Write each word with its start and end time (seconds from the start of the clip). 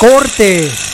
Corte. 0.00 0.89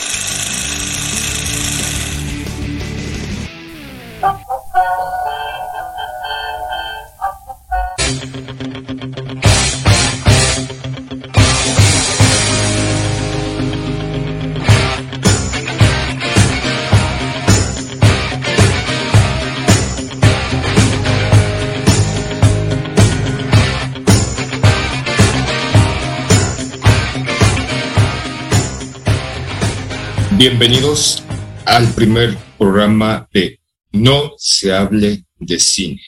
Bienvenidos 30.37 31.23
al 31.65 31.91
primer 31.95 32.37
programa 32.59 33.27
de 33.33 33.59
No 33.91 34.33
se 34.37 34.71
hable 34.71 35.25
de 35.39 35.59
cine. 35.59 35.99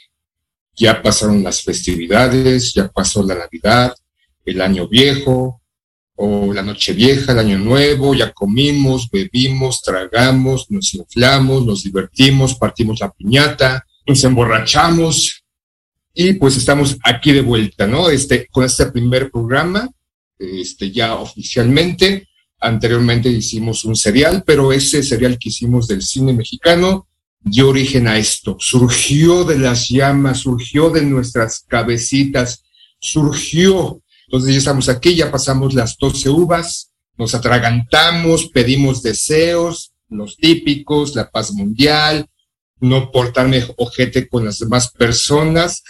Ya 0.75 1.01
pasaron 1.01 1.44
las 1.44 1.63
festividades, 1.63 2.72
ya 2.75 2.90
pasó 2.90 3.23
la 3.23 3.34
Navidad, 3.34 3.91
el 4.45 4.62
año 4.62 4.88
viejo 4.88 5.63
o 6.13 6.53
la 6.53 6.62
noche 6.62 6.94
vieja, 6.94 7.31
el 7.31 7.40
año 7.40 7.57
nuevo, 7.57 8.13
ya 8.13 8.31
comimos, 8.31 9.09
bebimos, 9.09 9.81
tragamos, 9.81 10.69
nos 10.69 10.94
inflamos, 10.94 11.66
nos 11.66 11.84
divertimos, 11.84 12.53
partimos 12.53 13.00
la 13.00 13.09
piñata, 13.11 13.84
nos 14.06 14.23
emborrachamos 14.23 15.44
y 16.13 16.34
pues 16.34 16.56
estamos 16.56 17.00
aquí 17.03 17.31
de 17.31 17.41
vuelta, 17.41 17.88
¿no? 17.88 18.11
Este, 18.11 18.46
con 18.51 18.63
este 18.63 18.85
primer 18.91 19.31
programa, 19.31 19.90
este, 20.38 20.91
ya 20.91 21.16
oficialmente. 21.16 22.28
Anteriormente 22.59 23.30
hicimos 23.30 23.86
un 23.86 23.96
serial, 23.96 24.44
pero 24.46 24.74
ese 24.74 25.02
serial 25.03 25.38
que 25.38 25.50
hicimos 25.50 25.88
del 25.88 26.02
cine 26.02 26.34
mexicano 26.34 27.08
dio 27.40 27.70
origen 27.70 28.08
a 28.08 28.18
esto. 28.18 28.58
Surgió 28.59 29.44
de 29.44 29.58
las 29.58 29.90
llamas, 29.90 30.40
surgió 30.40 30.90
de 30.90 31.03
nuestras 31.03 31.66
cabecitas, 31.68 32.64
surgió. 33.00 34.02
Entonces 34.28 34.52
ya 34.52 34.58
estamos 34.58 34.90
aquí, 34.90 35.16
ya 35.16 35.31
pasamos 35.31 35.74
las 35.74 35.97
12 35.97 36.30
uvas, 36.30 36.92
nos 37.18 37.34
atragantamos, 37.34 38.50
pedimos 38.50 39.02
deseos, 39.02 39.94
los 40.09 40.36
típicos, 40.36 41.16
la 41.16 41.30
paz 41.30 41.52
mundial, 41.52 42.28
no 42.80 43.12
portarme 43.12 43.66
ojete 43.78 44.28
con 44.28 44.46
las 44.46 44.59
demás 44.59 44.91
personas. 44.91 45.84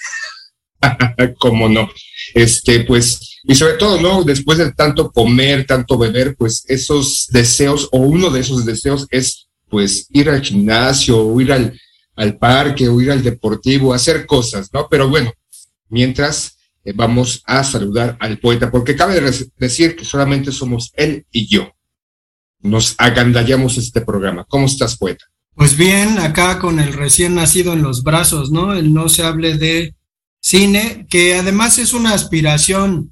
Como 1.40 1.68
no. 1.68 1.90
Este, 2.34 2.82
pues, 2.82 3.39
y 3.50 3.56
sobre 3.56 3.74
todo, 3.74 4.00
¿no? 4.00 4.24
Después 4.24 4.60
de 4.60 4.72
tanto 4.74 5.12
comer, 5.12 5.66
tanto 5.66 5.98
beber, 5.98 6.36
pues 6.36 6.64
esos 6.68 7.28
deseos, 7.32 7.90
o 7.92 7.98
uno 7.98 8.30
de 8.30 8.42
esos 8.42 8.64
deseos 8.64 9.08
es, 9.10 9.48
pues, 9.68 10.06
ir 10.12 10.30
al 10.30 10.44
gimnasio, 10.44 11.18
o 11.18 11.42
ir 11.42 11.52
al, 11.52 11.76
al 12.16 12.38
parque, 12.38 12.88
o 12.88 13.02
ir 13.02 13.10
al 13.10 13.24
deportivo, 13.24 13.92
hacer 13.92 14.28
cosas, 14.28 14.70
¿no? 14.72 14.88
Pero 14.88 15.10
bueno, 15.10 15.34
mientras 15.88 16.60
eh, 16.86 16.94
vamos 16.96 17.42
a 17.44 17.64
saludar 17.64 18.18
al 18.20 18.38
poeta, 18.38 18.70
porque 18.70 18.96
cabe 18.96 19.20
decir 19.58 19.96
que 19.96 20.06
solamente 20.06 20.52
somos 20.52 20.92
él 20.96 21.26
y 21.32 21.48
yo. 21.48 21.72
Nos 22.60 22.94
agandallamos 23.00 23.80
este 23.80 24.02
programa. 24.02 24.46
¿Cómo 24.48 24.68
estás, 24.68 24.96
poeta? 24.96 25.26
Pues 25.56 25.76
bien, 25.76 26.20
acá 26.20 26.60
con 26.60 26.80
el 26.80 26.94
recién 26.94 27.34
nacido 27.34 27.74
en 27.74 27.82
los 27.82 28.04
brazos, 28.04 28.52
¿no? 28.52 28.76
El 28.76 28.94
no 28.94 29.10
se 29.10 29.24
hable 29.24 29.58
de 29.58 29.96
cine, 30.40 31.08
que 31.10 31.34
además 31.34 31.80
es 31.80 31.94
una 31.94 32.14
aspiración 32.14 33.12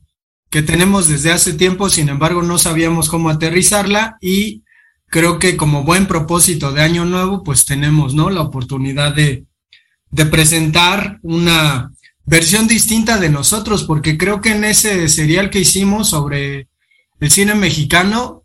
que 0.49 0.61
tenemos 0.61 1.07
desde 1.07 1.31
hace 1.31 1.53
tiempo, 1.53 1.89
sin 1.89 2.09
embargo 2.09 2.41
no 2.41 2.57
sabíamos 2.57 3.09
cómo 3.09 3.29
aterrizarla 3.29 4.17
y 4.21 4.63
creo 5.07 5.39
que 5.39 5.57
como 5.57 5.83
buen 5.83 6.07
propósito 6.07 6.71
de 6.71 6.81
año 6.81 7.05
nuevo, 7.05 7.43
pues 7.43 7.65
tenemos, 7.65 8.13
¿no? 8.13 8.29
La 8.29 8.41
oportunidad 8.41 9.13
de, 9.13 9.45
de 10.11 10.25
presentar 10.25 11.19
una 11.21 11.91
versión 12.25 12.67
distinta 12.67 13.17
de 13.17 13.29
nosotros, 13.29 13.83
porque 13.83 14.17
creo 14.17 14.41
que 14.41 14.51
en 14.51 14.65
ese 14.65 15.07
serial 15.07 15.49
que 15.49 15.59
hicimos 15.59 16.09
sobre 16.09 16.67
el 17.19 17.31
cine 17.31 17.55
mexicano, 17.55 18.43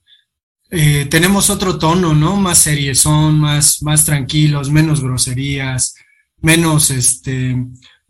eh, 0.70 1.06
tenemos 1.10 1.50
otro 1.50 1.78
tono, 1.78 2.14
¿no? 2.14 2.36
Más 2.36 2.58
seriezón, 2.58 3.38
más, 3.40 3.82
más 3.82 4.04
tranquilos, 4.04 4.70
menos 4.70 5.02
groserías, 5.02 5.94
menos 6.40 6.90
este 6.90 7.56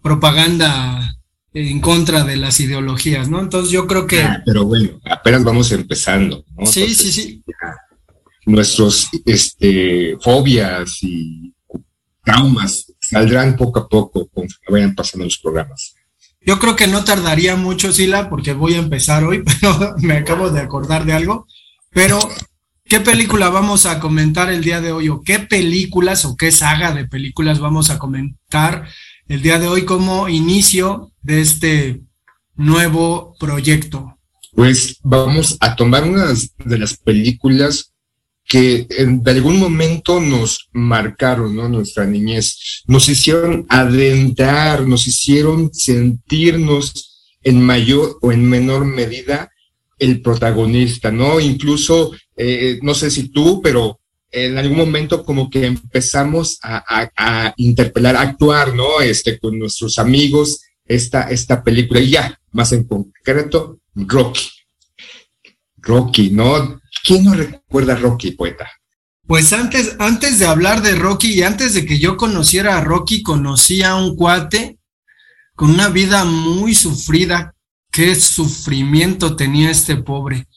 propaganda 0.03 1.17
en 1.55 1.81
contra 1.81 2.25
de 2.25 2.37
las 2.37 2.61
ideologías, 2.61 3.29
¿no? 3.29 3.41
Entonces 3.41 3.71
yo 3.71 3.87
creo 3.87 4.07
que 4.07 4.23
Ah, 4.23 4.43
Pero 4.45 4.65
bueno, 4.65 5.01
apenas 5.05 5.45
vamos 5.45 5.71
empezando. 5.73 6.45
¿no? 6.57 6.67
sí, 6.67 6.81
Entonces, 6.83 7.15
sí, 7.15 7.23
sí. 7.23 7.45
nuestros 8.47 9.09
este, 9.27 10.17
fobias 10.21 10.99
y 11.03 11.55
traumas 12.25 12.93
saldrán 13.01 13.57
poco 13.57 13.81
a 13.81 13.89
poco 13.89 14.29
conforme 14.29 14.67
vayan 14.71 14.95
pasando 14.95 15.25
los 15.25 15.39
programas. 15.39 15.95
Yo 16.45 16.59
creo 16.59 16.75
que 16.75 16.87
no 16.89 17.05
tardaría 17.05 17.55
mucho, 17.57 17.93
Sila, 17.93 18.29
porque 18.29 18.53
voy 18.53 18.75
a 18.75 18.79
empezar 18.79 19.23
hoy, 19.25 19.45
pero 19.61 19.95
me 19.99 20.19
acabo 20.19 20.51
de 20.51 20.61
acordar 20.61 21.05
de 21.05 21.13
algo. 21.13 21.47
Pero, 21.91 22.19
¿qué 22.85 23.01
película 23.01 23.49
vamos 23.51 23.87
a 23.87 24.01
comentar 24.01 24.51
el 24.51 24.65
día 24.65 24.81
de 24.81 24.93
hoy? 24.93 25.09
¿O 25.09 25.23
qué 25.23 25.39
películas 25.39 26.25
o 26.25 26.37
qué 26.37 26.51
saga 26.51 26.93
de 26.93 27.07
películas 27.07 27.61
vamos 27.61 27.91
a 27.91 27.99
comentar 27.99 28.89
el 29.33 29.41
día 29.41 29.59
de 29.59 29.67
hoy 29.67 29.87
como 29.87 30.29
inicio 30.29 31.11
de 31.23 31.41
este 31.41 32.03
nuevo 32.55 33.35
proyecto? 33.41 34.19
Pues 34.53 34.99
vamos 35.03 35.57
a 35.61 35.75
tomar 35.75 36.05
una 36.05 36.27
de 36.67 36.79
las 36.79 36.99
películas 36.99 37.95
que 38.45 38.87
en, 38.91 39.23
de 39.23 39.31
algún 39.31 39.59
momento 39.59 40.21
nos 40.21 40.69
marcaron, 40.73 41.57
¿no? 41.57 41.67
Nuestra 41.67 42.05
niñez, 42.05 42.83
nos 42.87 43.09
hicieron 43.09 43.65
adentrar, 43.71 44.87
nos 44.87 45.07
hicieron 45.07 45.73
sentirnos 45.73 47.39
en 47.43 47.63
mayor 47.63 48.19
o 48.21 48.33
en 48.33 48.47
menor 48.47 48.85
medida 48.85 49.51
el 49.99 50.21
protagonista, 50.21 51.11
¿no? 51.11 51.41
Incluso, 51.41 52.13
eh, 52.37 52.79
no 52.83 52.93
sé 52.93 53.11
si 53.11 53.31
tú, 53.31 53.63
pero 53.63 53.99
en 54.33 54.57
algún 54.57 54.79
momento 54.79 55.25
como 55.25 55.51
que 55.51 55.67
empezamos 55.67 56.59
a, 56.63 57.53
interpelar, 57.59 58.17
a 58.17 58.23
actuar, 58.23 58.75
¿no? 58.75 59.01
Este, 59.01 59.39
con 59.39 59.59
nuestros 59.59 59.99
amigos, 59.99 60.63
esta, 60.87 61.31
esta 61.31 61.63
película, 61.63 62.01
y 62.01 62.11
ya, 62.11 62.41
más 62.51 62.73
en 62.73 62.85
concreto, 62.85 63.79
Rocky. 63.95 64.49
Rocky, 65.77 66.31
¿no? 66.31 66.81
¿Quién 67.05 67.25
no 67.25 67.35
recuerda 67.35 67.93
a 67.93 67.97
Rocky, 67.97 68.31
poeta? 68.33 68.71
Pues 69.27 69.53
antes, 69.53 69.97
antes 69.99 70.39
de 70.39 70.47
hablar 70.47 70.83
de 70.83 70.95
Rocky 70.95 71.35
y 71.35 71.43
antes 71.43 71.75
de 71.75 71.85
que 71.85 71.99
yo 71.99 72.17
conociera 72.17 72.79
a 72.79 72.81
Rocky, 72.81 73.23
conocí 73.23 73.83
a 73.83 73.97
un 73.97 74.17
cuate 74.17 74.79
con 75.55 75.71
una 75.71 75.89
vida 75.89 76.25
muy 76.25 76.75
sufrida. 76.75 77.55
Qué 77.91 78.15
sufrimiento 78.15 79.37
tenía 79.37 79.71
este 79.71 79.97
pobre. 79.97 80.49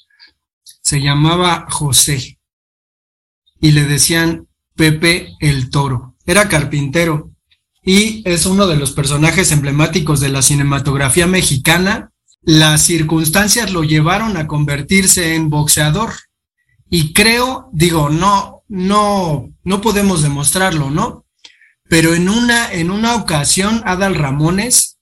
Se 0.82 1.02
llamaba 1.02 1.68
José 1.70 2.35
y 3.60 3.72
le 3.72 3.86
decían 3.86 4.48
Pepe 4.76 5.34
el 5.40 5.70
Toro. 5.70 6.16
Era 6.26 6.50
carpintero 6.50 7.32
y 7.84 8.22
es 8.30 8.46
uno 8.46 8.68
de 8.68 8.76
los 8.76 8.92
personajes 8.92 9.52
emblemáticos 9.52 10.20
de 10.20 10.30
la 10.30 10.42
cinematografía 10.42 11.28
mexicana. 11.28 12.12
Las 12.42 12.84
circunstancias 12.84 13.72
lo 13.72 13.84
llevaron 13.84 14.38
a 14.38 14.48
convertirse 14.48 15.36
en 15.36 15.50
boxeador 15.50 16.14
y 16.90 17.14
creo, 17.14 17.70
digo, 17.74 18.10
no, 18.10 18.64
no, 18.68 19.50
no 19.64 19.82
podemos 19.82 20.22
demostrarlo, 20.22 20.90
¿no? 20.90 21.26
Pero 21.88 22.14
en 22.16 22.30
una, 22.30 22.72
en 22.72 22.90
una 22.90 23.16
ocasión, 23.16 23.82
Adal 23.86 24.16
Ramones 24.16 24.98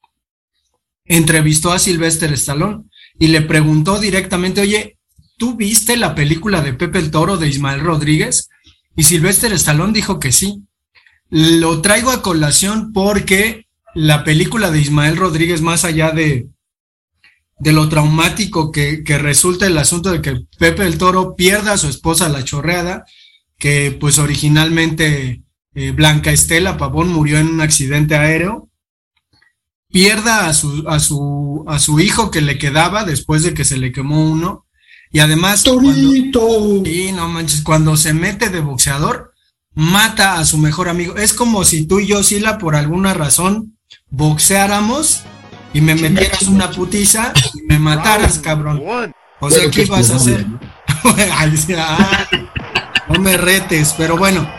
entrevistó 1.06 1.72
a 1.72 1.80
Sylvester 1.80 2.32
Stallone 2.34 2.84
y 3.20 3.28
le 3.28 3.42
preguntó 3.42 4.00
directamente, 4.00 4.62
oye, 4.62 4.98
¿tú 5.44 5.58
viste 5.58 5.98
la 5.98 6.16
película 6.16 6.62
de 6.62 6.72
Pepe 6.72 7.00
el 7.00 7.12
Toro 7.12 7.36
de 7.36 7.50
Ismael 7.50 7.82
Rodríguez? 7.82 8.48
Y 8.96 9.04
Sylvester 9.04 9.52
Stallone 9.52 9.92
dijo 9.92 10.18
que 10.18 10.32
sí. 10.32 10.64
Lo 11.30 11.82
traigo 11.82 12.12
a 12.12 12.22
colación 12.22 12.94
porque 12.94 13.68
la 13.94 14.24
película 14.24 14.72
de 14.72 14.80
Ismael 14.80 15.18
Rodríguez, 15.18 15.62
más 15.62 15.84
allá 15.84 16.12
de, 16.12 16.48
de 17.60 17.74
lo 17.74 17.90
traumático 17.90 18.72
que, 18.72 19.04
resulta 19.06 19.68
el 19.68 19.78
asunto 19.78 20.14
de 20.14 20.22
que 20.22 20.46
Pepe 20.58 20.86
el 20.86 20.98
Toro 20.98 21.36
pierda 21.36 21.74
a 21.74 21.78
su 21.78 21.90
esposa 21.90 22.30
la 22.30 22.46
chorreada, 22.46 23.04
que 23.60 23.92
pues 23.92 24.20
originalmente 24.20 25.44
eh, 25.76 25.92
Blanca 25.92 26.32
Estela 26.32 26.78
Pavón 26.78 27.10
murió 27.10 27.38
en 27.38 27.50
un 27.50 27.60
accidente 27.60 28.16
aéreo, 28.16 28.70
pierda 29.90 30.48
a 30.48 30.54
su, 30.54 30.88
a 30.88 31.02
su, 31.02 31.66
a 31.68 31.80
su 31.80 32.00
hijo 32.00 32.32
que 32.32 32.40
le 32.40 32.58
quedaba 32.58 33.04
después 33.04 33.44
de 33.44 33.54
que 33.54 33.66
se 33.66 33.76
le 33.76 33.92
quemó 33.92 34.24
uno, 34.24 34.68
y 35.14 35.20
además 35.20 35.64
cuando, 35.64 35.94
sí, 35.94 37.12
no 37.14 37.30
manches, 37.30 37.62
cuando 37.62 37.96
se 37.96 38.14
mete 38.16 38.50
de 38.50 38.62
boxeador, 38.62 39.32
mata 39.76 40.40
a 40.40 40.46
su 40.46 40.58
mejor 40.58 40.90
amigo. 40.90 41.18
Es 41.18 41.36
como 41.36 41.64
si 41.66 41.86
tú 41.86 42.00
y 42.00 42.08
yo, 42.08 42.24
Sila, 42.24 42.58
por 42.58 42.76
alguna 42.76 43.14
razón, 43.14 43.78
boxeáramos 44.10 45.22
y 45.72 45.82
me 45.82 45.94
metieras 45.94 46.42
una 46.44 46.72
putiza 46.72 47.32
y 47.54 47.62
me 47.62 47.78
mataras, 47.78 48.40
cabrón. 48.40 48.82
O 49.40 49.52
sea, 49.52 49.66
¿qué 49.66 49.70
que 49.70 49.82
es 49.84 49.88
ibas 49.88 50.10
a 50.10 50.16
hacer? 50.16 50.48
Ay, 51.38 51.58
sí, 51.58 51.76
ah, 51.78 52.28
no 53.08 53.20
me 53.20 53.38
retes, 53.38 53.94
pero 53.96 54.18
bueno, 54.18 54.52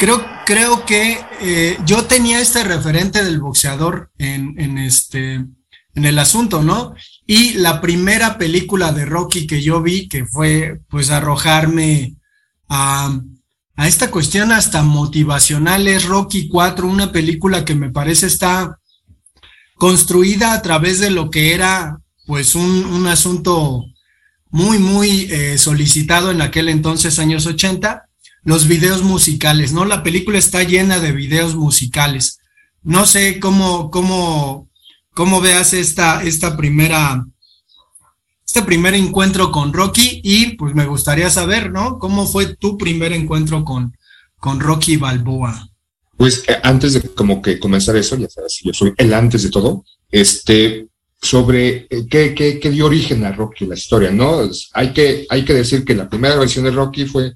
creo, 0.00 0.26
creo 0.44 0.84
que 0.84 1.24
eh, 1.40 1.78
yo 1.86 2.06
tenía 2.06 2.40
este 2.40 2.64
referente 2.64 3.22
del 3.22 3.38
boxeador 3.38 4.10
en, 4.18 4.58
en 4.58 4.78
este, 4.78 5.34
en 5.34 6.04
el 6.04 6.18
asunto, 6.18 6.60
¿no? 6.60 6.92
Y 7.26 7.54
la 7.54 7.80
primera 7.80 8.38
película 8.38 8.92
de 8.92 9.04
Rocky 9.04 9.46
que 9.46 9.62
yo 9.62 9.80
vi, 9.82 10.08
que 10.08 10.26
fue 10.26 10.80
pues 10.88 11.10
arrojarme 11.10 12.16
a, 12.68 13.20
a 13.76 13.88
esta 13.88 14.10
cuestión 14.10 14.52
hasta 14.52 14.82
motivacional, 14.82 15.86
es 15.88 16.04
Rocky 16.04 16.48
4, 16.48 16.86
una 16.86 17.12
película 17.12 17.64
que 17.64 17.74
me 17.74 17.90
parece 17.90 18.26
está 18.26 18.78
construida 19.76 20.52
a 20.52 20.62
través 20.62 20.98
de 21.00 21.10
lo 21.10 21.30
que 21.30 21.54
era 21.54 21.98
pues 22.26 22.54
un, 22.54 22.84
un 22.84 23.06
asunto 23.06 23.84
muy, 24.52 24.78
muy 24.78 25.28
eh, 25.30 25.58
solicitado 25.58 26.30
en 26.30 26.42
aquel 26.42 26.68
entonces, 26.68 27.18
años 27.18 27.46
80, 27.46 28.04
los 28.44 28.68
videos 28.68 29.02
musicales, 29.02 29.72
¿no? 29.72 29.84
La 29.84 30.02
película 30.02 30.38
está 30.38 30.62
llena 30.62 31.00
de 31.00 31.12
videos 31.12 31.56
musicales. 31.56 32.38
No 32.82 33.06
sé 33.06 33.40
cómo, 33.40 33.90
cómo, 33.90 34.68
cómo 35.14 35.40
veas 35.40 35.72
esta, 35.72 36.22
esta 36.22 36.56
primera, 36.56 37.24
este 38.46 38.62
primer 38.62 38.94
encuentro 38.94 39.50
con 39.50 39.72
Rocky 39.72 40.20
y 40.24 40.56
pues 40.56 40.74
me 40.74 40.86
gustaría 40.86 41.30
saber, 41.30 41.70
¿no? 41.70 41.98
¿Cómo 41.98 42.26
fue 42.26 42.56
tu 42.56 42.76
primer 42.76 43.12
encuentro 43.12 43.64
con, 43.64 43.96
con 44.38 44.60
Rocky 44.60 44.96
Balboa? 44.96 45.68
Pues 46.16 46.44
eh, 46.48 46.58
antes 46.62 46.94
de 46.94 47.00
como 47.00 47.40
que 47.42 47.58
comenzar 47.58 47.96
eso, 47.96 48.16
ya 48.16 48.28
sabes, 48.28 48.60
yo 48.62 48.72
soy 48.72 48.92
el 48.96 49.12
antes 49.14 49.42
de 49.42 49.50
todo, 49.50 49.84
este, 50.10 50.86
sobre 51.20 51.86
eh, 51.88 52.06
qué, 52.08 52.34
qué, 52.34 52.58
qué 52.58 52.70
dio 52.70 52.86
origen 52.86 53.24
a 53.24 53.32
Rocky, 53.32 53.66
la 53.66 53.74
historia, 53.74 54.10
¿no? 54.10 54.48
Hay 54.72 54.92
que, 54.92 55.26
hay 55.30 55.44
que 55.44 55.54
decir 55.54 55.84
que 55.84 55.94
la 55.94 56.08
primera 56.08 56.36
versión 56.36 56.64
de 56.64 56.70
Rocky 56.70 57.06
fue 57.06 57.32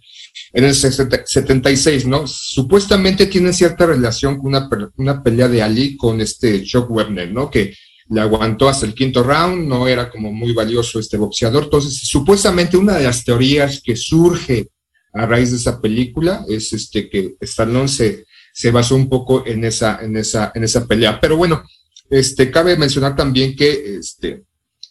en 0.52 0.64
el 0.64 0.74
60 0.74 1.22
76, 1.26 2.06
¿no? 2.06 2.26
Supuestamente 2.26 3.26
tiene 3.26 3.52
cierta 3.52 3.86
relación 3.86 4.38
con 4.38 4.46
una, 4.46 4.68
una 4.96 5.22
pelea 5.22 5.48
de 5.48 5.62
Ali 5.62 5.96
con 5.96 6.20
este 6.20 6.62
Chuck 6.62 6.90
Webner, 6.90 7.32
¿no? 7.32 7.50
Que 7.50 7.74
le 8.08 8.20
aguantó 8.20 8.68
hasta 8.68 8.86
el 8.86 8.94
quinto 8.94 9.22
round, 9.22 9.66
no 9.66 9.88
era 9.88 10.10
como 10.10 10.32
muy 10.32 10.52
valioso 10.52 11.00
este 11.00 11.16
boxeador. 11.16 11.64
Entonces, 11.64 11.98
supuestamente 12.08 12.76
una 12.76 12.94
de 12.94 13.04
las 13.04 13.24
teorías 13.24 13.80
que 13.82 13.96
surge 13.96 14.68
a 15.12 15.26
raíz 15.26 15.50
de 15.50 15.56
esa 15.56 15.80
película 15.80 16.44
es 16.48 16.72
este 16.72 17.08
que 17.08 17.34
Stallone 17.40 17.88
se, 17.88 18.26
se 18.52 18.70
basó 18.70 18.94
un 18.94 19.08
poco 19.08 19.44
en 19.46 19.64
esa, 19.64 19.98
en 20.02 20.16
esa, 20.16 20.52
en 20.54 20.64
esa 20.64 20.86
pelea. 20.86 21.20
Pero 21.20 21.36
bueno, 21.36 21.64
este, 22.08 22.50
cabe 22.50 22.76
mencionar 22.76 23.16
también 23.16 23.56
que 23.56 23.96
este, 23.98 24.44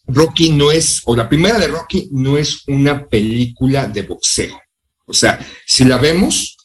Rocky 0.08 0.52
no 0.52 0.72
es, 0.72 1.02
o 1.06 1.16
la 1.16 1.30
primera 1.30 1.58
de 1.58 1.68
Rocky 1.68 2.10
no 2.12 2.38
es 2.38 2.64
una 2.68 3.08
película 3.08 3.88
de 3.88 4.02
boxeo. 4.02 4.60
O 5.06 5.14
sea, 5.14 5.40
si 5.66 5.86
la 5.86 5.98
vemos, 5.98 6.58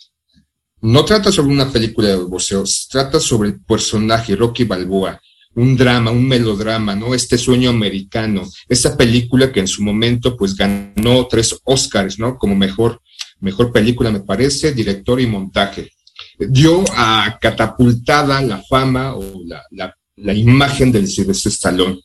no 0.81 1.05
trata 1.05 1.31
sobre 1.31 1.53
una 1.53 1.71
película 1.71 2.09
de 2.09 2.17
boxeo, 2.17 2.65
trata 2.89 3.21
sobre 3.21 3.51
el 3.51 3.61
personaje 3.61 4.35
Rocky 4.35 4.65
Balboa, 4.65 5.21
un 5.55 5.77
drama, 5.77 6.11
un 6.11 6.27
melodrama, 6.27 6.95
¿no? 6.95 7.15
Este 7.15 7.37
sueño 7.37 7.71
americano, 7.71 8.49
esa 8.69 8.97
película 8.97 9.53
que 9.53 9.61
en 9.61 9.69
su 9.69 9.83
momento 9.83 10.37
pues 10.37 10.55
ganó 10.55 11.27
tres 11.29 11.59
Oscars, 11.65 12.19
¿no? 12.19 12.39
Como 12.39 12.55
mejor, 12.55 13.03
mejor 13.41 13.73
película, 13.73 14.11
me 14.11 14.21
parece, 14.21 14.73
director 14.73 15.21
y 15.21 15.27
montaje. 15.27 15.93
Dio 16.39 16.85
a 16.97 17.39
catapultada 17.41 18.41
la 18.41 18.63
fama 18.63 19.15
o 19.15 19.43
la, 19.45 19.63
la, 19.71 19.95
la 20.17 20.33
imagen 20.33 20.93
del 20.93 21.09
Sylvester 21.09 21.53
Stallone. 21.53 22.01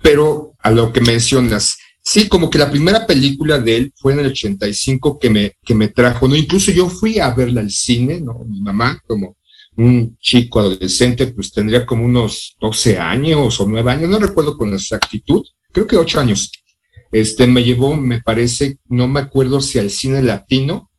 Pero 0.00 0.54
a 0.60 0.70
lo 0.70 0.92
que 0.92 1.00
mencionas, 1.00 1.76
sí, 2.02 2.28
como 2.28 2.50
que 2.50 2.58
la 2.58 2.70
primera 2.70 3.06
película 3.06 3.58
de 3.58 3.76
él 3.76 3.92
fue 3.96 4.12
en 4.12 4.20
el 4.20 4.26
85 4.26 5.18
que 5.18 5.30
me, 5.30 5.52
que 5.64 5.74
me 5.74 5.88
trajo, 5.88 6.28
¿no? 6.28 6.36
Incluso 6.36 6.72
yo 6.72 6.88
fui 6.88 7.18
a 7.18 7.30
verla 7.30 7.60
al 7.60 7.70
cine, 7.70 8.20
¿no? 8.20 8.40
Mi 8.46 8.60
mamá, 8.60 9.00
como 9.06 9.36
un 9.76 10.16
chico 10.18 10.60
adolescente, 10.60 11.28
pues 11.28 11.52
tendría 11.52 11.86
como 11.86 12.04
unos 12.04 12.56
12 12.60 12.98
años 12.98 13.60
o 13.60 13.66
9 13.66 13.90
años, 13.90 14.10
no 14.10 14.18
recuerdo 14.18 14.58
con 14.58 14.74
exactitud, 14.74 15.42
creo 15.70 15.86
que 15.86 15.96
8 15.96 16.20
años. 16.20 16.50
Este 17.10 17.46
me 17.46 17.62
llevó, 17.62 17.96
me 17.96 18.20
parece, 18.20 18.78
no 18.88 19.06
me 19.06 19.20
acuerdo 19.20 19.60
si 19.60 19.78
al 19.78 19.90
cine 19.90 20.22
latino, 20.22 20.90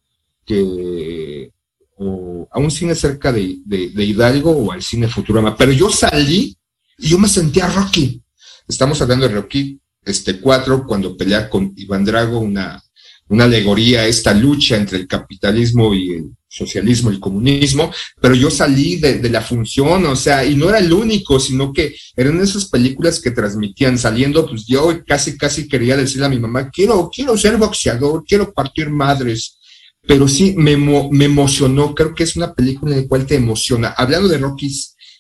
que, 0.46 1.52
o 1.98 2.48
a 2.52 2.60
un 2.60 2.72
cine 2.72 2.96
cerca 2.96 3.32
de, 3.32 3.58
de, 3.66 3.90
de 3.90 4.04
Hidalgo 4.06 4.52
o 4.52 4.72
al 4.72 4.82
cine 4.82 5.08
Futurama, 5.08 5.56
pero 5.56 5.72
yo 5.72 5.90
salí 5.90 6.56
y 6.98 7.10
yo 7.10 7.20
me 7.20 7.28
sentía 7.28 7.68
Rocky. 7.68 8.22
Estamos 8.68 9.02
hablando 9.02 9.28
de 9.28 9.36
Rocky 9.36 9.80
este 10.06 10.40
4 10.40 10.86
cuando 10.86 11.16
pelea 11.16 11.50
con 11.50 11.74
Iván 11.76 12.06
Drago, 12.06 12.40
una, 12.40 12.82
una 13.30 13.46
alegoría 13.46 14.06
esta 14.06 14.34
lucha 14.34 14.76
entre 14.76 14.98
el 14.98 15.08
capitalismo 15.08 15.94
y 15.94 16.12
el 16.12 16.32
socialismo 16.48 17.10
y 17.10 17.16
el 17.16 17.20
comunismo, 17.20 17.92
pero 18.22 18.36
yo 18.36 18.52
salí 18.52 18.98
de, 18.98 19.18
de, 19.18 19.30
la 19.30 19.42
función, 19.42 20.06
o 20.06 20.16
sea, 20.16 20.46
y 20.46 20.56
no 20.56 20.70
era 20.70 20.78
el 20.78 20.94
único, 20.94 21.40
sino 21.40 21.74
que 21.74 21.96
eran 22.16 22.40
esas 22.42 22.66
películas 22.66 23.20
que 23.20 23.32
transmitían 23.32 23.98
saliendo, 23.98 24.48
pues 24.48 24.66
yo 24.68 25.04
casi, 25.06 25.36
casi 25.36 25.68
quería 25.68 25.98
decirle 25.98 26.28
a 26.28 26.30
mi 26.30 26.40
mamá, 26.40 26.70
quiero, 26.70 27.10
quiero 27.12 27.36
ser 27.38 27.58
boxeador, 27.58 28.24
quiero 28.24 28.54
partir 28.54 28.92
madres, 28.92 29.58
pero 30.06 30.28
sí 30.28 30.54
me, 30.56 30.78
me 30.78 31.26
emocionó, 31.26 31.96
creo 31.96 32.14
que 32.14 32.24
es 32.24 32.36
una 32.36 32.54
película 32.54 32.96
en 32.96 33.02
la 33.02 33.08
cual 33.08 33.26
te 33.26 33.36
emociona. 33.36 33.96
Hablando 33.98 34.28
de 34.28 34.38
Rocky, 34.38 34.72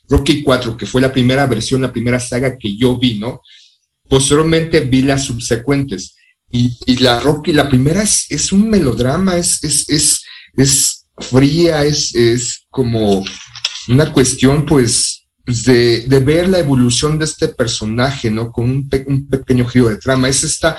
Rocky 0.08 0.44
4, 0.44 0.78
que 0.78 0.86
fue 0.86 1.02
la 1.02 1.12
primera 1.12 1.48
versión, 1.48 1.82
la 1.82 1.92
primera 1.92 2.20
saga 2.20 2.58
que 2.58 2.78
yo 2.78 2.98
vi, 3.00 3.18
¿no? 3.18 3.42
Posteriormente 4.13 4.82
vi 4.82 5.01
las 5.01 5.24
subsecuentes. 5.24 6.15
Y, 6.51 6.98
la 6.98 7.20
Rocky, 7.20 7.51
la 7.51 7.67
primera 7.67 8.03
es, 8.03 8.27
es 8.29 8.51
un 8.51 8.70
melodrama, 8.70 9.38
es, 9.38 9.63
es, 9.63 9.89
es, 9.89 10.24
es 10.55 11.08
fría, 11.17 11.84
es, 11.84 12.13
es 12.13 12.67
como 12.70 13.25
una 13.88 14.13
cuestión, 14.13 14.67
pues, 14.67 15.25
de, 15.48 16.01
de 16.01 16.20
ver 16.20 16.48
la 16.48 16.60
evolución 16.60 17.17
de 17.17 17.25
este 17.25 17.48
personaje, 17.48 18.29
¿no? 18.29 18.51
Con 18.51 18.70
un, 18.70 18.88
pe 18.88 19.03
un 19.08 19.27
pequeño 19.27 19.65
giro 19.65 19.89
de 19.89 19.98
trama. 19.98 20.29
Es 20.29 20.43
esta 20.43 20.77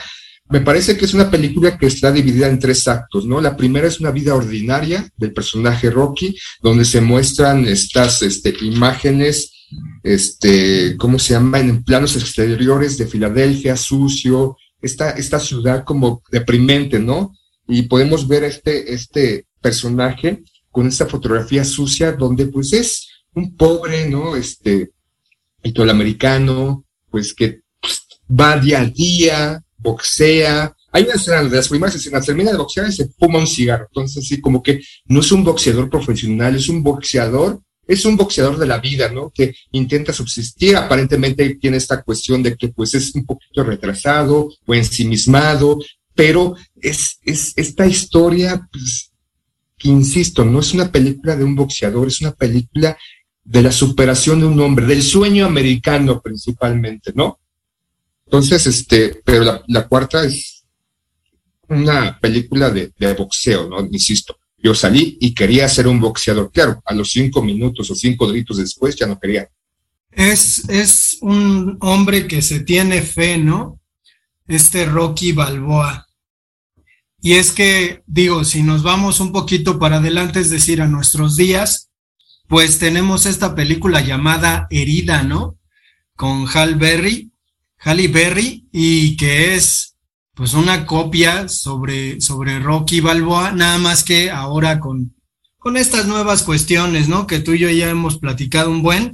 me 0.49 0.61
parece 0.61 0.97
que 0.97 1.07
es 1.07 1.15
una 1.15 1.31
película 1.31 1.77
que 1.77 1.87
está 1.87 2.13
dividida 2.13 2.47
en 2.47 2.61
tres 2.61 2.87
actos, 2.87 3.27
¿no? 3.27 3.41
La 3.41 3.57
primera 3.57 3.89
es 3.89 3.99
una 3.99 4.13
vida 4.13 4.37
ordinaria 4.37 5.09
del 5.17 5.33
personaje 5.33 5.91
Rocky, 5.91 6.37
donde 6.63 6.85
se 6.85 7.01
muestran 7.01 7.67
estas 7.67 8.23
este, 8.23 8.55
imágenes, 8.61 9.54
este, 10.03 10.97
¿cómo 10.97 11.19
se 11.19 11.35
llama? 11.35 11.61
En 11.61 11.83
planos 11.83 12.17
exteriores 12.17 12.99
de 12.99 13.07
Filadelfia, 13.07 13.77
sucio, 13.77 14.57
esta, 14.83 15.11
esta 15.11 15.41
ciudad 15.41 15.85
como 15.85 16.23
deprimente, 16.31 16.99
¿no? 16.99 17.33
Y 17.67 17.83
podemos 17.83 18.29
ver 18.29 18.45
este, 18.45 18.93
este 18.93 19.47
personaje 19.61 20.43
con 20.71 20.87
esta 20.87 21.07
fotografía 21.07 21.65
sucia, 21.65 22.13
donde 22.13 22.47
pues 22.47 22.73
es 22.73 23.09
un 23.35 23.57
pobre, 23.57 24.09
¿no? 24.09 24.37
Este, 24.37 24.91
italoamericano, 25.63 26.85
pues 27.11 27.35
que 27.35 27.63
pues, 27.81 28.07
va 28.29 28.59
día 28.59 28.81
a 28.81 28.87
día, 28.87 29.63
boxea. 29.79 30.75
Hay 30.93 31.05
una 31.05 31.15
escena 31.15 31.43
de 31.43 31.57
las 31.57 31.69
primeras 31.69 31.95
escenas, 31.95 32.27
termina 32.27 32.53
de 32.53 32.59
boxear 32.59 32.89
y 32.89 32.93
se 32.93 33.09
fuma 33.09 33.39
un 33.39 33.47
cigarro. 33.47 33.87
Entonces, 33.87 34.27
sí, 34.27 34.41
como 34.41 34.63
que 34.63 34.81
no 35.07 35.21
es 35.21 35.33
un 35.33 35.43
boxeador 35.43 35.91
profesional, 35.91 36.55
es 36.55 36.69
un 36.69 36.83
boxeador, 36.83 37.61
es 37.87 38.05
un 38.05 38.17
boxeador 38.17 38.59
de 38.59 38.67
la 38.67 38.79
vida, 38.79 39.11
¿no? 39.11 39.31
Que 39.31 39.55
intenta 39.73 40.13
subsistir. 40.13 40.77
Aparentemente 40.77 41.57
tiene 41.57 41.77
esta 41.77 42.03
cuestión 42.03 42.43
de 42.43 42.57
que 42.57 42.69
pues 42.69 42.95
es 42.95 43.15
un 43.15 43.25
poquito 43.25 43.63
retrasado 43.63 44.51
o 44.67 44.75
ensimismado, 44.75 45.79
pero 46.15 46.55
es, 46.81 47.19
es 47.23 47.53
esta 47.57 47.87
historia, 47.87 48.69
pues, 48.73 49.13
que 49.77 49.89
insisto, 49.89 50.45
no 50.45 50.61
es 50.61 50.73
una 50.73 50.91
película 50.91 51.37
de 51.37 51.45
un 51.45 51.55
boxeador, 51.55 52.09
es 52.09 52.21
una 52.21 52.33
película 52.33 52.97
de 53.43 53.63
la 53.63 53.73
superación 53.73 54.41
de 54.41 54.47
un 54.47 54.59
hombre, 54.61 54.87
del 54.87 55.03
sueño 55.03 55.45
americano 55.45 56.21
principalmente, 56.23 57.13
¿no? 57.15 57.41
Entonces, 58.25 58.67
este, 58.67 59.21
pero 59.25 59.45
la, 59.45 59.63
la 59.69 59.87
cuarta 59.87 60.25
es 60.25 60.65
una 61.69 62.19
película 62.19 62.71
de, 62.71 62.93
de, 62.99 63.13
boxeo, 63.15 63.69
¿no? 63.69 63.81
Insisto, 63.91 64.39
yo 64.65 64.75
salí 64.75 65.19
y 65.21 65.35
quería 65.35 65.69
ser 65.69 65.87
un 65.87 66.01
boxeador. 66.01 66.51
Claro, 66.51 66.83
a 66.87 66.95
los 66.95 67.11
cinco 67.11 67.43
minutos 67.43 67.91
o 67.91 67.95
cinco 67.95 68.27
gritos 68.27 68.57
después 68.57 68.97
ya 68.97 69.07
no 69.07 69.21
quería. 69.21 69.47
Es, 70.11 70.67
es 70.71 71.19
un 71.21 71.77
hombre 71.83 72.27
que 72.27 72.41
se 72.41 72.61
tiene 72.61 73.03
fe, 73.03 73.37
¿no? 73.37 73.79
Este 74.49 74.87
Rocky 74.87 75.33
Balboa. 75.33 76.07
Y 77.21 77.35
es 77.35 77.53
que, 77.53 78.03
digo, 78.07 78.43
si 78.45 78.63
nos 78.63 78.83
vamos 78.83 79.21
un 79.21 79.33
poquito 79.33 79.79
para 79.79 79.99
adelante, 79.99 80.41
es 80.41 80.49
decir, 80.49 80.81
a 80.81 80.87
nuestros 80.87 81.37
días, 81.37 81.91
pues 82.49 82.79
tenemos 82.79 83.27
esta 83.27 83.55
película 83.55 84.01
llamada 84.01 84.67
Herida, 84.71 85.25
¿no? 85.25 85.59
Con 86.17 86.47
Hal 86.49 86.77
Berry, 86.77 87.31
Halle 87.79 88.09
Berry, 88.09 88.67
y 88.73 89.17
que 89.19 89.57
es 89.57 89.84
pues 90.35 90.55
una 90.55 90.87
copia 90.87 91.49
sobre, 91.49 92.21
sobre 92.21 92.59
Rocky 92.59 93.01
Balboa, 93.01 93.53
nada 93.53 93.79
más 93.79 94.03
que 94.03 94.31
ahora 94.31 94.81
con, 94.81 95.15
con 95.59 95.77
estas 95.77 96.07
nuevas 96.07 96.43
cuestiones, 96.43 97.09
¿no? 97.09 97.27
Que 97.27 97.39
tú 97.39 97.53
y 97.53 97.61
yo 97.61 97.71
ya 97.71 97.89
hemos 97.89 98.19
platicado 98.19 98.71
un 98.71 98.83
buen, 98.83 99.13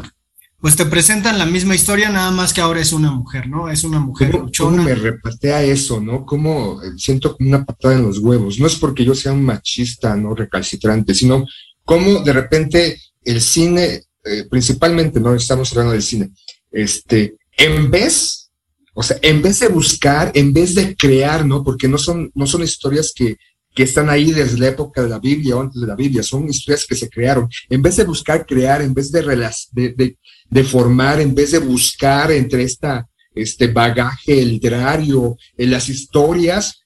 pues 0.61 0.77
te 0.77 0.85
presentan 0.85 1.39
la 1.39 1.47
misma 1.47 1.75
historia, 1.75 2.11
nada 2.11 2.31
más 2.31 2.53
que 2.53 2.61
ahora 2.61 2.81
es 2.81 2.93
una 2.93 3.11
mujer, 3.11 3.49
¿no? 3.49 3.71
Es 3.71 3.85
una 3.85 3.99
mujer 3.99 4.31
¿Cómo, 4.31 4.51
¿Cómo 4.57 4.83
me 4.83 4.95
repatea 4.95 5.63
eso, 5.63 6.01
no? 6.01 6.25
Como 6.27 6.81
siento 6.97 7.37
como 7.37 7.49
una 7.49 7.65
patada 7.65 7.95
en 7.95 8.03
los 8.03 8.19
huevos. 8.19 8.59
No 8.59 8.67
es 8.67 8.77
porque 8.77 9.05
yo 9.05 9.15
sea 9.15 9.33
un 9.33 9.45
machista, 9.45 10.15
no 10.17 10.35
recalcitrante, 10.35 11.15
sino 11.15 11.47
como 11.85 12.21
de 12.21 12.33
repente 12.33 13.01
el 13.25 13.41
cine, 13.41 14.05
eh, 14.25 14.45
principalmente, 14.51 15.19
no 15.19 15.35
estamos 15.35 15.71
hablando 15.73 15.93
del 15.93 16.03
cine, 16.03 16.31
este, 16.71 17.37
en 17.57 17.91
vez, 17.91 18.40
o 18.95 19.03
sea, 19.03 19.19
en 19.23 19.41
vez 19.41 19.61
de 19.61 19.69
buscar, 19.69 20.33
en 20.35 20.53
vez 20.53 20.75
de 20.75 20.97
crear, 20.97 21.47
¿no? 21.47 21.63
Porque 21.63 21.89
no 21.89 21.99
son, 21.99 22.31
no 22.35 22.47
son 22.47 22.63
historias 22.63 23.13
que, 23.15 23.37
que 23.75 23.85
están 23.85 24.11
ahí 24.11 24.33
desde 24.33 24.59
la 24.59 24.69
época 24.69 25.03
de 25.03 25.09
la 25.09 25.19
Biblia 25.19 25.57
o 25.57 25.61
antes 25.61 25.81
de 25.81 25.87
la 25.87 25.95
Biblia, 25.95 26.23
son 26.23 26.49
historias 26.49 26.87
que 26.87 26.97
se 26.97 27.09
crearon. 27.09 27.49
En 27.69 27.83
vez 27.83 27.97
de 27.97 28.05
buscar 28.05 28.45
crear, 28.45 28.83
en 28.83 28.93
vez 28.93 29.13
de, 29.13 30.17
de, 30.51 30.65
formar, 30.65 31.21
en 31.21 31.35
vez 31.35 31.53
de 31.53 31.59
buscar 31.59 32.33
entre 32.33 32.65
esta, 32.65 33.09
este 33.35 33.69
bagaje 33.69 34.45
literario, 34.45 35.37
en 35.57 35.71
las 35.71 35.89
historias, 35.89 36.81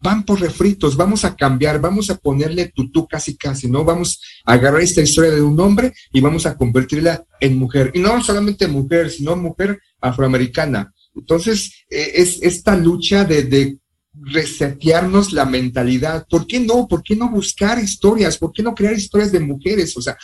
van 0.00 0.24
por 0.24 0.40
refritos, 0.40 0.96
vamos 0.96 1.24
a 1.24 1.36
cambiar, 1.36 1.80
vamos 1.80 2.08
a 2.10 2.16
ponerle 2.16 2.72
tutú 2.74 3.06
casi 3.06 3.36
casi, 3.36 3.68
¿no? 3.68 3.84
Vamos 3.84 4.20
a 4.46 4.54
agarrar 4.54 4.80
esta 4.80 5.02
historia 5.02 5.32
de 5.32 5.42
un 5.42 5.58
hombre 5.60 5.92
y 6.12 6.20
vamos 6.20 6.46
a 6.46 6.56
convertirla 6.56 7.24
en 7.40 7.58
mujer. 7.58 7.90
Y 7.92 7.98
no 7.98 8.22
solamente 8.22 8.66
mujer, 8.66 9.10
sino 9.10 9.36
mujer 9.36 9.78
afroamericana. 10.00 10.92
Entonces, 11.14 11.84
eh, 11.90 12.12
es 12.14 12.38
esta 12.42 12.76
lucha 12.76 13.24
de, 13.24 13.44
de 13.44 13.78
resetearnos 14.12 15.32
la 15.32 15.44
mentalidad. 15.44 16.26
¿Por 16.28 16.46
qué 16.46 16.60
no? 16.60 16.86
¿Por 16.88 17.02
qué 17.02 17.16
no 17.16 17.30
buscar 17.30 17.82
historias? 17.82 18.38
¿Por 18.38 18.52
qué 18.52 18.62
no 18.62 18.74
crear 18.74 18.94
historias 18.94 19.32
de 19.32 19.40
mujeres? 19.40 19.96
O 19.96 20.02
sea, 20.02 20.16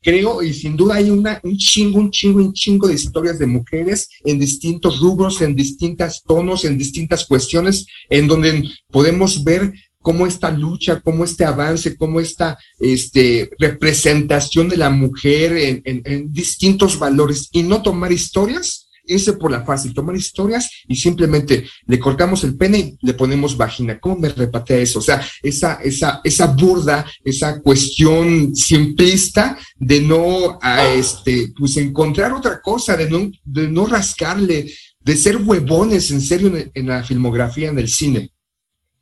creo, 0.00 0.42
y 0.42 0.52
sin 0.52 0.76
duda 0.76 0.96
hay 0.96 1.10
una, 1.10 1.40
un 1.42 1.56
chingo, 1.56 1.98
un 1.98 2.10
chingo, 2.10 2.40
un 2.40 2.52
chingo 2.52 2.88
de 2.88 2.94
historias 2.94 3.38
de 3.38 3.46
mujeres 3.46 4.08
en 4.24 4.38
distintos 4.38 5.00
rubros, 5.00 5.40
en 5.40 5.54
distintas 5.54 6.22
tonos, 6.22 6.64
en 6.64 6.76
distintas 6.76 7.24
cuestiones, 7.24 7.86
en 8.10 8.26
donde 8.26 8.68
podemos 8.90 9.42
ver 9.44 9.72
cómo 10.00 10.26
esta 10.26 10.50
lucha, 10.50 11.00
cómo 11.00 11.24
este 11.24 11.44
avance, 11.44 11.96
cómo 11.96 12.18
esta 12.18 12.58
este, 12.80 13.50
representación 13.58 14.68
de 14.68 14.76
la 14.76 14.90
mujer 14.90 15.56
en, 15.56 15.82
en, 15.84 16.02
en 16.04 16.32
distintos 16.32 16.98
valores 16.98 17.48
y 17.52 17.62
no 17.62 17.82
tomar 17.82 18.10
historias 18.10 18.88
irse 19.12 19.34
por 19.34 19.50
la 19.50 19.64
fácil, 19.64 19.94
tomar 19.94 20.16
historias 20.16 20.70
y 20.88 20.96
simplemente 20.96 21.66
le 21.86 21.98
cortamos 21.98 22.44
el 22.44 22.56
pene 22.56 22.78
y 22.78 23.06
le 23.06 23.14
ponemos 23.14 23.56
vagina. 23.56 23.98
¿Cómo 23.98 24.16
me 24.16 24.28
repatea 24.28 24.78
eso? 24.78 24.98
O 24.98 25.02
sea, 25.02 25.24
esa, 25.42 25.74
esa, 25.82 26.20
esa 26.24 26.46
burda, 26.46 27.06
esa 27.24 27.60
cuestión 27.60 28.54
simplista 28.54 29.58
de 29.76 30.00
no, 30.00 30.58
a 30.60 30.86
este, 30.88 31.52
pues 31.56 31.76
encontrar 31.76 32.32
otra 32.32 32.60
cosa, 32.60 32.96
de 32.96 33.08
no, 33.08 33.30
de 33.44 33.68
no 33.68 33.86
rascarle, 33.86 34.72
de 35.00 35.16
ser 35.16 35.36
huevones 35.36 36.10
en 36.10 36.20
serio 36.20 36.56
en, 36.56 36.70
en 36.74 36.86
la 36.86 37.02
filmografía, 37.02 37.68
en 37.68 37.78
el 37.78 37.88
cine. 37.88 38.30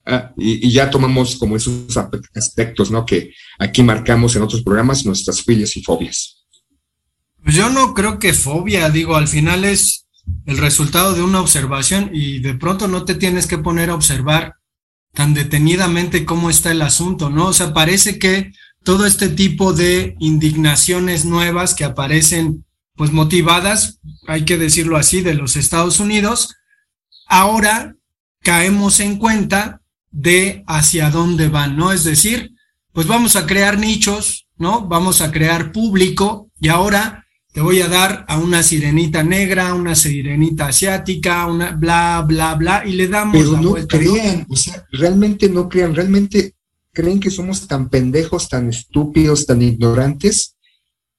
Ah, 0.07 0.33
y, 0.37 0.67
y, 0.67 0.73
ya 0.73 0.89
tomamos 0.89 1.37
como 1.37 1.57
esos 1.57 1.97
aspectos, 2.35 2.91
¿no? 2.91 3.05
Que 3.05 3.33
aquí 3.59 3.83
marcamos 3.83 4.35
en 4.35 4.43
otros 4.43 4.63
programas 4.63 5.05
nuestras 5.05 5.43
filias 5.43 5.77
y 5.77 5.83
fobias. 5.83 6.40
Pues 7.43 7.55
yo 7.57 7.71
no 7.71 7.95
creo 7.95 8.19
que 8.19 8.35
fobia, 8.35 8.91
digo, 8.91 9.17
al 9.17 9.29
final 9.29 9.65
es 9.65 10.07
el 10.47 10.59
resultado 10.59 11.15
de 11.15 11.23
una 11.23 11.41
observación 11.41 12.11
y 12.13 12.41
de 12.41 12.55
pronto 12.55 12.89
no 12.89 13.05
te 13.05 13.15
tienes 13.15 13.47
que 13.47 13.59
poner 13.59 13.91
a 13.91 13.95
observar 13.95 14.57
tan 15.15 15.35
detenidamente 15.35 16.25
cómo 16.25 16.51
está 16.51 16.71
el 16.71 16.83
asunto, 16.83 17.31
¿no? 17.31 17.47
O 17.49 17.53
sea, 17.53 17.73
parece 17.73 18.19
que 18.19 18.53
todo 18.85 19.07
este 19.07 19.29
tipo 19.29 19.73
de 19.73 20.15
indignaciones 20.21 21.25
nuevas 21.25 21.75
que 21.75 21.85
aparecen, 21.85 22.65
pues 22.95 23.13
motivadas, 23.13 23.99
hay 24.27 24.45
que 24.45 24.57
decirlo 24.57 24.97
así, 24.97 25.21
de 25.21 25.35
los 25.35 25.57
Estados 25.57 26.01
Unidos, 26.01 26.55
ahora 27.27 27.97
caemos 28.43 29.01
en 29.01 29.17
cuenta 29.17 29.81
de 30.11 30.65
hacia 30.67 31.11
dónde 31.11 31.49
van, 31.49 31.77
¿no? 31.77 31.93
Es 31.93 32.05
decir, 32.05 32.53
pues 32.93 33.07
vamos 33.07 33.37
a 33.37 33.47
crear 33.47 33.79
nichos, 33.79 34.47
¿no? 34.57 34.87
Vamos 34.87 35.21
a 35.21 35.31
crear 35.31 35.73
público 35.73 36.51
y 36.61 36.69
ahora 36.69 37.27
te 37.53 37.61
voy 37.61 37.81
a 37.81 37.89
dar 37.89 38.25
a 38.29 38.39
una 38.39 38.63
sirenita 38.63 39.23
negra, 39.23 39.75
una 39.75 39.95
sirenita 39.95 40.69
asiática, 40.69 41.47
una 41.47 41.73
bla, 41.73 42.25
bla, 42.27 42.55
bla, 42.55 42.83
y 42.87 42.93
le 42.93 43.09
damos 43.09 43.37
Pero 43.37 43.53
la 43.53 43.61
no 43.61 43.71
vuelta. 43.71 43.99
crean, 43.99 44.47
o 44.49 44.57
sea, 44.57 44.85
realmente 44.93 45.49
no 45.49 45.69
crean, 45.69 45.95
realmente 45.95 46.55
creen 46.93 47.19
que 47.19 47.31
somos 47.31 47.67
tan 47.67 47.89
pendejos, 47.89 48.49
tan 48.49 48.69
estúpidos, 48.69 49.47
tan 49.47 49.63
ignorantes, 49.63 50.57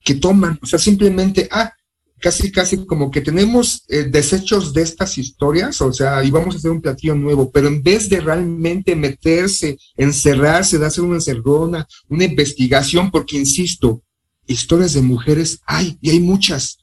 que 0.03 0.15
toman, 0.15 0.57
o 0.61 0.65
sea, 0.65 0.79
simplemente, 0.79 1.50
ah, 1.51 1.73
casi, 2.17 2.51
casi 2.51 2.85
como 2.85 3.11
que 3.11 3.21
tenemos 3.21 3.83
eh, 3.89 4.03
desechos 4.03 4.73
de 4.73 4.83
estas 4.83 5.17
historias, 5.17 5.81
o 5.81 5.91
sea, 5.91 6.23
y 6.23 6.31
vamos 6.31 6.55
a 6.55 6.57
hacer 6.59 6.71
un 6.71 6.81
platillo 6.81 7.15
nuevo, 7.15 7.51
pero 7.51 7.67
en 7.67 7.83
vez 7.83 8.07
de 8.09 8.21
realmente 8.21 8.95
meterse, 8.95 9.77
encerrarse, 9.97 10.79
de 10.79 10.85
hacer 10.85 11.03
una 11.03 11.15
encerrona, 11.15 11.85
una 12.07 12.23
investigación, 12.23 13.11
porque 13.11 13.38
insisto, 13.38 14.01
historias 14.48 14.93
de 14.93 15.01
mujeres 15.01 15.60
hay, 15.65 15.98
y 16.01 16.10
hay 16.10 16.19
muchas. 16.19 16.79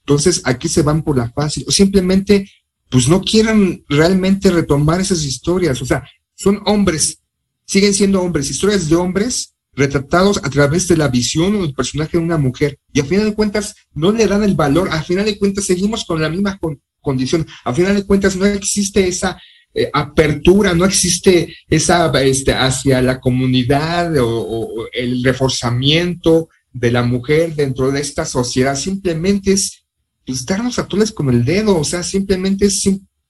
Entonces, 0.00 0.42
aquí 0.44 0.68
se 0.68 0.82
van 0.82 1.02
por 1.02 1.16
la 1.16 1.30
fácil, 1.30 1.64
o 1.66 1.72
simplemente, 1.72 2.50
pues 2.90 3.08
no 3.08 3.22
quieran 3.22 3.82
realmente 3.88 4.50
retomar 4.50 5.00
esas 5.00 5.24
historias, 5.24 5.80
o 5.80 5.86
sea, 5.86 6.04
son 6.34 6.60
hombres, 6.66 7.20
siguen 7.64 7.94
siendo 7.94 8.20
hombres, 8.20 8.50
historias 8.50 8.88
de 8.88 8.96
hombres 8.96 9.54
retratados 9.72 10.38
a 10.44 10.50
través 10.50 10.86
de 10.86 10.96
la 10.96 11.08
visión 11.08 11.56
o 11.56 11.62
del 11.62 11.74
personaje 11.74 12.18
de 12.18 12.22
una 12.22 12.36
mujer, 12.36 12.78
y 12.92 13.00
a 13.00 13.04
final 13.04 13.24
de 13.24 13.34
cuentas 13.34 13.74
no 13.94 14.12
le 14.12 14.26
dan 14.26 14.44
el 14.44 14.54
valor, 14.54 14.88
a 14.90 15.02
final 15.02 15.24
de 15.24 15.38
cuentas 15.38 15.64
seguimos 15.64 16.04
con 16.04 16.20
la 16.20 16.28
misma 16.28 16.58
con 16.58 16.80
condición, 17.00 17.46
a 17.64 17.72
final 17.72 17.94
de 17.94 18.06
cuentas 18.06 18.36
no 18.36 18.46
existe 18.46 19.06
esa 19.06 19.40
eh, 19.72 19.90
apertura, 19.92 20.74
no 20.74 20.84
existe 20.84 21.54
esa 21.68 22.10
este, 22.22 22.52
hacia 22.52 23.02
la 23.02 23.20
comunidad 23.20 24.14
o 24.20 24.86
el 24.92 25.24
reforzamiento 25.24 26.48
de 26.74 26.90
la 26.90 27.02
mujer 27.02 27.54
dentro 27.54 27.90
de 27.90 28.00
esta 28.00 28.26
sociedad 28.26 28.76
simplemente 28.76 29.52
es 29.52 29.86
pues, 30.26 30.44
darnos 30.44 30.78
a 30.78 30.86
toles 30.86 31.10
con 31.12 31.30
el 31.30 31.44
dedo, 31.44 31.78
o 31.78 31.84
sea, 31.84 32.02
simplemente 32.02 32.66
es 32.66 32.84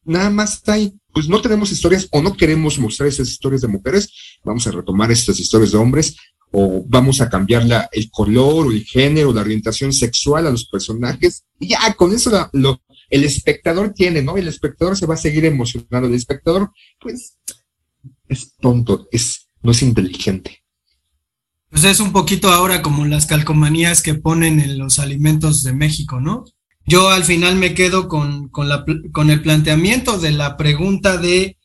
nada 0.05 0.31
más 0.31 0.67
ahí 0.69 0.93
pues 1.13 1.29
no 1.29 1.41
tenemos 1.41 1.71
historias 1.71 2.09
o 2.11 2.21
no 2.21 2.37
queremos 2.37 2.79
mostrar 2.79 3.09
esas 3.09 3.29
historias 3.29 3.63
de 3.63 3.69
mujeres, 3.69 4.11
vamos 4.43 4.67
a 4.67 4.73
retomar 4.73 5.13
estas 5.13 5.39
historias 5.39 5.71
de 5.71 5.79
hombres 5.79 6.17
o 6.51 6.85
vamos 6.87 7.21
a 7.21 7.29
cambiar 7.29 7.65
la, 7.65 7.89
el 7.93 8.11
color 8.11 8.67
o 8.67 8.73
el 8.73 8.85
género, 8.85 9.33
la 9.33 9.41
orientación 9.41 9.93
sexual 9.93 10.47
a 10.47 10.51
los 10.51 10.67
personajes. 10.67 11.45
Y 11.59 11.69
ya 11.69 11.95
con 11.95 12.13
eso 12.13 12.49
lo, 12.53 12.81
el 13.11 13.25
espectador 13.25 13.93
tiene, 13.93 14.23
¿no? 14.23 14.37
El 14.37 14.47
espectador 14.47 14.97
se 14.97 15.07
va 15.07 15.15
a 15.15 15.19
seguir 15.19 15.45
emocionando. 15.45 16.07
El 16.07 16.15
espectador, 16.15 16.71
pues, 17.01 17.39
es 18.29 18.55
tonto, 18.57 19.09
es, 19.11 19.49
no 19.63 19.73
es 19.73 19.83
inteligente. 19.83 20.64
Pues 21.75 21.87
es 21.87 21.99
un 21.99 22.13
poquito 22.13 22.53
ahora 22.53 22.83
como 22.83 23.05
las 23.05 23.27
calcomanías 23.27 24.01
que 24.01 24.15
ponen 24.15 24.61
en 24.61 24.79
los 24.79 25.01
alimentos 25.01 25.65
de 25.65 25.73
México, 25.73 26.21
¿no? 26.21 26.45
Yo 26.87 27.09
al 27.11 27.25
final 27.25 27.57
me 27.57 27.75
quedo 27.75 28.07
con, 28.07 28.49
con, 28.49 28.71
el 29.29 29.43
planteamiento 29.43 30.19
de 30.19 30.31
la 30.31 30.57
pregunta 30.57 31.17
de 31.17 31.57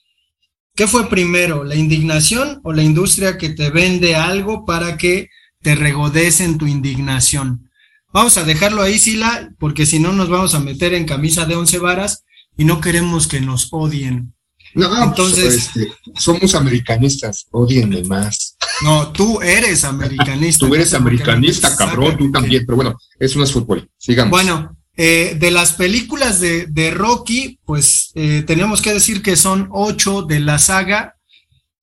¿qué 0.75 0.87
fue 0.87 1.09
primero, 1.09 1.63
la 1.63 1.75
indignación 1.75 2.59
o 2.63 2.73
la 2.73 2.81
industria 2.81 3.37
que 3.37 3.49
te 3.49 3.69
vende 3.69 4.15
algo 4.15 4.65
para 4.65 4.97
que 4.97 5.29
te 5.61 5.75
regodes 5.75 6.41
en 6.41 6.57
tu 6.57 6.65
indignación? 6.65 7.69
Vamos 8.11 8.35
a 8.39 8.43
dejarlo 8.43 8.81
ahí, 8.81 8.97
Sila, 8.97 9.51
porque 9.59 9.85
si 9.85 9.99
no 9.99 10.11
nos 10.11 10.27
vamos 10.27 10.55
a 10.55 10.59
meter 10.59 10.95
en 10.95 11.05
camisa 11.05 11.45
de 11.45 11.55
once 11.55 11.77
varas 11.77 12.23
y 12.57 12.65
no 12.65 12.81
queremos 12.81 13.27
que 13.27 13.41
nos 13.41 13.67
odien. 13.71 14.33
No, 14.73 15.03
Entonces- 15.03 15.69
pues, 15.73 15.87
este, 15.87 15.93
somos 16.19 16.55
americanistas, 16.55 17.47
odienme 17.51 18.03
más. 18.03 18.55
No, 18.83 19.11
tú 19.11 19.41
eres 19.41 19.83
americanista. 19.83 20.65
Tú 20.67 20.75
eres 20.75 20.93
americanista, 20.93 21.75
cabrón, 21.75 22.17
tú 22.17 22.31
también, 22.31 22.65
pero 22.65 22.75
bueno, 22.75 22.97
eso 23.19 23.37
no 23.39 23.43
es 23.43 23.51
fútbol. 23.51 23.89
Sigamos. 23.97 24.31
Bueno, 24.31 24.77
eh, 24.95 25.37
de 25.39 25.51
las 25.51 25.73
películas 25.73 26.39
de, 26.39 26.65
de 26.67 26.91
Rocky, 26.91 27.59
pues 27.65 28.11
eh, 28.15 28.43
tenemos 28.45 28.81
que 28.81 28.93
decir 28.93 29.21
que 29.21 29.35
son 29.35 29.69
ocho 29.71 30.21
de 30.23 30.39
la 30.39 30.59
saga, 30.59 31.15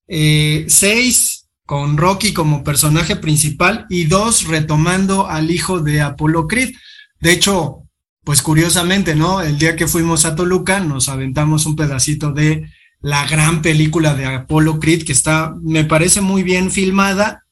eh, 0.07 0.65
seis 0.69 1.47
con 1.65 1.97
Rocky 1.97 2.31
como 2.33 2.63
personaje 2.63 3.15
principal 3.17 3.85
y 3.89 4.05
dos 4.05 4.45
retomando 4.45 5.27
al 5.27 5.51
hijo 5.51 5.79
de 5.81 6.01
Apollo 6.01 6.47
Creed. 6.47 6.73
De 7.19 7.31
hecho, 7.33 7.83
pues 8.23 8.41
curiosamente, 8.41 9.15
¿no? 9.15 9.41
El 9.41 9.57
día 9.57 9.75
que 9.75 9.87
fuimos 9.87 10.25
a 10.25 10.35
Toluca 10.35 10.79
nos 10.79 11.09
aventamos 11.09 11.65
un 11.65 11.75
pedacito 11.75 12.31
de 12.31 12.69
la 13.11 13.25
gran 13.25 13.61
película 13.61 14.15
de 14.15 14.25
Apollo 14.25 14.79
Creed 14.79 15.05
que 15.05 15.13
está, 15.13 15.53
me 15.61 15.83
parece 15.85 16.19
muy 16.21 16.43
bien 16.43 16.71
filmada, 16.71 17.43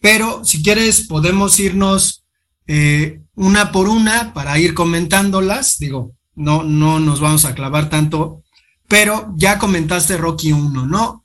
pero 0.00 0.42
si 0.44 0.62
quieres 0.62 1.06
podemos 1.06 1.58
irnos 1.60 2.24
eh, 2.66 3.20
una 3.34 3.72
por 3.72 3.88
una 3.88 4.32
para 4.32 4.58
ir 4.58 4.72
comentándolas. 4.72 5.78
Digo, 5.78 6.14
no, 6.34 6.62
no 6.62 6.98
nos 7.00 7.20
vamos 7.20 7.44
a 7.44 7.54
clavar 7.54 7.90
tanto, 7.90 8.42
pero 8.88 9.34
ya 9.36 9.58
comentaste 9.58 10.16
Rocky 10.16 10.52
1, 10.52 10.86
¿no? 10.86 11.24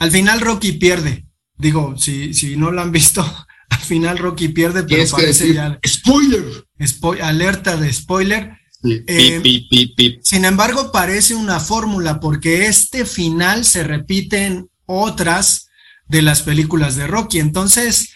Al 0.00 0.10
final 0.10 0.40
Rocky 0.40 0.72
pierde. 0.72 1.24
Digo, 1.56 1.94
si, 1.96 2.34
si 2.34 2.56
no 2.56 2.72
lo 2.72 2.80
han 2.82 2.90
visto, 2.90 3.22
al 3.70 3.78
final 3.80 4.18
Rocky 4.18 4.48
pierde, 4.48 4.82
pero 4.82 5.02
parece 5.12 5.44
decir, 5.46 5.54
ya 5.54 5.78
spoiler. 5.86 6.44
spo- 6.80 7.20
alerta 7.22 7.76
de 7.76 7.92
spoiler. 7.92 8.58
Eh, 8.84 9.40
pip, 9.40 9.42
pip, 9.42 9.68
pip, 9.70 9.96
pip. 9.96 10.20
Sin 10.22 10.44
embargo, 10.44 10.92
parece 10.92 11.34
una 11.34 11.58
fórmula 11.60 12.20
porque 12.20 12.66
este 12.66 13.04
final 13.06 13.64
se 13.64 13.82
repite 13.82 14.44
en 14.44 14.68
otras 14.86 15.68
de 16.06 16.22
las 16.22 16.42
películas 16.42 16.96
de 16.96 17.06
Rocky. 17.06 17.38
Entonces, 17.38 18.10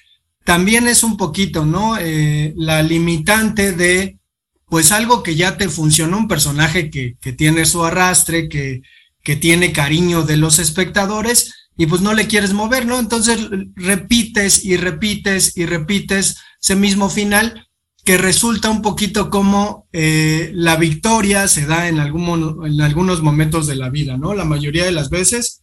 también 0.45 0.87
es 0.87 1.03
un 1.03 1.17
poquito, 1.17 1.65
¿no? 1.65 1.97
Eh, 1.99 2.53
la 2.57 2.83
limitante 2.83 3.73
de, 3.73 4.19
pues 4.67 4.93
algo 4.93 5.23
que 5.23 5.37
ya 5.37 5.57
te 5.57 5.69
funcionó, 5.69 6.19
un 6.19 6.29
personaje 6.29 6.91
que, 6.91 7.17
que 7.21 7.33
tiene 7.33 7.65
su 7.65 7.85
arrastre, 7.85 8.49
que, 8.49 8.83
que 9.23 9.37
tiene 9.37 9.73
cariño 9.73 10.23
de 10.23 10.37
los 10.37 10.59
espectadores 10.59 11.55
y 11.77 11.87
pues 11.87 12.01
no 12.03 12.13
le 12.13 12.27
quieres 12.27 12.53
mover, 12.53 12.87
¿no? 12.87 12.99
Entonces 12.99 13.39
repites 13.77 14.65
y 14.65 14.77
repites 14.77 15.57
y 15.57 15.65
repites 15.65 16.37
ese 16.61 16.77
mismo 16.77 17.09
final 17.09 17.68
que 18.09 18.17
resulta 18.17 18.71
un 18.71 18.81
poquito 18.81 19.29
como 19.29 19.87
eh, 19.93 20.51
la 20.55 20.77
victoria 20.77 21.47
se 21.47 21.67
da 21.67 21.89
en, 21.89 21.99
algún 21.99 22.65
en 22.65 22.81
algunos 22.81 23.21
momentos 23.21 23.67
de 23.67 23.77
la 23.77 23.91
vida, 23.91 24.17
¿no? 24.17 24.33
La 24.33 24.47
mayoría 24.47 24.87
de 24.87 24.93
las 24.93 25.11
veces, 25.11 25.63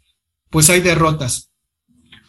pues 0.52 0.70
hay 0.70 0.82
derrotas. 0.82 1.50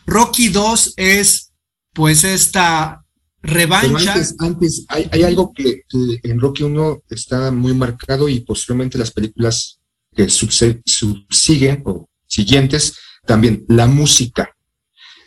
Rocky 0.07 0.49
2 0.49 0.95
es, 0.97 1.53
pues, 1.93 2.25
esta 2.25 3.05
revancha. 3.43 4.15
antes, 4.39 4.87
hay, 4.89 5.07
hay 5.13 5.23
algo 5.23 5.53
que, 5.53 5.83
en 6.23 6.41
Rocky 6.41 6.63
1 6.63 7.03
está 7.11 7.51
muy 7.51 7.75
marcado 7.75 8.31
y 8.31 8.41
posteriormente 8.41 8.97
las 8.97 9.11
películas 9.11 9.81
que 10.15 10.31
subsiguen 10.31 11.83
o 11.85 12.09
siguientes, 12.27 12.97
también 13.27 13.67
la 13.69 13.87
música. 13.87 14.57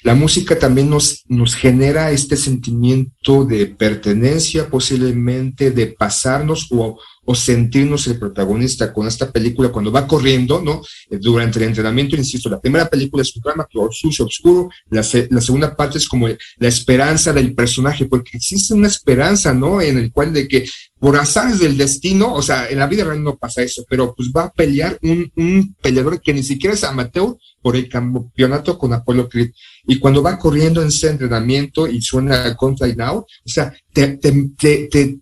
La 0.01 0.15
música 0.15 0.57
también 0.57 0.89
nos, 0.89 1.25
nos 1.27 1.53
genera 1.53 2.09
este 2.09 2.35
sentimiento 2.35 3.13
de 3.45 3.67
pertenencia, 3.67 4.69
posiblemente 4.69 5.71
de 5.71 5.87
pasarnos 5.87 6.67
o, 6.71 6.97
o 7.25 7.35
sentirnos 7.35 8.07
el 8.07 8.17
protagonista 8.17 8.91
con 8.91 9.07
esta 9.07 9.31
película 9.31 9.69
cuando 9.69 9.91
va 9.91 10.07
corriendo, 10.07 10.61
¿no? 10.61 10.81
Eh, 11.09 11.17
Durante 11.21 11.59
el 11.59 11.65
entrenamiento, 11.65 12.15
insisto, 12.15 12.49
la 12.49 12.59
primera 12.59 12.89
película 12.89 13.21
es 13.21 13.35
un 13.35 13.41
drama 13.43 13.67
sucio, 13.91 14.25
oscuro, 14.25 14.69
la, 14.89 15.03
se- 15.03 15.27
la 15.29 15.41
segunda 15.41 15.75
parte 15.75 15.97
es 15.99 16.07
como 16.07 16.27
la 16.27 16.67
esperanza 16.67 17.31
del 17.31 17.53
personaje, 17.53 18.05
porque 18.05 18.37
existe 18.37 18.73
una 18.73 18.87
esperanza, 18.87 19.53
¿no? 19.53 19.79
En 19.81 19.97
el 19.97 20.11
cual 20.11 20.33
de 20.33 20.47
que 20.47 20.65
por 20.99 21.15
azares 21.15 21.59
del 21.59 21.77
destino, 21.77 22.33
o 22.33 22.41
sea, 22.41 22.67
en 22.69 22.79
la 22.79 22.87
vida 22.87 23.05
real 23.05 23.23
no 23.23 23.37
pasa 23.37 23.61
eso, 23.61 23.85
pero 23.89 24.13
pues 24.15 24.31
va 24.35 24.43
a 24.45 24.51
pelear 24.51 24.97
un, 25.01 25.31
un 25.37 25.75
peleador 25.81 26.19
que 26.21 26.33
ni 26.33 26.43
siquiera 26.43 26.73
es 26.75 26.83
amateur 26.83 27.37
por 27.61 27.75
el 27.75 27.87
campeonato 27.87 28.77
con 28.77 28.91
Apollo 28.93 29.29
Creed. 29.29 29.51
Y 29.87 29.99
cuando 29.99 30.21
va 30.21 30.37
corriendo 30.37 30.81
en 30.81 30.89
ese 30.89 31.09
entrenamiento 31.09 31.87
y 31.87 32.01
suena 32.01 32.55
Contra 32.55 32.87
Now, 32.87 33.18
o 33.19 33.49
sea, 33.49 33.73
te, 33.93 34.17
te, 34.17 34.49
te, 34.57 34.87
te, 34.87 35.19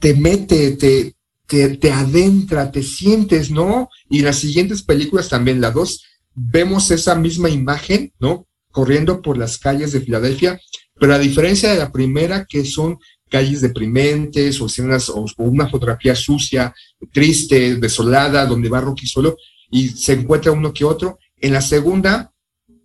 te 0.00 0.14
mete, 0.14 0.72
te, 0.72 1.14
te, 1.46 1.92
adentra, 1.92 2.70
te 2.70 2.82
sientes, 2.82 3.50
¿no? 3.50 3.88
Y 4.08 4.22
las 4.22 4.36
siguientes 4.36 4.82
películas 4.82 5.28
también, 5.28 5.60
las 5.60 5.74
dos, 5.74 6.04
vemos 6.34 6.90
esa 6.90 7.14
misma 7.14 7.50
imagen, 7.50 8.12
¿no? 8.18 8.46
Corriendo 8.70 9.20
por 9.20 9.36
las 9.36 9.58
calles 9.58 9.92
de 9.92 10.00
Filadelfia, 10.00 10.60
pero 10.98 11.14
a 11.14 11.18
diferencia 11.18 11.70
de 11.70 11.78
la 11.78 11.92
primera, 11.92 12.46
que 12.48 12.64
son 12.64 12.98
calles 13.28 13.60
deprimentes 13.60 14.60
o, 14.60 14.66
o 14.66 15.44
una 15.44 15.68
fotografía 15.68 16.14
sucia, 16.14 16.74
triste, 17.12 17.76
desolada, 17.76 18.46
donde 18.46 18.68
va 18.68 18.80
Rocky 18.80 19.06
solo 19.06 19.36
y 19.70 19.88
se 19.88 20.12
encuentra 20.12 20.52
uno 20.52 20.72
que 20.72 20.84
otro, 20.84 21.18
en 21.40 21.52
la 21.54 21.62
segunda 21.62 22.32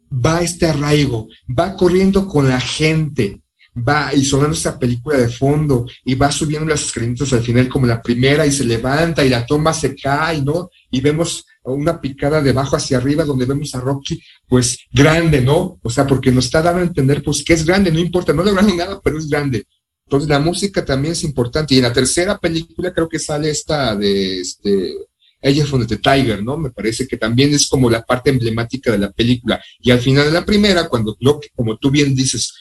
va 0.09 0.41
este 0.41 0.65
arraigo, 0.65 1.27
va 1.47 1.75
corriendo 1.75 2.27
con 2.27 2.47
la 2.47 2.61
gente, 2.61 3.41
va 3.77 4.13
y 4.13 4.23
sonando 4.23 4.55
esa 4.55 4.77
película 4.79 5.17
de 5.17 5.29
fondo 5.29 5.85
y 6.03 6.15
va 6.15 6.31
subiendo 6.31 6.67
las 6.67 6.83
escaleritas 6.83 7.33
al 7.33 7.43
final 7.43 7.67
como 7.67 7.85
la 7.85 8.01
primera 8.01 8.45
y 8.45 8.51
se 8.51 8.65
levanta 8.65 9.25
y 9.25 9.29
la 9.29 9.45
toma 9.45 9.73
se 9.73 9.95
cae, 9.95 10.41
¿no? 10.41 10.69
Y 10.89 11.01
vemos 11.01 11.45
una 11.63 11.99
picada 11.99 12.41
de 12.41 12.51
abajo 12.51 12.77
hacia 12.77 12.97
arriba 12.97 13.25
donde 13.25 13.45
vemos 13.45 13.75
a 13.75 13.81
Rocky 13.81 14.21
pues 14.47 14.79
grande, 14.91 15.41
¿no? 15.41 15.79
O 15.83 15.89
sea, 15.89 16.07
porque 16.07 16.31
nos 16.31 16.45
está 16.45 16.61
dando 16.61 16.81
a 16.81 16.85
entender 16.85 17.23
pues 17.23 17.43
que 17.43 17.53
es 17.53 17.65
grande, 17.65 17.91
no 17.91 17.99
importa, 17.99 18.33
no 18.33 18.43
lograron 18.43 18.75
nada, 18.75 18.99
pero 19.03 19.17
es 19.17 19.27
grande. 19.27 19.65
Entonces 20.05 20.29
la 20.29 20.39
música 20.39 20.85
también 20.85 21.11
es 21.11 21.23
importante 21.23 21.75
y 21.75 21.77
en 21.77 21.83
la 21.83 21.93
tercera 21.93 22.37
película 22.37 22.93
creo 22.93 23.09
que 23.09 23.19
sale 23.19 23.49
esta 23.49 23.95
de 23.95 24.39
este 24.39 24.93
ella 25.39 25.65
from 25.65 25.85
the 25.85 25.97
Tiger, 25.97 26.43
¿no? 26.43 26.57
Me 26.57 26.71
parece 26.71 27.07
que 27.07 27.17
también 27.17 27.53
es 27.53 27.67
como 27.67 27.89
la 27.89 28.01
parte 28.01 28.29
emblemática 28.29 28.91
de 28.91 28.97
la 28.97 29.11
película. 29.11 29.61
Y 29.79 29.91
al 29.91 29.99
final 29.99 30.25
de 30.25 30.31
la 30.31 30.45
primera, 30.45 30.87
cuando 30.87 31.15
como 31.55 31.77
tú 31.77 31.91
bien 31.91 32.15
dices, 32.15 32.53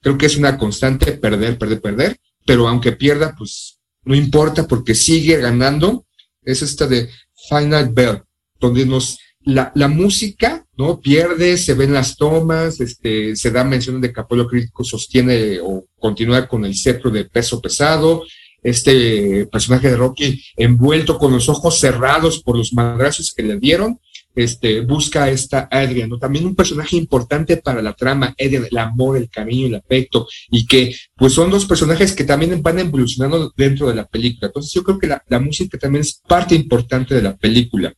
creo 0.00 0.18
que 0.18 0.26
es 0.26 0.36
una 0.36 0.56
constante 0.58 1.12
perder, 1.12 1.58
perder, 1.58 1.80
perder, 1.80 2.16
pero 2.44 2.68
aunque 2.68 2.92
pierda, 2.92 3.34
pues 3.36 3.78
no 4.04 4.14
importa 4.14 4.66
porque 4.66 4.94
sigue 4.94 5.36
ganando. 5.36 6.06
Es 6.42 6.62
esta 6.62 6.86
de 6.86 7.10
Final 7.48 7.90
Bell, 7.92 8.22
donde 8.58 8.86
nos 8.86 9.18
la, 9.42 9.72
la 9.74 9.88
música, 9.88 10.66
¿no? 10.76 11.00
Pierde, 11.00 11.56
se 11.56 11.74
ven 11.74 11.92
las 11.92 12.16
tomas, 12.16 12.80
este, 12.80 13.36
se 13.36 13.50
da 13.50 13.64
mención 13.64 14.00
de 14.00 14.12
que 14.12 14.22
Crítico 14.48 14.84
sostiene 14.84 15.58
o 15.60 15.84
continúa 15.98 16.46
con 16.46 16.64
el 16.64 16.74
cetro 16.74 17.10
de 17.10 17.24
peso 17.24 17.60
pesado, 17.60 18.24
este 18.62 19.46
personaje 19.46 19.90
de 19.90 19.96
Rocky 19.96 20.42
envuelto 20.56 21.18
con 21.18 21.32
los 21.32 21.48
ojos 21.48 21.78
cerrados 21.78 22.42
por 22.42 22.56
los 22.56 22.72
madrazos 22.72 23.32
que 23.34 23.42
le 23.42 23.58
dieron, 23.58 24.00
este, 24.38 24.82
busca 24.82 25.24
a 25.24 25.30
esta 25.30 25.68
Adrian, 25.68 26.08
¿no? 26.08 26.16
También 26.16 26.46
un 26.46 26.54
personaje 26.54 26.96
importante 26.96 27.56
para 27.56 27.82
la 27.82 27.92
trama, 27.92 28.36
Adrian, 28.38 28.66
el 28.70 28.78
amor, 28.78 29.16
el 29.16 29.28
cariño, 29.28 29.66
el 29.66 29.74
afecto, 29.74 30.28
y 30.48 30.64
que 30.64 30.94
pues 31.16 31.32
son 31.32 31.50
dos 31.50 31.66
personajes 31.66 32.12
que 32.12 32.22
también 32.22 32.62
van 32.62 32.78
evolucionando 32.78 33.52
dentro 33.56 33.88
de 33.88 33.96
la 33.96 34.06
película. 34.06 34.46
Entonces 34.46 34.72
yo 34.72 34.84
creo 34.84 34.96
que 34.96 35.08
la, 35.08 35.40
música 35.40 35.76
también 35.76 36.02
es 36.02 36.22
parte 36.28 36.54
importante 36.54 37.16
de 37.16 37.22
la 37.22 37.36
película, 37.36 37.92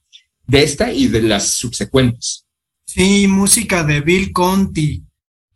de 0.46 0.62
esta 0.62 0.90
y 0.90 1.09
de 1.09 1.20
las 1.20 1.59
subsecuentes. 1.59 2.46
Sí, 2.87 3.29
música 3.29 3.85
de 3.85 4.00
Bill 4.00 4.33
Conti. 4.33 5.05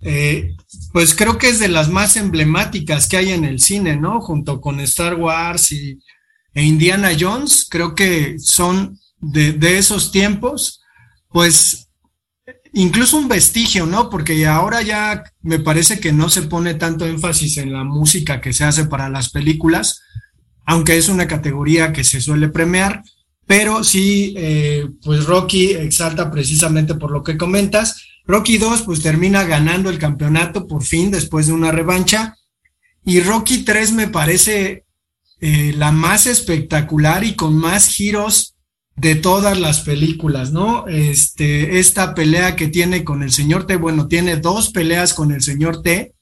Eh, 0.02 0.54
pues 0.92 1.14
creo 1.14 1.38
que 1.38 1.48
es 1.48 1.60
de 1.60 1.68
las 1.68 1.88
más 1.88 2.18
emblemáticas 2.18 3.08
que 3.08 3.16
hay 3.16 3.30
en 3.30 3.46
el 3.46 3.58
cine, 3.58 3.96
¿no? 3.96 4.20
Junto 4.20 4.60
con 4.60 4.80
Star 4.80 5.14
Wars 5.14 5.72
y, 5.72 5.98
e 6.52 6.62
Indiana 6.62 7.12
Jones, 7.18 7.66
creo 7.70 7.94
que 7.94 8.38
son 8.38 8.98
de, 9.32 9.78
esos 9.78 10.10
tiempos, 10.10 10.82
pues 11.28 11.88
incluso 12.72 13.16
un 13.16 13.28
vestigio, 13.28 13.86
¿no? 13.86 14.10
Porque 14.10 14.46
ahora 14.46 14.82
ya 14.82 15.24
me 15.42 15.58
parece 15.58 16.00
que 16.00 16.12
no 16.12 16.28
se 16.28 16.42
pone 16.42 16.74
tanto 16.74 17.06
énfasis 17.06 17.58
en 17.58 17.72
la 17.72 17.84
música 17.84 18.40
que 18.40 18.52
se 18.52 18.64
hace 18.64 18.86
para 18.86 19.08
las 19.08 19.30
películas, 19.30 20.00
aunque 20.66 20.96
es 20.96 21.08
una 21.08 21.26
categoría 21.26 21.92
que 21.92 22.04
se 22.04 22.20
suele 22.20 22.48
premiar, 22.48 23.02
pero 23.46 23.84
sí, 23.84 24.34
eh, 24.36 24.88
pues 25.02 25.26
Rocky 25.26 25.72
exalta 25.72 26.30
precisamente 26.30 26.94
por 26.94 27.10
lo 27.10 27.22
que 27.22 27.36
comentas. 27.36 28.02
Rocky 28.26 28.56
2 28.56 28.82
pues 28.82 29.02
termina 29.02 29.44
ganando 29.44 29.90
el 29.90 29.98
campeonato 29.98 30.66
por 30.66 30.82
fin 30.82 31.10
después 31.10 31.46
de 31.46 31.52
una 31.52 31.70
revancha 31.70 32.36
y 33.04 33.20
Rocky 33.20 33.64
3 33.64 33.92
me 33.92 34.08
parece 34.08 34.86
eh, 35.40 35.74
la 35.76 35.92
más 35.92 36.26
espectacular 36.26 37.22
y 37.22 37.34
con 37.34 37.54
más 37.54 37.88
giros 37.88 38.53
de 38.96 39.16
todas 39.16 39.58
las 39.58 39.80
películas, 39.80 40.52
¿no? 40.52 40.86
Este, 40.86 41.78
esta 41.78 42.14
pelea 42.14 42.54
que 42.56 42.68
tiene 42.68 43.04
con 43.04 43.22
el 43.22 43.32
señor 43.32 43.66
T, 43.66 43.76
bueno, 43.76 44.06
tiene 44.06 44.36
dos 44.36 44.70
peleas 44.70 45.14
con 45.14 45.32
el 45.32 45.42
señor 45.42 45.82
T. 45.82 46.14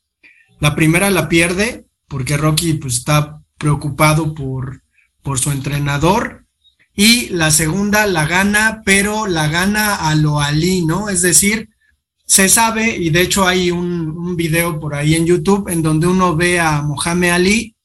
La 0.59 0.75
primera 0.75 1.11
la 1.11 1.29
pierde 1.29 1.85
porque 2.09 2.37
Rocky 2.37 2.75
pues 2.75 2.97
está 2.97 3.41
preocupado 3.59 4.35
por, 4.35 4.83
por 5.23 5.39
su 5.39 5.51
entrenador 5.51 6.47
y 6.95 7.29
la 7.31 7.51
segunda 7.51 8.07
la 8.07 8.27
gana, 8.27 8.83
pero 8.85 9.27
la 9.27 9.49
gana 9.49 9.95
a 9.97 10.15
lo 10.15 10.41
Ali, 10.41 10.83
¿no? 10.85 11.09
Es 11.09 11.23
decir, 11.23 11.71
se 12.25 12.49
sabe, 12.49 12.97
y 12.97 13.11
de 13.11 13.23
hecho 13.23 13.47
hay 13.47 13.71
un, 13.71 14.11
un 14.11 14.37
video 14.37 14.79
por 14.81 14.95
ahí 14.95 15.15
en 15.15 15.27
YouTube 15.27 15.69
en 15.69 15.83
donde 15.83 16.07
uno 16.07 16.37
ve 16.37 16.61
a 16.61 16.83
Mohamed 16.83 17.31
Ali 17.31 17.77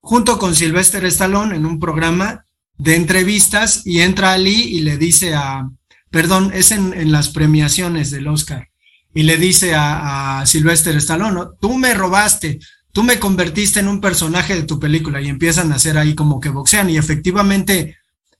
junto 0.00 0.38
con 0.38 0.54
Sylvester 0.54 1.04
Stallone 1.06 1.56
en 1.56 1.66
un 1.66 1.80
programa 1.80 2.44
de 2.78 2.96
entrevistas 2.96 3.82
y 3.84 4.00
entra 4.00 4.32
Ali 4.32 4.62
y 4.62 4.80
le 4.80 4.98
dice 4.98 5.34
a, 5.34 5.68
perdón, 6.10 6.52
es 6.54 6.70
en, 6.70 7.12
las 7.12 7.28
premiaciones 7.28 8.10
del 8.10 8.28
Oscar, 8.28 8.68
y 9.14 9.22
le 9.22 9.36
dice 9.36 9.74
a, 9.74 10.40
a 10.40 10.46
Sylvester 10.46 10.96
Stallone, 10.96 11.40
tú 11.60 11.78
me 11.78 11.94
robaste, 11.94 12.58
tú 12.92 13.02
me 13.02 13.18
convertiste 13.18 13.80
en 13.80 13.88
un 13.88 14.00
personaje 14.00 14.54
de 14.54 14.64
tu 14.64 14.80
película 14.80 15.20
y 15.20 15.28
empiezan 15.28 15.72
a 15.72 15.76
hacer 15.76 15.98
ahí 15.98 16.14
como 16.14 16.40
que 16.40 16.48
boxean 16.48 16.90
y 16.90 16.96
efectivamente, 16.96 17.96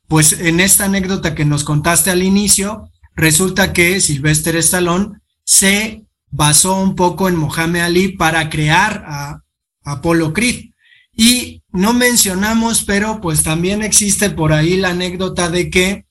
pues 0.09 0.33
en 0.33 0.61
esta 0.61 0.87
anécdota 0.87 1.35
que 1.35 1.45
nos 1.45 1.65
contaste 1.65 2.11
al 2.11 2.23
inicio, 2.23 2.91
resulta 3.15 3.73
que 3.73 4.01
Sylvester 4.01 4.57
Stallone 4.57 5.19
se 5.45 6.05
basó 6.31 6.81
un 6.81 6.97
poco 6.97 7.29
en 7.29 7.37
Mohamed 7.37 7.81
Ali 7.81 8.09
para 8.09 8.49
crear 8.51 9.05
a 9.07 9.43
Apollo 9.85 10.33
Creed. 10.33 10.71
Y 11.17 11.63
no 11.71 11.93
mencionamos, 11.93 12.83
pero 12.83 13.21
pues 13.21 13.43
también 13.43 13.83
existe 13.83 14.31
por 14.31 14.53
ahí 14.53 14.77
la 14.77 14.91
anécdota 14.91 15.49
de 15.49 15.71
que 15.71 16.07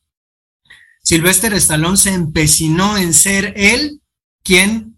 Sylvester 1.04 1.54
Stallone 1.54 1.98
se 1.98 2.14
empecinó 2.14 2.98
en 2.98 3.14
ser 3.14 3.54
él 3.58 4.02
quien 4.44 4.98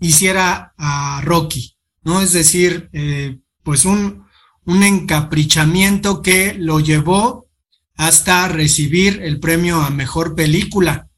hiciera 0.00 0.74
a 0.76 1.20
Rocky, 1.24 1.76
¿no? 2.02 2.20
Es 2.20 2.32
decir, 2.32 2.90
eh, 2.92 3.38
pues 3.62 3.84
un, 3.84 4.26
un 4.64 4.82
encaprichamiento 4.82 6.20
que 6.20 6.54
lo 6.54 6.80
llevó 6.80 7.48
hasta 7.96 8.48
recibir 8.48 9.22
el 9.22 9.38
premio 9.38 9.80
a 9.80 9.90
mejor 9.90 10.34
película 10.34 11.08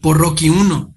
por 0.00 0.18
Rocky 0.18 0.48
1. 0.48 0.94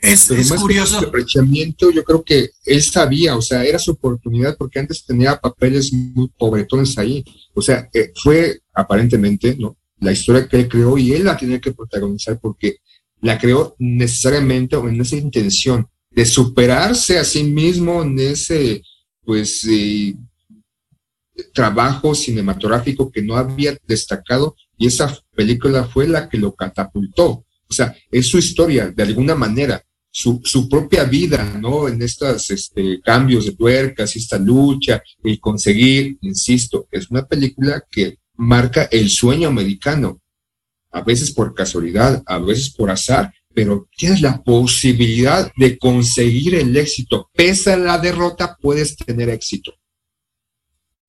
Es, 0.00 0.26
Pero 0.28 0.40
es 0.40 0.50
más 0.50 0.60
curioso. 0.60 0.98
aprovechamiento, 0.98 1.90
yo 1.90 2.02
creo 2.04 2.22
que 2.22 2.50
él 2.64 2.82
sabía, 2.82 3.36
o 3.36 3.42
sea, 3.42 3.64
era 3.64 3.78
su 3.78 3.92
oportunidad 3.92 4.56
porque 4.56 4.78
antes 4.78 5.04
tenía 5.04 5.38
papeles 5.38 5.92
muy 5.92 6.28
pobretones 6.38 6.96
ahí. 6.96 7.22
O 7.54 7.60
sea, 7.60 7.88
eh, 7.92 8.12
fue 8.14 8.60
aparentemente, 8.72 9.56
¿no? 9.58 9.76
La 9.98 10.12
historia 10.12 10.48
que 10.48 10.56
él 10.56 10.68
creó 10.68 10.96
y 10.96 11.12
él 11.12 11.24
la 11.24 11.36
tenía 11.36 11.60
que 11.60 11.72
protagonizar 11.72 12.40
porque 12.40 12.78
la 13.20 13.38
creó 13.38 13.76
necesariamente 13.78 14.76
o 14.76 14.88
en 14.88 15.00
esa 15.00 15.16
intención 15.16 15.86
de 16.10 16.24
superarse 16.24 17.18
a 17.18 17.24
sí 17.24 17.44
mismo 17.44 18.02
en 18.02 18.18
ese, 18.18 18.82
pues, 19.22 19.64
eh, 19.68 20.16
trabajo 21.52 22.14
cinematográfico 22.14 23.10
que 23.10 23.22
no 23.22 23.36
había 23.36 23.76
destacado 23.86 24.56
y 24.76 24.86
esa 24.86 25.16
película 25.34 25.84
fue 25.84 26.08
la 26.08 26.28
que 26.28 26.38
lo 26.38 26.54
catapultó. 26.54 27.44
O 27.68 27.72
sea, 27.72 27.94
es 28.10 28.26
su 28.26 28.38
historia, 28.38 28.90
de 28.90 29.02
alguna 29.02 29.34
manera, 29.34 29.82
su, 30.10 30.68
propia 30.68 31.04
vida, 31.04 31.58
¿no? 31.60 31.88
En 31.88 32.02
estos 32.02 32.50
este, 32.50 33.00
cambios 33.00 33.46
de 33.46 33.52
tuercas, 33.52 34.16
esta 34.16 34.38
lucha, 34.38 35.02
el 35.22 35.40
conseguir, 35.40 36.18
insisto, 36.22 36.88
es 36.90 37.10
una 37.10 37.26
película 37.26 37.84
que 37.90 38.18
marca 38.36 38.84
el 38.90 39.08
sueño 39.10 39.48
americano, 39.48 40.20
a 40.92 41.02
veces 41.02 41.32
por 41.32 41.54
casualidad, 41.54 42.22
a 42.26 42.38
veces 42.38 42.70
por 42.70 42.90
azar, 42.90 43.32
pero 43.54 43.88
tienes 43.96 44.20
la 44.20 44.42
posibilidad 44.42 45.50
de 45.56 45.78
conseguir 45.78 46.54
el 46.54 46.76
éxito. 46.76 47.30
Pese 47.34 47.72
a 47.72 47.76
la 47.76 47.98
derrota, 47.98 48.56
puedes 48.60 48.96
tener 48.96 49.28
éxito. 49.28 49.72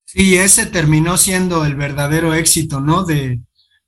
Sí, 0.05 0.35
ese 0.35 0.65
terminó 0.65 1.17
siendo 1.17 1.65
el 1.65 1.75
verdadero 1.75 2.33
éxito, 2.33 2.81
¿no? 2.81 3.05
De 3.05 3.39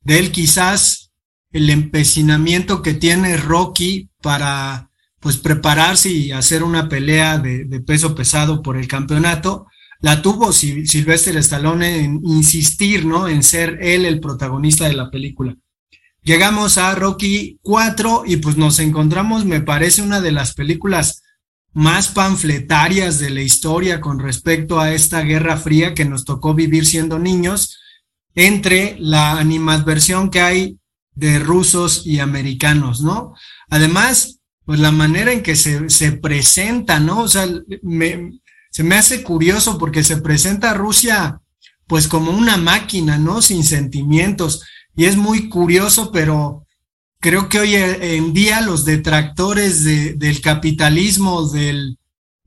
él 0.06 0.32
quizás 0.32 1.12
el 1.52 1.69
empecinamiento 1.69 2.82
que 2.82 2.93
tiene 2.93 3.38
Rocky 3.38 4.10
para 4.21 4.89
pues 5.23 5.38
prepararse 5.38 6.12
y 6.12 6.31
hacer 6.33 6.63
una 6.63 6.89
pelea 6.89 7.38
de, 7.39 7.65
peso 7.79 8.13
pesado 8.13 8.62
por 8.62 8.77
el 8.77 8.88
campeonato, 8.88 9.67
la 10.01 10.21
tuvo 10.21 10.51
Sil- 10.51 10.86
Sylvester 10.86 11.38
Stallone 11.38 12.03
en 12.03 12.19
insistir, 12.25 13.05
¿no? 13.05 13.29
En 13.29 13.41
ser 13.41 13.79
él 13.81 14.05
el 14.05 14.19
protagonista 14.19 14.86
de 14.86 14.93
la 14.93 15.09
película. 15.09 15.55
Llegamos 16.23 16.77
a 16.77 16.93
Rocky 16.93 17.57
4 17.62 18.23
y 18.27 18.38
pues 18.38 18.57
nos 18.57 18.79
encontramos, 18.79 19.45
me 19.45 19.62
parece, 19.62 20.01
una 20.01 20.19
de 20.19 20.33
las 20.33 20.53
películas 20.53 21.23
más 21.73 22.09
panfletarias 22.09 23.17
de 23.19 23.29
la 23.29 23.41
historia 23.41 24.01
con 24.01 24.19
respecto 24.19 24.79
a 24.79 24.91
esta 24.93 25.21
guerra 25.21 25.57
fría 25.57 25.93
que 25.93 26.05
nos 26.05 26.25
tocó 26.25 26.53
vivir 26.53 26.86
siendo 26.86 27.17
niños 27.17 27.79
entre 28.36 28.97
la 28.99 29.39
animadversión 29.39 30.29
que 30.29 30.41
hay 30.41 30.77
de 31.15 31.39
rusos 31.39 32.05
y 32.05 32.19
americanos, 32.19 33.01
¿no? 33.01 33.33
Además, 33.69 34.39
pues 34.65 34.80
la 34.80 34.91
manera 34.91 35.32
en 35.32 35.43
que 35.43 35.56
se, 35.56 35.89
se 35.89 36.13
presenta, 36.13 36.99
¿no? 36.99 37.21
O 37.21 37.28
sea, 37.28 37.47
se 38.69 38.84
me 38.84 38.95
hace 38.95 39.23
curioso 39.23 39.78
porque 39.78 40.04
se 40.04 40.17
presenta 40.17 40.71
a 40.71 40.73
Rusia 40.76 41.39
pues 41.88 42.08
como 42.08 42.32
una 42.32 42.58
máquina, 42.58 43.17
¿no? 43.17 43.41
Sin 43.41 43.63
sentimientos. 43.63 44.63
Y 44.95 45.06
es 45.06 45.17
muy 45.17 45.49
curioso, 45.49 46.12
pero 46.12 46.65
creo 47.19 47.49
que 47.49 47.60
hoy 47.60 47.76
en 47.76 48.34
día 48.34 48.62
los 48.62 48.86
detractores 48.86 49.84
de, 49.84 50.13
del 50.13 50.41
capitalismo, 50.41 51.47
del 51.49 51.97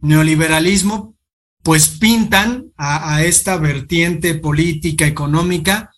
neoliberalismo, 0.00 1.14
pues 1.62 1.88
pintan 1.88 2.66
a, 2.76 3.24
esta 3.24 3.56
vertiente 3.56 4.34
política, 4.34 5.06
económica, 5.06 5.90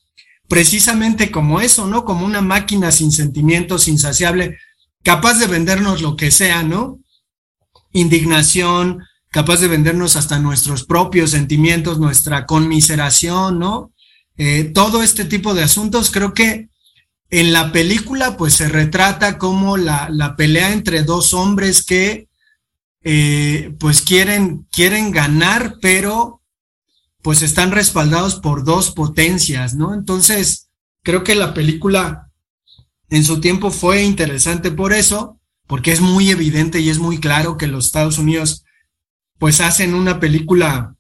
precisamente 0.49 1.31
como 1.31 1.61
eso, 1.61 1.87
¿no? 1.87 2.05
Como 2.05 2.25
una 2.25 2.41
máquina 2.41 2.91
sin 2.91 3.13
sentimientos, 3.13 3.89
insaciable, 3.89 4.59
capaz 5.03 5.39
de 5.39 5.47
vendernos 5.47 6.03
lo 6.03 6.17
que 6.17 6.31
sea, 6.31 6.63
¿no? 6.63 6.99
Indignación, 7.93 9.03
capaz 9.31 9.59
de 9.59 9.69
vendernos 9.69 10.17
hasta 10.17 10.39
nuestros 10.39 10.85
propios 10.85 11.31
sentimientos, 11.31 11.99
nuestra 11.99 12.47
conmiseración, 12.47 13.59
¿no? 13.59 13.93
Eh, 14.37 14.65
todo 14.65 15.03
este 15.03 15.25
tipo 15.25 15.55
de 15.55 15.65
asuntos, 15.65 16.11
creo 16.11 16.33
que 16.33 16.69
en 17.31 17.53
la 17.53 17.73
película 17.73 18.37
pues 18.37 18.55
se 18.55 18.69
retrata 18.69 19.37
como 19.37 19.77
la, 19.77 20.35
pelea 20.37 20.73
entre 20.73 21.03
dos 21.03 21.35
hombres 21.35 21.85
que 21.85 22.29
eh, 23.03 23.75
pues 23.79 24.03
quieren, 24.03 24.67
quieren 24.71 25.11
ganar, 25.11 25.77
pero 25.81 26.43
pues 27.23 27.43
están 27.43 27.73
respaldados 27.73 28.37
por 28.37 28.65
dos 28.65 28.93
potencias, 28.93 29.75
¿no? 29.75 29.93
Entonces, 29.93 30.69
creo 31.03 31.25
que 31.25 31.35
la 31.35 31.53
película 31.53 32.28
en 33.11 33.25
su 33.25 33.41
tiempo 33.41 33.71
fue 33.71 34.03
interesante 34.03 34.71
por 34.71 34.93
eso, 34.93 35.39
porque 35.67 35.93
es 35.93 36.01
muy 36.01 36.31
evidente 36.31 36.81
y 36.81 36.89
es 36.89 36.99
muy 36.99 37.19
claro 37.19 37.57
que 37.57 37.67
los 37.67 37.87
Estados 37.87 38.19
Unidos 38.19 38.65
pues 39.39 39.61
hacen 39.61 39.95
una 39.95 40.19
película 40.19 40.95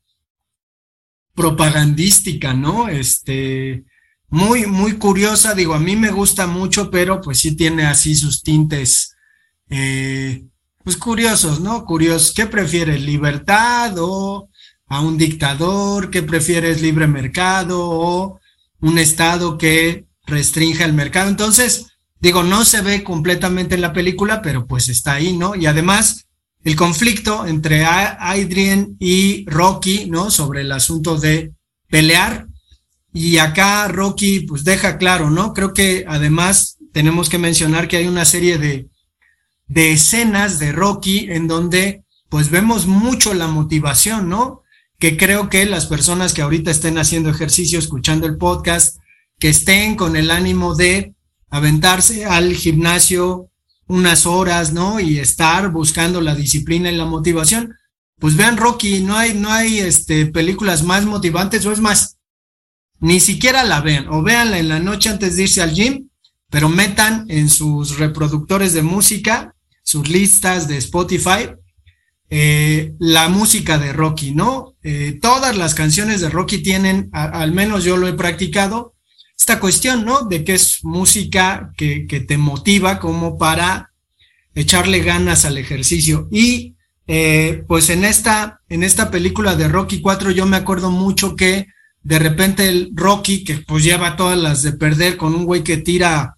propagandística, 1.35 2.55
¿no? 2.55 2.88
Este, 2.88 3.85
muy, 4.29 4.66
muy 4.66 4.99
curiosa, 4.99 5.55
digo, 5.55 5.75
a 5.75 5.81
mí 5.81 5.97
me 5.97 6.11
gusta 6.11 6.47
mucho, 6.47 6.90
pero 6.90 7.21
pues 7.21 7.38
sí 7.38 7.57
tiene 7.57 7.87
así 7.87 8.14
sus 8.14 8.42
tintes, 8.42 9.16
eh, 9.71 10.44
pues 10.85 10.97
curiosos, 10.97 11.61
¿no? 11.61 11.85
Curiosos, 11.85 12.33
¿qué 12.33 12.47
prefieres, 12.47 13.03
libertad 13.03 13.94
o 13.99 14.49
a 14.87 15.01
un 15.01 15.18
dictador? 15.18 16.11
¿Qué 16.11 16.23
prefieres, 16.23 16.83
libre 16.83 17.07
mercado 17.07 17.81
o 17.81 18.40
un 18.81 18.99
estado 18.99 19.59
que 19.59 20.07
restrinja 20.27 20.85
el 20.85 20.92
mercado? 20.92 21.29
Entonces, 21.29 21.87
digo, 22.21 22.43
no 22.43 22.65
se 22.65 22.81
ve 22.83 23.05
completamente 23.05 23.75
en 23.75 23.81
la 23.81 23.93
película, 23.93 24.43
pero 24.43 24.67
pues 24.67 24.89
está 24.89 25.15
ahí, 25.15 25.37
¿no? 25.37 25.55
Y 25.55 25.67
además, 25.67 26.27
el 26.65 26.77
conflicto 26.77 27.47
entre 27.47 27.85
Adrian 27.85 28.97
y 28.99 29.45
Rocky, 29.49 30.07
¿no? 30.11 30.31
Sobre 30.31 30.63
el 30.63 30.73
asunto 30.73 31.19
de 31.19 31.53
pelear. 31.89 32.47
y 33.13 33.39
acá 33.39 33.89
Rocky 33.89 34.41
pues 34.41 34.65
deja 34.65 34.99
claro, 34.99 35.31
¿no? 35.31 35.55
Creo 35.55 35.73
que 35.73 36.05
además 36.07 36.77
tenemos 36.93 37.29
que 37.29 37.39
mencionar 37.39 37.89
que 37.89 37.97
hay 37.97 38.07
una 38.07 38.25
serie 38.25 38.59
de, 38.59 38.89
de 39.67 39.93
escenas 39.93 40.59
de 40.59 40.73
Rocky 40.73 41.27
en 41.31 41.49
donde 41.49 42.05
pues 42.29 42.51
vemos 42.51 42.87
mucho 42.87 43.35
la 43.35 43.47
motivación, 43.47 44.29
¿no? 44.29 44.63
Que 44.99 45.17
creo 45.17 45.49
que 45.49 45.65
las 45.65 45.87
personas 45.87 46.35
que 46.35 46.43
ahorita 46.43 46.71
estén 46.71 46.99
haciendo 46.99 47.31
ejercicio, 47.31 47.79
escuchando 47.79 48.27
el 48.27 48.37
podcast, 48.37 48.99
que 49.39 49.49
estén 49.49 49.95
con 49.95 50.17
el 50.17 50.31
ánimo 50.31 50.75
de 50.75 51.15
aventarse 51.51 52.25
al 52.25 52.55
gimnasio 52.55 53.51
unas 53.87 54.27
horas, 54.27 54.73
¿no? 54.73 55.01
Y 55.01 55.19
estar 55.19 55.71
buscando 55.71 56.21
la 56.21 56.35
disciplina 56.35 56.91
y 56.91 56.97
la 56.97 57.07
motivación, 57.07 57.75
pues 58.19 58.37
vean 58.37 58.57
Rocky, 58.57 59.01
no 59.01 59.17
hay, 59.17 59.35
no 59.35 59.51
hay 59.51 59.79
este, 59.79 60.27
películas 60.27 60.83
más 60.83 61.07
motivantes, 61.07 61.65
o 61.65 61.73
es 61.73 61.81
más, 61.81 62.19
ni 63.01 63.21
siquiera 63.21 63.65
la 63.65 63.81
vean, 63.81 64.09
o 64.09 64.23
véanla 64.23 64.59
en 64.59 64.69
la 64.69 64.79
noche 64.79 65.09
antes 65.09 65.37
de 65.37 65.45
irse 65.45 65.63
al 65.63 65.73
gym, 65.73 66.09
pero 66.51 66.69
metan 66.69 67.27
en 67.29 67.49
sus 67.49 67.99
reproductores 67.99 68.73
de 68.73 68.83
música, 68.83 69.55
sus 69.83 70.09
listas 70.09 70.69
de 70.69 70.77
Spotify, 70.79 71.51
eh, 72.31 72.95
la 72.99 73.29
música 73.29 73.79
de 73.79 73.93
Rocky, 73.93 74.35
¿no? 74.35 74.75
Eh, 74.83 75.19
todas 75.23 75.57
las 75.57 75.75
canciones 75.75 76.21
de 76.21 76.29
Rocky 76.29 76.59
tienen, 76.59 77.09
al 77.13 77.53
menos 77.53 77.85
yo 77.85 77.97
lo 77.97 78.07
he 78.07 78.13
practicado, 78.13 78.95
esta 79.38 79.61
cuestión, 79.61 80.05
¿no? 80.05 80.22
De 80.22 80.44
que 80.44 80.55
es 80.55 80.85
música 80.85 81.72
que, 81.77 82.07
que 82.07 82.20
te 82.20 82.37
motiva 82.37 82.98
como 82.98 83.38
para 83.38 83.92
echarle 84.55 85.01
ganas 85.01 85.44
al 85.44 85.59
ejercicio. 85.59 86.29
Y 86.31 86.74
eh, 87.07 87.64
pues 87.66 87.88
en 87.88 88.05
esta, 88.05 88.61
en 88.68 88.83
esta 88.83 89.11
película 89.11 89.57
de 89.57 89.68
Rocky 89.68 90.01
4 90.01 90.31
yo 90.33 90.44
me 90.44 90.59
acuerdo 90.59 90.90
mucho 90.90 91.37
que 91.37 91.66
de 92.03 92.18
repente 92.18 92.68
el 92.68 92.90
Rocky, 92.94 93.44
que 93.44 93.59
pues 93.59 93.85
lleva 93.85 94.16
todas 94.16 94.38
las 94.38 94.62
de 94.62 94.72
perder 94.72 95.16
con 95.16 95.35
un 95.35 95.44
güey 95.44 95.62
que 95.62 95.79
tira 95.79 96.35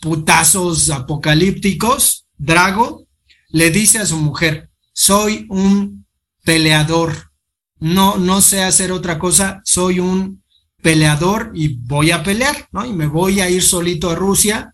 putazos 0.00 0.90
apocalípticos, 0.90 2.26
Drago, 2.38 3.06
le 3.48 3.70
dice 3.70 3.98
a 3.98 4.06
su 4.06 4.18
mujer, 4.18 4.70
soy 4.92 5.46
un 5.48 6.06
peleador, 6.44 7.30
no, 7.78 8.16
no 8.16 8.40
sé 8.40 8.62
hacer 8.62 8.92
otra 8.92 9.18
cosa, 9.18 9.60
soy 9.64 10.00
un 10.00 10.42
peleador 10.86 11.50
y 11.52 11.64
voy 11.94 12.12
a 12.12 12.22
pelear, 12.22 12.56
¿no? 12.70 12.84
Y 12.86 12.92
me 12.92 13.08
voy 13.08 13.40
a 13.40 13.50
ir 13.50 13.60
solito 13.62 14.08
a 14.10 14.14
Rusia 14.14 14.72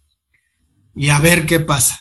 y 0.95 1.09
a 1.09 1.19
ver 1.21 1.47
qué 1.47 1.59
pasa. 1.61 1.95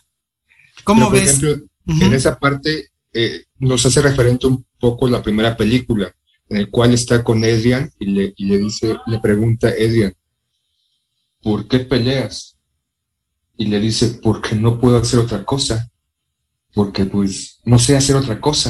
¿Cómo 0.84 1.10
Pero, 1.10 1.12
por 1.12 1.20
ves? 1.20 1.30
ejemplo, 1.30 1.68
Uh 1.88 1.94
-huh. 1.94 2.04
en 2.06 2.14
esa 2.14 2.38
parte 2.38 2.72
eh, 3.14 3.46
nos 3.58 3.84
hace 3.86 4.02
referente 4.04 4.46
un 4.48 4.64
poco 4.80 5.08
la 5.08 5.22
primera 5.24 5.56
película, 5.58 6.14
en 6.50 6.58
el 6.58 6.68
cual 6.70 6.94
está 6.94 7.24
con 7.24 7.38
Adrian 7.44 7.90
y 8.00 8.06
le, 8.16 8.34
y 8.38 8.46
le 8.46 8.58
dice, 8.60 8.98
le 9.08 9.18
pregunta 9.20 9.68
a 9.68 9.72
Adrian, 9.86 10.14
¿por 11.42 11.68
qué 11.70 11.80
peleas? 11.80 12.58
Y 13.58 13.66
le 13.72 13.80
dice, 13.80 14.20
porque 14.22 14.56
no 14.56 14.80
puedo 14.80 14.98
hacer 14.98 15.20
otra 15.20 15.44
cosa, 15.44 15.90
porque 16.76 17.06
pues 17.06 17.60
no 17.66 17.80
sé 17.80 17.96
hacer 17.96 18.16
otra 18.16 18.40
cosa. 18.40 18.70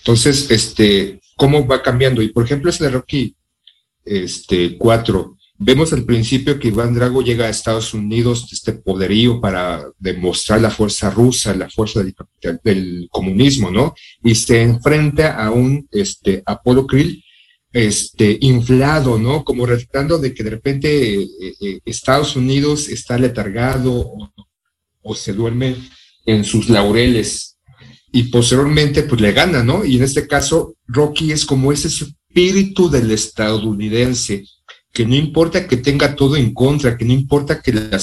Entonces, 0.00 0.50
este, 0.50 1.20
¿cómo 1.36 1.66
va 1.66 1.82
cambiando? 1.82 2.20
Y 2.22 2.28
por 2.34 2.44
ejemplo, 2.44 2.68
ese 2.70 2.84
de 2.84 2.90
Rocky 2.90 3.34
este, 4.06 4.78
4, 4.78 5.36
vemos 5.58 5.92
al 5.92 6.04
principio 6.04 6.58
que 6.58 6.68
Iván 6.68 6.94
Drago 6.94 7.22
llega 7.22 7.46
a 7.46 7.50
Estados 7.50 7.92
Unidos, 7.94 8.48
este 8.52 8.72
poderío 8.72 9.40
para 9.40 9.84
demostrar 9.98 10.60
la 10.60 10.70
fuerza 10.70 11.10
rusa, 11.10 11.54
la 11.54 11.68
fuerza 11.68 12.02
del, 12.02 12.14
del 12.62 13.08
comunismo, 13.10 13.70
¿no? 13.70 13.94
Y 14.22 14.34
se 14.34 14.62
enfrenta 14.62 15.42
a 15.42 15.50
un 15.50 15.88
este, 15.90 16.42
Apolo 16.46 16.86
Krill 16.86 17.22
este, 17.72 18.38
inflado, 18.40 19.18
¿no? 19.18 19.44
Como 19.44 19.66
retratando 19.66 20.18
de 20.18 20.32
que 20.32 20.42
de 20.42 20.50
repente 20.50 21.14
eh, 21.22 21.28
eh, 21.60 21.80
Estados 21.84 22.36
Unidos 22.36 22.88
está 22.88 23.18
letargado 23.18 23.92
o, 23.92 24.32
o, 25.02 25.14
se 25.14 25.32
duerme 25.32 25.76
en 26.24 26.44
sus 26.44 26.68
laureles 26.68 27.58
y 28.12 28.24
posteriormente 28.24 29.02
pues 29.02 29.20
le 29.20 29.32
gana, 29.32 29.62
¿no? 29.62 29.84
Y 29.84 29.96
en 29.96 30.04
este 30.04 30.26
caso 30.26 30.74
Rocky 30.86 31.32
es 31.32 31.44
como 31.44 31.70
ese 31.70 31.90
espíritu 32.36 32.90
del 32.90 33.10
estadounidense, 33.12 34.44
que 34.92 35.06
no 35.06 35.14
importa 35.14 35.66
que 35.66 35.78
tenga 35.78 36.14
todo 36.14 36.36
en 36.36 36.52
contra, 36.52 36.96
que 36.96 37.06
no 37.06 37.14
importa 37.14 37.62
que 37.62 37.72
la 37.72 37.98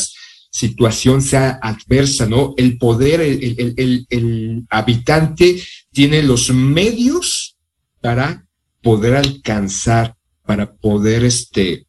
situación 0.49 1.21
sea 1.21 1.59
adversa, 1.61 2.25
¿no? 2.25 2.55
El 2.57 2.79
poder, 2.79 3.21
el, 3.21 4.65
habitante 4.71 5.61
tiene 5.91 6.23
los 6.23 6.51
medios 6.51 7.57
para 8.01 8.45
poder 8.81 9.15
alcanzar, 9.15 10.15
para 10.43 10.73
poder 10.73 11.25
este, 11.25 11.85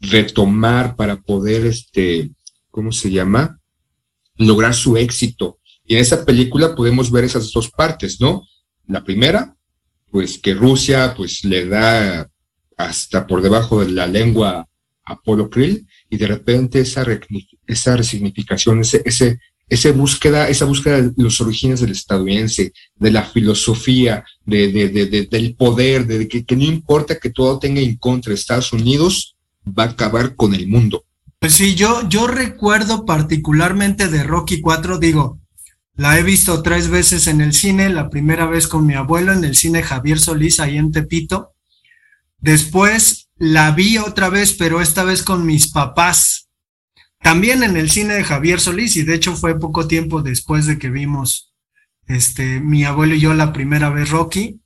retomar, 0.00 0.96
para 0.96 1.20
poder, 1.20 1.66
este, 1.66 2.30
¿cómo 2.70 2.90
se 2.90 3.10
llama? 3.10 3.60
Lograr 4.36 4.74
su 4.74 4.96
éxito. 4.96 5.58
Y 5.84 5.94
en 5.94 6.00
esa 6.00 6.24
película 6.24 6.74
podemos 6.74 7.10
ver 7.10 7.24
esas 7.24 7.52
dos 7.52 7.70
partes, 7.70 8.18
¿no? 8.18 8.46
La 8.86 9.04
primera, 9.04 9.55
pues 10.16 10.38
que 10.38 10.54
Rusia 10.54 11.12
pues 11.14 11.44
le 11.44 11.66
da 11.66 12.26
hasta 12.78 13.26
por 13.26 13.42
debajo 13.42 13.84
de 13.84 13.92
la 13.92 14.06
lengua 14.06 14.66
a 15.04 15.12
Apolo 15.12 15.50
Krill 15.50 15.86
y 16.08 16.16
de 16.16 16.26
repente 16.26 16.80
esa, 16.80 17.04
esa 17.66 17.96
resignificación, 17.98 18.80
ese, 18.80 19.02
ese, 19.04 19.38
esa 19.68 19.92
búsqueda, 19.92 20.48
esa 20.48 20.64
búsqueda 20.64 21.02
de 21.02 21.12
los 21.22 21.38
orígenes 21.42 21.82
del 21.82 21.90
estadounidense, 21.90 22.72
de 22.94 23.10
la 23.10 23.24
filosofía, 23.24 24.24
de, 24.46 24.72
de, 24.72 24.88
de, 24.88 25.04
de 25.04 25.26
del 25.26 25.54
poder, 25.54 26.06
de 26.06 26.26
que, 26.26 26.46
que, 26.46 26.56
no 26.56 26.64
importa 26.64 27.18
que 27.18 27.28
todo 27.28 27.58
tenga 27.58 27.82
en 27.82 27.96
contra 27.96 28.32
Estados 28.32 28.72
Unidos, 28.72 29.36
va 29.66 29.82
a 29.82 29.90
acabar 29.90 30.34
con 30.34 30.54
el 30.54 30.66
mundo. 30.66 31.04
Pues 31.38 31.52
sí, 31.52 31.74
yo, 31.74 32.08
yo 32.08 32.26
recuerdo 32.26 33.04
particularmente 33.04 34.08
de 34.08 34.22
Rocky 34.22 34.62
4, 34.62 34.98
digo, 34.98 35.40
la 35.96 36.18
he 36.18 36.22
visto 36.22 36.62
tres 36.62 36.88
veces 36.88 37.26
en 37.26 37.40
el 37.40 37.54
cine, 37.54 37.88
la 37.88 38.10
primera 38.10 38.46
vez 38.46 38.68
con 38.68 38.86
mi 38.86 38.94
abuelo 38.94 39.32
en 39.32 39.44
el 39.44 39.56
cine 39.56 39.82
Javier 39.82 40.18
Solís, 40.18 40.60
ahí 40.60 40.76
en 40.76 40.92
Tepito. 40.92 41.54
Después 42.38 43.30
la 43.36 43.70
vi 43.70 43.96
otra 43.96 44.28
vez, 44.28 44.52
pero 44.52 44.82
esta 44.82 45.04
vez 45.04 45.22
con 45.22 45.46
mis 45.46 45.72
papás. 45.72 46.48
También 47.22 47.62
en 47.62 47.78
el 47.78 47.90
cine 47.90 48.14
de 48.14 48.24
Javier 48.24 48.60
Solís, 48.60 48.96
y 48.96 49.04
de 49.04 49.14
hecho 49.14 49.34
fue 49.36 49.58
poco 49.58 49.88
tiempo 49.88 50.20
después 50.20 50.66
de 50.66 50.78
que 50.78 50.90
vimos 50.90 51.54
este, 52.06 52.60
mi 52.60 52.84
abuelo 52.84 53.14
y 53.14 53.20
yo 53.20 53.32
la 53.32 53.54
primera 53.54 53.88
vez 53.88 54.10
Rocky. 54.10 54.60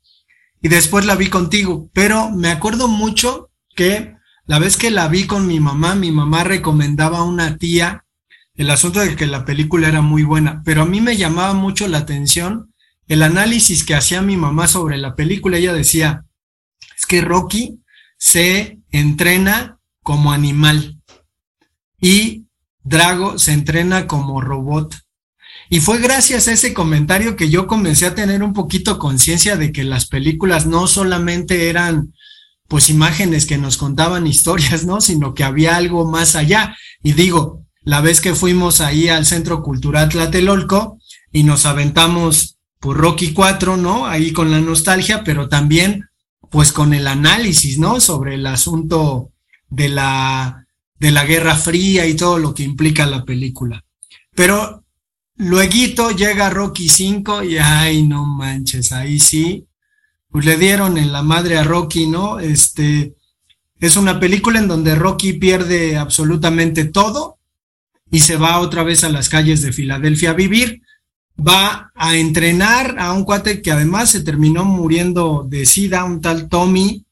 Y 0.61 0.69
después 0.69 1.07
la 1.07 1.15
vi 1.15 1.29
contigo, 1.29 1.91
pero 1.95 2.31
me 2.31 2.51
acuerdo 2.51 2.89
mucho 2.89 3.51
que 3.75 4.15
la 4.47 4.59
vez 4.59 4.77
que 4.77 4.91
la 4.91 5.07
vi 5.07 5.27
con 5.27 5.47
mi 5.47 5.61
mamá, 5.61 5.95
mi 5.95 6.11
mamá 6.11 6.43
recomendaba 6.43 7.19
a 7.19 7.23
una 7.23 7.57
tía 7.57 8.05
el 8.61 8.69
asunto 8.69 9.01
de 9.01 9.17
que 9.17 9.27
la 9.27 9.47
película 9.47 9.89
era 9.89 10.03
muy 10.03 10.23
buena, 10.23 10.61
pero 10.67 10.83
a 10.83 10.85
mí 10.85 11.01
me 11.01 11.17
llamaba 11.17 11.55
mucho 11.55 11.89
la 11.89 11.97
atención 11.97 12.75
el 13.09 13.23
análisis 13.23 13.85
que 13.85 13.95
hacía 13.95 14.21
mi 14.21 14.37
mamá 14.37 14.69
sobre 14.69 14.99
la 14.99 15.17
película. 15.17 15.57
Ella 15.57 15.73
decía, 15.73 16.27
es 16.95 17.07
que 17.07 17.23
Rocky 17.23 17.81
se 18.19 18.79
entrena 18.91 19.79
como 20.03 20.31
animal 20.31 21.01
y 22.03 22.49
Drago 22.83 23.39
se 23.39 23.55
entrena 23.55 24.07
como 24.07 24.43
robot. 24.43 24.95
Y 25.71 25.81
fue 25.81 25.99
gracias 25.99 26.47
a 26.47 26.53
ese 26.53 26.75
comentario 26.75 27.37
que 27.37 27.49
yo 27.49 27.67
comencé 27.67 28.05
a 28.05 28.15
tener 28.15 28.43
un 28.43 28.53
poquito 28.53 28.99
conciencia 28.99 29.57
de 29.57 29.73
que 29.73 29.85
las 29.85 30.07
películas 30.07 30.67
no 30.67 30.87
solamente 30.87 31.71
eran 31.71 32.13
pues 32.69 32.91
imágenes 32.91 33.47
que 33.47 33.57
nos 33.57 33.79
contaban 33.79 34.27
historias, 34.27 34.85
¿no? 34.85 35.01
Sino 35.01 35.33
que 35.33 35.45
había 35.45 35.77
algo 35.77 36.05
más 36.05 36.37
allá. 36.37 36.77
Y 37.03 37.15
digo, 37.15 37.65
la 37.83 38.01
vez 38.01 38.21
que 38.21 38.35
fuimos 38.35 38.81
ahí 38.81 39.09
al 39.09 39.27
Centro 39.27 39.63
Cultural 39.63 40.09
Tlatelolco 40.09 40.99
y 41.33 41.45
nos 41.45 41.67
aventamos 41.67 42.59
por 42.79 42.97
Rocky 42.97 43.33
4, 43.33 43.77
¿no? 43.77 44.07
Ahí 44.07 44.33
con 44.33 44.51
la 44.51 44.61
nostalgia, 44.61 45.25
pero 45.25 45.49
también 45.49 46.09
pues 46.51 46.73
con 46.73 46.93
el 46.95 47.07
análisis, 47.07 47.79
¿no? 47.79 48.01
Sobre 48.01 48.35
el 48.35 48.47
asunto 48.47 49.31
de 49.69 49.89
la, 49.89 50.67
de 50.99 51.11
la 51.11 51.25
Guerra 51.25 51.55
Fría 51.55 52.07
y 52.07 52.15
todo 52.15 52.39
lo 52.39 52.55
que 52.55 52.65
implica 52.65 53.07
la 53.07 53.25
película. 53.25 53.85
Pero 54.35 54.85
luego 55.37 56.11
llega 56.11 56.51
Rocky 56.51 56.89
5 56.89 57.45
y 57.45 57.59
ay, 57.59 58.03
no 58.03 58.27
manches, 58.27 58.93
ahí 58.93 59.21
sí, 59.21 59.67
pues 60.31 60.45
le 60.45 60.57
dieron 60.57 60.99
en 60.99 61.13
la 61.13 61.23
madre 61.23 61.59
a 61.59 61.65
Rocky, 61.65 62.07
¿no? 62.07 62.41
Este, 62.41 63.15
es 63.79 63.97
una 63.97 64.21
película 64.21 64.59
en 64.59 64.69
donde 64.69 64.95
Rocky 64.95 65.35
pierde 65.35 65.97
absolutamente 65.97 66.85
todo 66.85 67.40
y 68.11 68.21
se 68.21 68.37
va 68.37 68.59
otra 68.59 68.83
vez 68.83 69.05
a 69.05 69.09
las 69.09 69.29
calles 69.29 69.63
de 69.63 69.73
Filadelfia 69.73 70.31
a 70.31 70.35
vivir. 70.35 70.83
Va 71.39 71.91
a 71.95 72.17
entrenar 72.17 72.97
a 72.99 73.13
un 73.13 73.25
cuate 73.25 73.63
que 73.63 73.71
además 73.71 74.11
se 74.11 74.23
terminó 74.23 74.65
muriendo 74.65 75.47
de 75.49 75.65
sida, 75.65 76.05
un 76.05 76.21
tal 76.21 76.49
Tommy. 76.49 77.05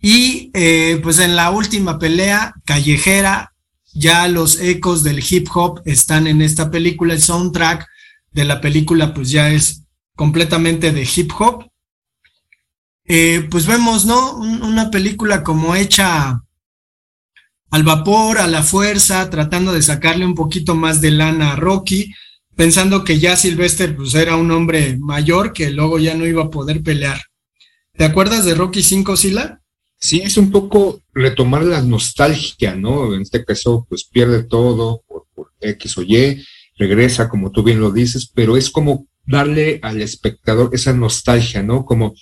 Y 0.00 0.50
eh, 0.52 1.00
pues 1.02 1.18
en 1.20 1.36
la 1.36 1.50
última 1.50 1.98
pelea 1.98 2.54
callejera, 2.64 3.54
ya 3.94 4.28
los 4.28 4.60
ecos 4.60 5.02
del 5.02 5.24
hip 5.28 5.48
hop 5.54 5.80
están 5.86 6.26
en 6.26 6.42
esta 6.42 6.70
película. 6.70 7.14
El 7.14 7.22
soundtrack 7.22 7.86
de 8.32 8.44
la 8.44 8.60
película 8.60 9.14
pues 9.14 9.30
ya 9.30 9.50
es 9.50 9.84
completamente 10.14 10.92
de 10.92 11.08
hip 11.16 11.30
hop. 11.38 11.70
Eh, 13.04 13.46
pues 13.50 13.66
vemos, 13.66 14.04
¿no? 14.04 14.36
Un, 14.36 14.62
una 14.62 14.90
película 14.90 15.42
como 15.42 15.74
hecha 15.76 16.42
al 17.70 17.82
vapor, 17.82 18.38
a 18.38 18.46
la 18.46 18.62
fuerza, 18.62 19.28
tratando 19.30 19.72
de 19.72 19.82
sacarle 19.82 20.24
un 20.24 20.34
poquito 20.34 20.74
más 20.74 21.00
de 21.00 21.10
lana 21.10 21.52
a 21.52 21.56
Rocky, 21.56 22.12
pensando 22.54 23.04
que 23.04 23.18
ya 23.18 23.36
Sylvester 23.36 23.96
pues 23.96 24.14
era 24.14 24.36
un 24.36 24.50
hombre 24.50 24.96
mayor 24.98 25.52
que 25.52 25.70
luego 25.70 25.98
ya 25.98 26.14
no 26.14 26.26
iba 26.26 26.44
a 26.44 26.50
poder 26.50 26.82
pelear. 26.82 27.20
¿Te 27.96 28.04
acuerdas 28.04 28.44
de 28.44 28.54
Rocky 28.54 28.82
5, 28.82 29.16
Sila? 29.16 29.60
Sí, 29.98 30.20
es 30.20 30.36
un 30.36 30.50
poco 30.50 31.02
retomar 31.14 31.64
la 31.64 31.80
nostalgia, 31.80 32.74
¿no? 32.74 33.14
En 33.14 33.22
este 33.22 33.44
caso, 33.44 33.86
pues 33.88 34.04
pierde 34.04 34.44
todo 34.44 35.02
por, 35.06 35.26
por 35.34 35.52
X 35.60 35.96
o 35.98 36.02
Y, 36.02 36.44
regresa, 36.76 37.28
como 37.28 37.50
tú 37.50 37.62
bien 37.62 37.80
lo 37.80 37.90
dices, 37.90 38.30
pero 38.32 38.56
es 38.56 38.70
como 38.70 39.06
darle 39.24 39.80
al 39.82 40.00
espectador 40.02 40.70
esa 40.72 40.92
nostalgia, 40.92 41.62
¿no? 41.62 41.84
Como 41.84 42.14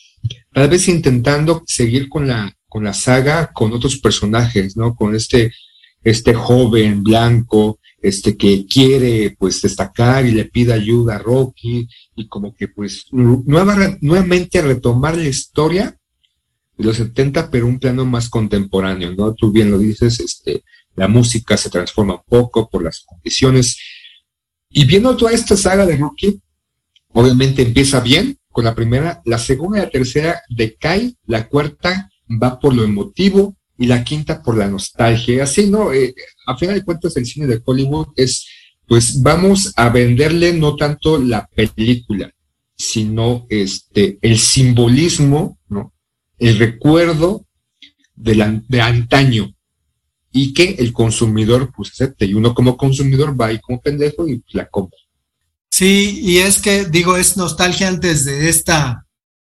tal 0.52 0.68
vez 0.68 0.88
intentando 0.88 1.62
seguir 1.66 2.09
con 2.09 2.28
la, 2.28 2.57
con 2.74 2.82
la 2.82 2.92
saga, 2.92 3.52
con 3.52 3.72
otros 3.72 3.98
personajes, 3.98 4.76
¿no? 4.76 4.96
Con 4.96 5.14
este, 5.14 5.52
este 6.02 6.34
joven 6.34 7.04
blanco, 7.04 7.78
este 8.02 8.37
que 8.37 8.66
quiere 8.66 9.37
pues 9.38 9.62
destacar 9.62 10.26
y 10.26 10.32
le 10.32 10.46
pide 10.46 10.72
ayuda 10.72 11.14
a 11.14 11.18
Rocky 11.20 11.88
y 12.16 12.26
como 12.26 12.52
que 12.52 12.66
pues 12.66 13.06
nueva, 13.12 13.96
nuevamente 14.00 14.60
retomar 14.60 15.16
la 15.16 15.28
historia 15.28 15.96
de 16.76 16.84
los 16.84 16.96
70 16.96 17.48
pero 17.48 17.68
un 17.68 17.78
plano 17.78 18.04
más 18.06 18.28
contemporáneo, 18.28 19.14
¿no? 19.16 19.34
Tú 19.34 19.52
bien 19.52 19.70
lo 19.70 19.78
dices, 19.78 20.18
este, 20.18 20.64
la 20.96 21.06
música 21.06 21.56
se 21.56 21.70
transforma 21.70 22.14
un 22.14 22.22
poco 22.28 22.68
por 22.68 22.82
las 22.82 23.04
condiciones 23.06 23.78
y 24.68 24.84
viendo 24.84 25.16
toda 25.16 25.30
esta 25.30 25.56
saga 25.56 25.87
de 25.87 25.96
Rocky, 25.96 26.42
obviamente 27.12 27.62
empieza 27.62 28.00
bien 28.00 28.37
con 28.50 28.64
la 28.64 28.74
primera, 28.74 29.22
la 29.26 29.38
segunda 29.38 29.78
y 29.78 29.82
la 29.82 29.90
tercera 29.90 30.42
decae, 30.48 31.14
la 31.24 31.46
cuarta 31.48 32.10
va 32.30 32.58
por 32.58 32.74
lo 32.74 32.84
emotivo 32.84 33.56
y 33.76 33.87
la 33.87 34.04
quinta 34.04 34.42
por 34.42 34.56
la 34.56 34.68
nostalgia. 34.68 35.44
Así, 35.44 35.68
¿no? 35.68 35.92
Eh, 35.92 36.14
a 36.46 36.56
final 36.56 36.76
de 36.76 36.84
cuentas, 36.84 37.16
el 37.16 37.26
cine 37.26 37.46
de 37.46 37.60
Hollywood 37.64 38.08
es, 38.16 38.46
pues 38.87 39.20
vamos 39.22 39.72
a 39.76 39.88
venderle 39.88 40.52
no 40.52 40.76
tanto 40.76 41.18
la 41.18 41.46
película, 41.46 42.32
sino 42.76 43.46
este, 43.48 44.18
el 44.22 44.38
simbolismo, 44.38 45.58
¿no? 45.68 45.92
El 46.38 46.58
recuerdo 46.58 47.46
de, 48.14 48.34
la, 48.34 48.62
de 48.68 48.80
antaño 48.80 49.54
y 50.32 50.52
que 50.52 50.76
el 50.78 50.92
consumidor 50.92 51.72
pues 51.74 51.90
acepte 51.92 52.26
y 52.26 52.34
uno 52.34 52.54
como 52.54 52.76
consumidor 52.76 53.40
va 53.40 53.46
ahí 53.46 53.60
como 53.60 53.80
pendejo 53.80 54.28
y 54.28 54.42
la 54.52 54.66
compra. 54.68 54.98
Sí, 55.70 56.20
y 56.22 56.38
es 56.38 56.60
que 56.60 56.84
digo, 56.84 57.16
es 57.16 57.37
nostalgia 57.37 57.88
antes 57.88 58.24
de 58.24 58.48
esta, 58.48 59.03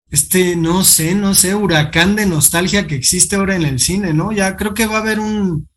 este, 0.09 0.55
no 0.55 0.83
sé, 0.83 1.15
no 1.15 1.35
sé, 1.35 1.55
huracán 1.55 2.15
de 2.15 2.25
nostalgia 2.25 2.87
que 2.87 2.95
existe 2.95 3.35
ahora 3.35 3.55
en 3.55 3.65
el 3.65 3.79
cine, 3.79 4.13
¿no? 4.13 4.31
Ya 4.31 4.55
creo 4.55 4.73
que 4.73 4.85
va 4.85 4.97
a 4.97 5.01
haber 5.01 5.19
un, 5.19 5.67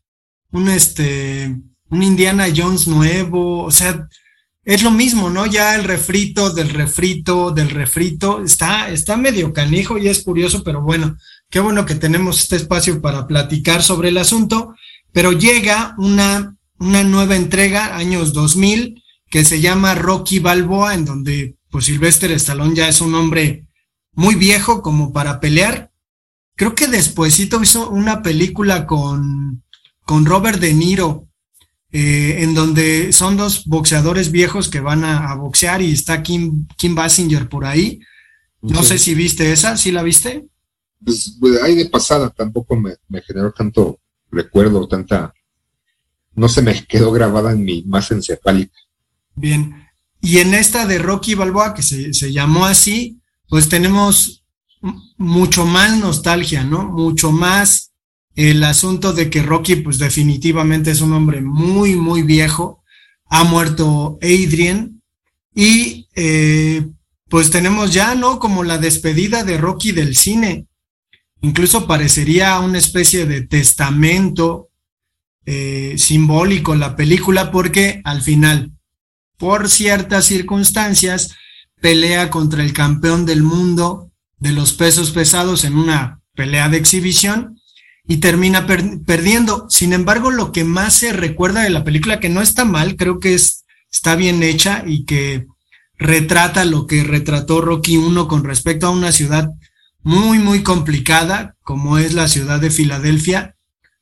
un 0.51 0.69
este, 0.69 1.55
un 1.89 2.03
Indiana 2.03 2.47
Jones 2.55 2.87
nuevo, 2.87 3.63
o 3.63 3.71
sea, 3.71 4.07
es 4.63 4.83
lo 4.83 4.91
mismo, 4.91 5.29
¿no? 5.29 5.45
Ya 5.47 5.75
el 5.75 5.83
refrito 5.83 6.51
del 6.51 6.69
refrito 6.69 7.51
del 7.51 7.69
refrito 7.69 8.43
está, 8.43 8.89
está 8.89 9.17
medio 9.17 9.53
canijo 9.53 9.97
y 9.97 10.07
es 10.07 10.23
curioso, 10.23 10.63
pero 10.63 10.81
bueno, 10.81 11.17
qué 11.49 11.59
bueno 11.59 11.85
que 11.85 11.95
tenemos 11.95 12.39
este 12.39 12.55
espacio 12.55 13.01
para 13.01 13.27
platicar 13.27 13.83
sobre 13.83 14.09
el 14.09 14.17
asunto, 14.17 14.75
pero 15.11 15.31
llega 15.31 15.95
una, 15.97 16.55
una 16.77 17.03
nueva 17.03 17.35
entrega, 17.35 17.97
años 17.97 18.33
2000, 18.33 19.03
que 19.29 19.43
se 19.43 19.61
llama 19.61 19.95
Rocky 19.95 20.39
Balboa, 20.39 20.93
en 20.93 21.05
donde 21.05 21.55
pues 21.69 21.85
Sylvester 21.85 22.31
Stallone 22.33 22.75
ya 22.75 22.87
es 22.87 23.01
un 23.01 23.15
hombre 23.15 23.65
muy 24.13 24.35
viejo 24.35 24.81
como 24.81 25.13
para 25.13 25.39
pelear. 25.39 25.91
Creo 26.55 26.75
que 26.75 26.87
despuesito 26.87 27.61
hizo 27.61 27.89
una 27.89 28.21
película 28.21 28.85
con, 28.85 29.63
con 30.05 30.25
Robert 30.25 30.59
De 30.59 30.73
Niro, 30.73 31.27
eh, 31.91 32.37
en 32.39 32.53
donde 32.53 33.11
son 33.13 33.37
dos 33.37 33.65
boxeadores 33.65 34.31
viejos 34.31 34.69
que 34.69 34.79
van 34.79 35.03
a, 35.03 35.31
a 35.31 35.35
boxear 35.35 35.81
y 35.81 35.91
está 35.91 36.21
Kim, 36.23 36.67
Kim 36.77 36.95
Basinger 36.95 37.49
por 37.49 37.65
ahí. 37.65 37.99
No 38.61 38.83
Sí. 38.83 38.89
sé 38.89 38.97
si 38.99 39.15
viste 39.15 39.51
esa, 39.51 39.75
¿sí 39.77 39.91
la 39.91 40.03
viste? 40.03 40.45
Pues, 41.03 41.35
pues, 41.39 41.61
ahí 41.63 41.75
de 41.75 41.89
pasada 41.89 42.29
tampoco 42.29 42.75
me, 42.75 42.95
me 43.07 43.21
generó 43.23 43.51
tanto 43.51 43.99
recuerdo, 44.29 44.87
tanta, 44.87 45.33
no 46.35 46.47
se 46.47 46.61
me 46.61 46.85
quedó 46.85 47.11
grabada 47.11 47.51
en 47.53 47.63
mi 47.65 47.81
masa 47.83 48.13
encefálica. 48.13 48.77
Bien. 49.35 49.87
Y 50.21 50.37
en 50.37 50.53
esta 50.53 50.85
de 50.85 50.99
Rocky 50.99 51.33
Balboa, 51.33 51.73
que 51.73 51.81
se, 51.81 52.13
se 52.13 52.31
llamó 52.31 52.65
así, 52.65 53.19
pues 53.51 53.67
tenemos 53.67 54.45
mucho 55.17 55.65
más 55.65 55.97
nostalgia, 55.97 56.63
¿no? 56.63 56.85
Mucho 56.85 57.33
más 57.33 57.91
el 58.33 58.63
asunto 58.63 59.11
de 59.11 59.29
que 59.29 59.43
Rocky, 59.43 59.75
pues 59.75 59.97
definitivamente 59.97 60.89
es 60.89 61.01
un 61.01 61.11
hombre 61.11 61.41
muy, 61.41 61.97
muy 61.97 62.23
viejo. 62.23 62.81
Ha 63.25 63.43
muerto 63.43 64.17
Adrian. 64.21 65.01
Y 65.53 66.07
eh, 66.15 66.87
pues 67.27 67.51
tenemos 67.51 67.93
ya, 67.93 68.15
¿no? 68.15 68.39
Como 68.39 68.63
la 68.63 68.77
despedida 68.77 69.43
de 69.43 69.57
Rocky 69.57 69.91
del 69.91 70.15
cine. 70.15 70.67
Incluso 71.41 71.85
parecería 71.85 72.57
una 72.61 72.77
especie 72.77 73.25
de 73.25 73.41
testamento 73.41 74.69
eh, 75.45 75.95
simbólico 75.97 76.73
la 76.73 76.95
película 76.95 77.51
porque 77.51 77.99
al 78.05 78.21
final 78.21 78.71
por 79.41 79.69
ciertas 79.69 80.25
circunstancias, 80.25 81.35
pelea 81.81 82.29
contra 82.29 82.63
el 82.63 82.73
campeón 82.73 83.25
del 83.25 83.43
mundo 83.43 84.11
de 84.39 84.51
los 84.51 84.73
pesos 84.73 85.11
pesados 85.11 85.63
en 85.65 85.77
una 85.77 86.21
pelea 86.35 86.69
de 86.69 86.77
exhibición 86.77 87.59
y 88.07 88.17
termina 88.17 88.65
per- 88.65 89.01
perdiendo. 89.05 89.67
Sin 89.69 89.93
embargo, 89.93 90.31
lo 90.31 90.51
que 90.51 90.63
más 90.63 90.93
se 90.93 91.13
recuerda 91.13 91.61
de 91.63 91.69
la 91.69 91.83
película, 91.83 92.19
que 92.19 92.29
no 92.29 92.41
está 92.41 92.65
mal, 92.65 92.95
creo 92.95 93.19
que 93.19 93.33
es, 93.33 93.65
está 93.91 94.15
bien 94.15 94.41
hecha 94.43 94.83
y 94.85 95.05
que 95.05 95.47
retrata 95.97 96.65
lo 96.65 96.87
que 96.87 97.03
retrató 97.03 97.61
Rocky 97.61 97.97
1 97.97 98.27
con 98.27 98.43
respecto 98.43 98.87
a 98.87 98.91
una 98.91 99.11
ciudad 99.11 99.49
muy, 100.03 100.39
muy 100.39 100.63
complicada, 100.63 101.55
como 101.61 101.99
es 101.99 102.13
la 102.13 102.27
ciudad 102.27 102.59
de 102.59 102.71
Filadelfia. 102.71 103.55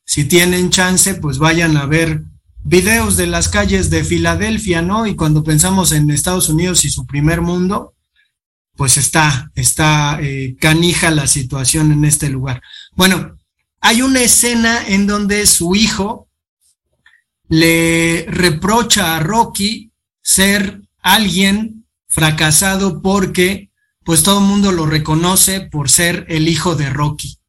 Si 0.04 0.24
tienen 0.24 0.70
chance, 0.70 1.14
pues 1.14 1.38
vayan 1.38 1.76
a 1.76 1.84
ver 1.86 2.24
videos 2.64 3.16
de 3.16 3.26
las 3.26 3.48
calles 3.48 3.90
de 3.90 4.04
Filadelfia, 4.04 4.82
¿no? 4.82 5.06
Y 5.06 5.16
cuando 5.16 5.42
pensamos 5.42 5.92
en 5.92 6.10
Estados 6.10 6.48
Unidos 6.48 6.84
y 6.84 6.90
su 6.90 7.06
primer 7.06 7.40
mundo, 7.40 7.94
pues 8.76 8.96
está, 8.96 9.50
está 9.54 10.18
eh, 10.20 10.56
canija 10.58 11.10
la 11.10 11.26
situación 11.26 11.92
en 11.92 12.04
este 12.04 12.28
lugar. 12.30 12.62
Bueno, 12.96 13.36
hay 13.80 14.02
una 14.02 14.20
escena 14.20 14.86
en 14.86 15.06
donde 15.06 15.46
su 15.46 15.74
hijo 15.74 16.28
le 17.48 18.26
reprocha 18.28 19.16
a 19.16 19.20
Rocky 19.20 19.90
ser 20.22 20.82
alguien 21.02 21.86
fracasado 22.08 23.02
porque 23.02 23.70
pues 24.04 24.22
todo 24.22 24.40
el 24.40 24.46
mundo 24.46 24.72
lo 24.72 24.86
reconoce 24.86 25.60
por 25.60 25.90
ser 25.90 26.26
el 26.28 26.48
hijo 26.48 26.74
de 26.74 26.90
Rocky. 26.90 27.39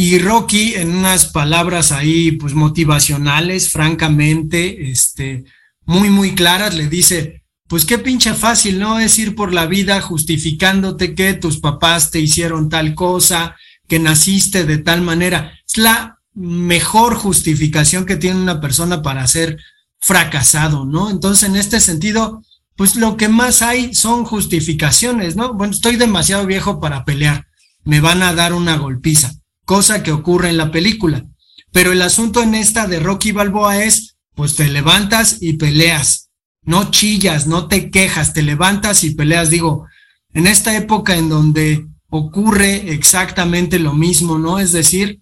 Y 0.00 0.20
Rocky, 0.20 0.74
en 0.74 0.94
unas 0.94 1.26
palabras 1.26 1.90
ahí, 1.90 2.30
pues 2.30 2.54
motivacionales, 2.54 3.68
francamente, 3.72 4.92
este, 4.92 5.42
muy, 5.86 6.08
muy 6.08 6.36
claras, 6.36 6.76
le 6.76 6.86
dice, 6.86 7.42
pues 7.66 7.84
qué 7.84 7.98
pinche 7.98 8.34
fácil, 8.34 8.78
¿no? 8.78 9.00
Es 9.00 9.18
ir 9.18 9.34
por 9.34 9.52
la 9.52 9.66
vida 9.66 10.00
justificándote 10.00 11.16
que 11.16 11.34
tus 11.34 11.58
papás 11.58 12.12
te 12.12 12.20
hicieron 12.20 12.68
tal 12.68 12.94
cosa, 12.94 13.56
que 13.88 13.98
naciste 13.98 14.64
de 14.64 14.78
tal 14.78 15.02
manera. 15.02 15.58
Es 15.66 15.78
la 15.78 16.20
mejor 16.32 17.16
justificación 17.16 18.06
que 18.06 18.14
tiene 18.14 18.40
una 18.40 18.60
persona 18.60 19.02
para 19.02 19.26
ser 19.26 19.58
fracasado, 19.98 20.84
¿no? 20.84 21.10
Entonces, 21.10 21.48
en 21.48 21.56
este 21.56 21.80
sentido, 21.80 22.44
pues 22.76 22.94
lo 22.94 23.16
que 23.16 23.26
más 23.26 23.62
hay 23.62 23.92
son 23.96 24.24
justificaciones, 24.24 25.34
¿no? 25.34 25.54
Bueno, 25.54 25.72
estoy 25.72 25.96
demasiado 25.96 26.46
viejo 26.46 26.78
para 26.78 27.04
pelear, 27.04 27.48
me 27.82 28.00
van 28.00 28.22
a 28.22 28.32
dar 28.32 28.52
una 28.52 28.76
golpiza 28.76 29.37
cosa 29.68 30.02
que 30.02 30.12
ocurre 30.12 30.48
en 30.48 30.56
la 30.56 30.70
película. 30.70 31.26
Pero 31.72 31.92
el 31.92 32.00
asunto 32.00 32.42
en 32.42 32.54
esta 32.54 32.86
de 32.86 33.00
Rocky 33.00 33.32
Balboa 33.32 33.84
es, 33.84 34.16
pues 34.34 34.56
te 34.56 34.66
levantas 34.66 35.42
y 35.42 35.58
peleas, 35.58 36.30
no 36.62 36.90
chillas, 36.90 37.46
no 37.46 37.68
te 37.68 37.90
quejas, 37.90 38.32
te 38.32 38.40
levantas 38.40 39.04
y 39.04 39.10
peleas. 39.10 39.50
Digo, 39.50 39.86
en 40.32 40.46
esta 40.46 40.74
época 40.74 41.16
en 41.16 41.28
donde 41.28 41.86
ocurre 42.08 42.94
exactamente 42.94 43.78
lo 43.78 43.92
mismo, 43.92 44.38
¿no? 44.38 44.58
Es 44.58 44.72
decir, 44.72 45.20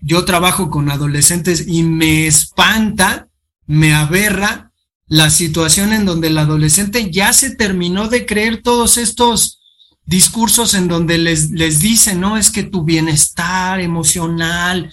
yo 0.00 0.24
trabajo 0.24 0.68
con 0.68 0.90
adolescentes 0.90 1.64
y 1.68 1.84
me 1.84 2.26
espanta, 2.26 3.28
me 3.68 3.94
aberra 3.94 4.72
la 5.06 5.30
situación 5.30 5.92
en 5.92 6.04
donde 6.04 6.28
el 6.28 6.38
adolescente 6.38 7.12
ya 7.12 7.32
se 7.32 7.54
terminó 7.54 8.08
de 8.08 8.26
creer 8.26 8.60
todos 8.60 8.96
estos 8.98 9.61
discursos 10.04 10.74
en 10.74 10.88
donde 10.88 11.18
les, 11.18 11.50
les 11.50 11.78
dicen, 11.78 12.20
no, 12.20 12.36
es 12.36 12.50
que 12.50 12.62
tu 12.62 12.84
bienestar 12.84 13.80
emocional 13.80 14.92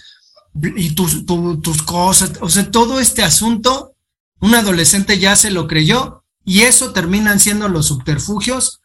y 0.54 0.90
tus, 0.90 1.26
tu, 1.26 1.60
tus 1.60 1.82
cosas, 1.82 2.32
o 2.40 2.48
sea, 2.48 2.70
todo 2.70 3.00
este 3.00 3.22
asunto, 3.22 3.94
un 4.40 4.54
adolescente 4.54 5.18
ya 5.18 5.36
se 5.36 5.50
lo 5.50 5.66
creyó 5.66 6.24
y 6.44 6.62
eso 6.62 6.92
terminan 6.92 7.40
siendo 7.40 7.68
los 7.68 7.86
subterfugios 7.86 8.80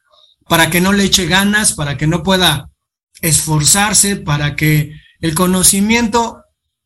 para 0.48 0.70
que 0.70 0.82
no 0.82 0.94
le 0.94 1.06
eche 1.06 1.26
ganas, 1.26 1.74
para 1.74 1.98
que 1.98 2.08
no 2.08 2.24
pueda 2.24 2.70
esforzarse, 3.22 4.18
para 4.18 4.56
que 4.56 4.92
el 5.22 5.34
conocimiento 5.34 6.42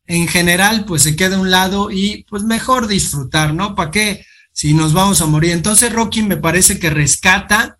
en 0.06 0.28
general 0.28 0.84
pues 0.84 1.02
se 1.02 1.16
queda 1.16 1.36
a 1.36 1.40
un 1.40 1.50
lado 1.50 1.90
y 1.90 2.24
pues 2.28 2.42
mejor 2.42 2.86
disfrutar, 2.86 3.54
¿no? 3.54 3.74
¿Para 3.74 3.90
qué? 3.90 4.24
Si 4.52 4.74
nos 4.74 4.92
vamos 4.92 5.20
a 5.20 5.26
morir. 5.26 5.52
Entonces 5.52 5.92
Rocky 5.92 6.22
me 6.22 6.36
parece 6.36 6.78
que 6.78 6.90
rescata 6.90 7.79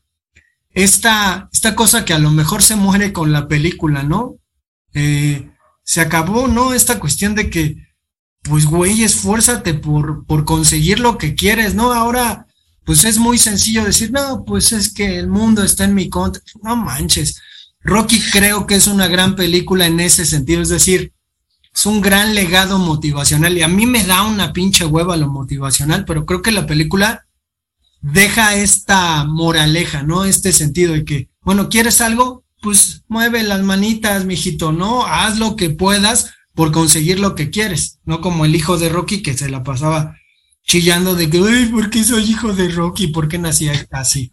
esta, 0.72 1.48
esta 1.52 1.74
cosa 1.74 2.04
que 2.04 2.12
a 2.12 2.18
lo 2.18 2.30
mejor 2.30 2.62
se 2.62 2.76
muere 2.76 3.12
con 3.12 3.32
la 3.32 3.48
película, 3.48 4.02
¿no? 4.02 4.36
Eh, 4.94 5.50
se 5.82 6.00
acabó, 6.00 6.48
¿no? 6.48 6.72
Esta 6.72 7.00
cuestión 7.00 7.34
de 7.34 7.50
que, 7.50 7.76
pues, 8.42 8.66
güey, 8.66 9.02
esfuérzate 9.02 9.74
por, 9.74 10.24
por 10.26 10.44
conseguir 10.44 11.00
lo 11.00 11.18
que 11.18 11.34
quieres, 11.34 11.74
¿no? 11.74 11.92
Ahora, 11.92 12.46
pues 12.84 13.04
es 13.04 13.18
muy 13.18 13.38
sencillo 13.38 13.84
decir, 13.84 14.10
no, 14.12 14.44
pues 14.44 14.72
es 14.72 14.92
que 14.92 15.18
el 15.18 15.28
mundo 15.28 15.62
está 15.62 15.84
en 15.84 15.94
mi 15.94 16.08
contra. 16.08 16.42
No 16.62 16.76
manches. 16.76 17.40
Rocky 17.82 18.20
creo 18.32 18.66
que 18.66 18.74
es 18.74 18.86
una 18.86 19.08
gran 19.08 19.36
película 19.36 19.86
en 19.86 20.00
ese 20.00 20.26
sentido, 20.26 20.62
es 20.62 20.68
decir, 20.68 21.12
es 21.74 21.86
un 21.86 22.00
gran 22.00 22.34
legado 22.34 22.78
motivacional 22.78 23.56
y 23.56 23.62
a 23.62 23.68
mí 23.68 23.86
me 23.86 24.04
da 24.04 24.22
una 24.22 24.52
pinche 24.52 24.84
hueva 24.84 25.16
lo 25.16 25.28
motivacional, 25.28 26.04
pero 26.04 26.26
creo 26.26 26.42
que 26.42 26.52
la 26.52 26.66
película 26.66 27.26
deja 28.00 28.56
esta 28.56 29.24
moraleja, 29.24 30.02
¿no? 30.02 30.24
Este 30.24 30.52
sentido 30.52 30.94
de 30.94 31.04
que, 31.04 31.28
bueno, 31.42 31.68
¿quieres 31.68 32.00
algo? 32.00 32.44
Pues 32.62 33.04
mueve 33.08 33.42
las 33.42 33.62
manitas, 33.62 34.24
mijito, 34.24 34.72
¿no? 34.72 35.06
Haz 35.06 35.38
lo 35.38 35.56
que 35.56 35.70
puedas 35.70 36.32
por 36.54 36.72
conseguir 36.72 37.20
lo 37.20 37.34
que 37.34 37.50
quieres, 37.50 38.00
no 38.04 38.20
como 38.20 38.44
el 38.44 38.54
hijo 38.54 38.76
de 38.76 38.88
Rocky 38.88 39.22
que 39.22 39.36
se 39.36 39.48
la 39.48 39.62
pasaba 39.62 40.16
chillando 40.66 41.14
de 41.14 41.28
que, 41.30 41.38
ay, 41.38 41.66
¿por 41.66 41.90
qué 41.90 42.04
soy 42.04 42.24
hijo 42.24 42.52
de 42.52 42.68
Rocky? 42.68 43.08
¿Por 43.08 43.28
qué 43.28 43.38
nací 43.38 43.68
así? 43.90 44.32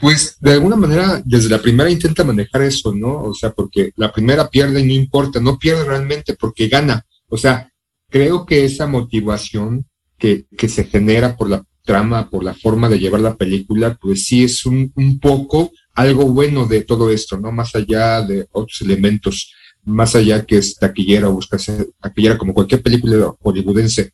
Pues 0.00 0.36
de 0.40 0.52
alguna 0.52 0.76
manera, 0.76 1.22
desde 1.24 1.50
la 1.50 1.62
primera 1.62 1.88
intenta 1.88 2.24
manejar 2.24 2.62
eso, 2.62 2.92
¿no? 2.92 3.22
O 3.22 3.34
sea, 3.34 3.52
porque 3.52 3.92
la 3.96 4.12
primera 4.12 4.48
pierde 4.48 4.80
y 4.80 4.86
no 4.86 4.92
importa, 4.92 5.40
no 5.40 5.58
pierde 5.58 5.84
realmente 5.84 6.34
porque 6.34 6.68
gana. 6.68 7.06
O 7.28 7.36
sea, 7.36 7.70
creo 8.10 8.44
que 8.44 8.64
esa 8.64 8.86
motivación 8.86 9.86
que, 10.18 10.46
que 10.56 10.68
se 10.68 10.84
genera 10.84 11.36
por 11.36 11.48
la 11.48 11.64
trama, 11.84 12.30
por 12.30 12.44
la 12.44 12.54
forma 12.54 12.88
de 12.88 12.98
llevar 12.98 13.20
la 13.20 13.36
película, 13.36 13.96
pues 14.00 14.24
sí 14.24 14.44
es 14.44 14.64
un, 14.66 14.92
un 14.96 15.18
poco 15.20 15.72
algo 15.94 16.26
bueno 16.26 16.66
de 16.66 16.82
todo 16.82 17.10
esto, 17.10 17.38
¿no? 17.38 17.52
Más 17.52 17.74
allá 17.74 18.22
de 18.22 18.48
otros 18.52 18.80
elementos, 18.80 19.52
más 19.84 20.14
allá 20.16 20.44
que 20.44 20.56
es 20.58 20.76
taquillera 20.76 21.28
o 21.28 21.34
buscarse 21.34 21.90
taquillera 22.00 22.38
como 22.38 22.54
cualquier 22.54 22.82
película 22.82 23.34
hollywoodense 23.40 24.12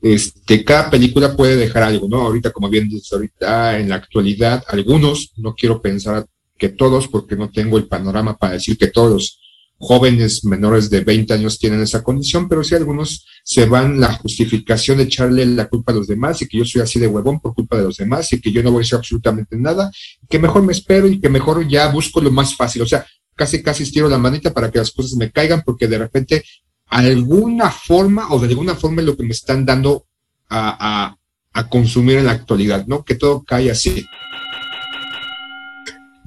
este, 0.00 0.64
cada 0.64 0.90
película 0.90 1.36
puede 1.36 1.56
dejar 1.56 1.82
algo, 1.82 2.08
¿no? 2.08 2.20
Ahorita, 2.22 2.52
como 2.52 2.68
bien 2.68 2.88
dices, 2.88 3.12
ahorita 3.12 3.78
en 3.78 3.88
la 3.88 3.96
actualidad, 3.96 4.64
algunos, 4.68 5.32
no 5.36 5.54
quiero 5.54 5.82
pensar 5.82 6.26
que 6.56 6.68
todos, 6.68 7.08
porque 7.08 7.36
no 7.36 7.50
tengo 7.50 7.78
el 7.78 7.88
panorama 7.88 8.36
para 8.36 8.54
decir 8.54 8.78
que 8.78 8.88
todos 8.88 9.40
jóvenes 9.78 10.44
menores 10.44 10.90
de 10.90 11.00
20 11.00 11.34
años 11.34 11.58
tienen 11.58 11.80
esa 11.80 12.02
condición, 12.02 12.48
pero 12.48 12.64
sí 12.64 12.74
algunos 12.74 13.24
se 13.44 13.66
van 13.66 14.00
la 14.00 14.12
justificación 14.12 14.98
de 14.98 15.04
echarle 15.04 15.46
la 15.46 15.68
culpa 15.68 15.92
a 15.92 15.94
los 15.94 16.08
demás 16.08 16.42
y 16.42 16.48
que 16.48 16.58
yo 16.58 16.64
soy 16.64 16.82
así 16.82 16.98
de 16.98 17.06
huevón 17.06 17.40
por 17.40 17.54
culpa 17.54 17.76
de 17.76 17.84
los 17.84 17.96
demás 17.96 18.32
y 18.32 18.40
que 18.40 18.50
yo 18.50 18.62
no 18.62 18.72
voy 18.72 18.82
a 18.82 18.84
hacer 18.84 18.98
absolutamente 18.98 19.56
nada, 19.56 19.90
que 20.28 20.38
mejor 20.38 20.62
me 20.62 20.72
espero 20.72 21.06
y 21.06 21.20
que 21.20 21.28
mejor 21.28 21.66
ya 21.68 21.88
busco 21.88 22.20
lo 22.20 22.32
más 22.32 22.56
fácil. 22.56 22.82
O 22.82 22.86
sea, 22.86 23.06
casi 23.36 23.62
casi 23.62 23.84
estiro 23.84 24.08
la 24.08 24.18
manita 24.18 24.52
para 24.52 24.70
que 24.70 24.78
las 24.78 24.90
cosas 24.90 25.14
me 25.14 25.30
caigan 25.30 25.62
porque 25.64 25.86
de 25.86 25.98
repente 25.98 26.44
alguna 26.86 27.70
forma 27.70 28.32
o 28.32 28.40
de 28.40 28.48
alguna 28.48 28.74
forma 28.74 29.00
es 29.00 29.06
lo 29.06 29.16
que 29.16 29.22
me 29.22 29.30
están 29.30 29.64
dando 29.64 30.06
a, 30.48 31.06
a, 31.06 31.18
a 31.52 31.68
consumir 31.68 32.18
en 32.18 32.26
la 32.26 32.32
actualidad, 32.32 32.86
¿no? 32.86 33.04
Que 33.04 33.14
todo 33.14 33.44
cae 33.44 33.70
así. 33.70 34.04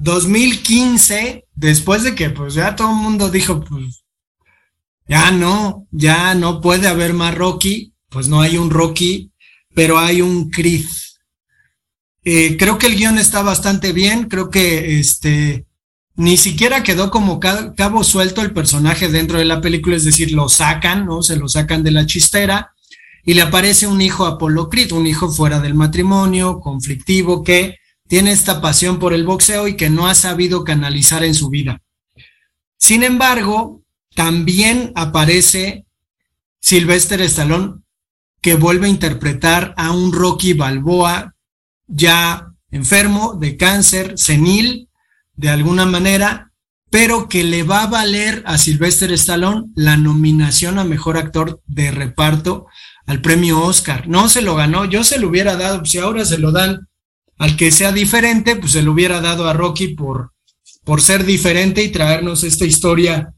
2015, 0.02 1.46
después 1.54 2.02
de 2.02 2.14
que 2.14 2.30
pues 2.30 2.54
ya 2.54 2.74
todo 2.74 2.90
el 2.90 2.96
mundo 2.96 3.30
dijo, 3.30 3.62
pues 3.64 4.04
ya 5.06 5.30
no, 5.30 5.86
ya 5.92 6.34
no 6.34 6.60
puede 6.60 6.88
haber 6.88 7.14
más 7.14 7.34
Rocky, 7.34 7.94
pues 8.08 8.28
no 8.28 8.40
hay 8.40 8.56
un 8.56 8.70
Rocky, 8.70 9.30
pero 9.74 9.98
hay 9.98 10.20
un 10.20 10.50
Chris. 10.50 11.20
Eh, 12.24 12.56
creo 12.56 12.78
que 12.78 12.88
el 12.88 12.96
guion 12.96 13.18
está 13.18 13.42
bastante 13.42 13.92
bien, 13.92 14.24
creo 14.28 14.50
que 14.50 14.98
este 14.98 15.66
ni 16.14 16.36
siquiera 16.36 16.82
quedó 16.82 17.10
como 17.10 17.40
cabo 17.40 18.04
suelto 18.04 18.42
el 18.42 18.52
personaje 18.52 19.08
dentro 19.08 19.38
de 19.38 19.44
la 19.44 19.60
película, 19.60 19.96
es 19.96 20.04
decir, 20.04 20.32
lo 20.32 20.48
sacan, 20.48 21.06
¿no? 21.06 21.22
Se 21.22 21.36
lo 21.36 21.48
sacan 21.48 21.82
de 21.82 21.90
la 21.90 22.06
chistera 22.06 22.74
y 23.24 23.34
le 23.34 23.42
aparece 23.42 23.86
un 23.86 24.02
hijo 24.02 24.26
Apolo 24.26 24.68
Creed, 24.68 24.92
un 24.92 25.06
hijo 25.06 25.30
fuera 25.30 25.60
del 25.60 25.74
matrimonio, 25.74 26.60
conflictivo, 26.60 27.42
que 27.42 27.76
tiene 28.12 28.32
esta 28.32 28.60
pasión 28.60 28.98
por 28.98 29.14
el 29.14 29.24
boxeo 29.24 29.66
y 29.68 29.74
que 29.74 29.88
no 29.88 30.06
ha 30.06 30.14
sabido 30.14 30.64
canalizar 30.64 31.24
en 31.24 31.32
su 31.32 31.48
vida. 31.48 31.80
Sin 32.76 33.04
embargo, 33.04 33.84
también 34.14 34.92
aparece 34.96 35.86
Sylvester 36.60 37.22
Stallone, 37.22 37.80
que 38.42 38.54
vuelve 38.56 38.86
a 38.86 38.90
interpretar 38.90 39.72
a 39.78 39.92
un 39.92 40.12
Rocky 40.12 40.52
Balboa 40.52 41.34
ya 41.86 42.52
enfermo 42.70 43.32
de 43.40 43.56
cáncer, 43.56 44.12
senil, 44.18 44.90
de 45.34 45.48
alguna 45.48 45.86
manera, 45.86 46.52
pero 46.90 47.30
que 47.30 47.44
le 47.44 47.62
va 47.62 47.84
a 47.84 47.86
valer 47.86 48.42
a 48.44 48.58
Sylvester 48.58 49.10
Stallone 49.12 49.72
la 49.74 49.96
nominación 49.96 50.78
a 50.78 50.84
mejor 50.84 51.16
actor 51.16 51.62
de 51.64 51.90
reparto 51.90 52.66
al 53.06 53.22
premio 53.22 53.62
Oscar. 53.62 54.06
No 54.06 54.28
se 54.28 54.42
lo 54.42 54.54
ganó, 54.54 54.84
yo 54.84 55.02
se 55.02 55.18
lo 55.18 55.28
hubiera 55.28 55.56
dado, 55.56 55.82
si 55.86 55.96
ahora 55.96 56.26
se 56.26 56.36
lo 56.36 56.52
dan 56.52 56.90
al 57.42 57.56
que 57.56 57.72
sea 57.72 57.90
diferente, 57.90 58.54
pues 58.54 58.70
se 58.70 58.82
lo 58.82 58.92
hubiera 58.92 59.20
dado 59.20 59.48
a 59.48 59.52
Rocky 59.52 59.88
por, 59.88 60.32
por 60.84 61.02
ser 61.02 61.24
diferente 61.24 61.82
y 61.82 61.88
traernos 61.88 62.44
esta 62.44 62.64
historia 62.64 63.34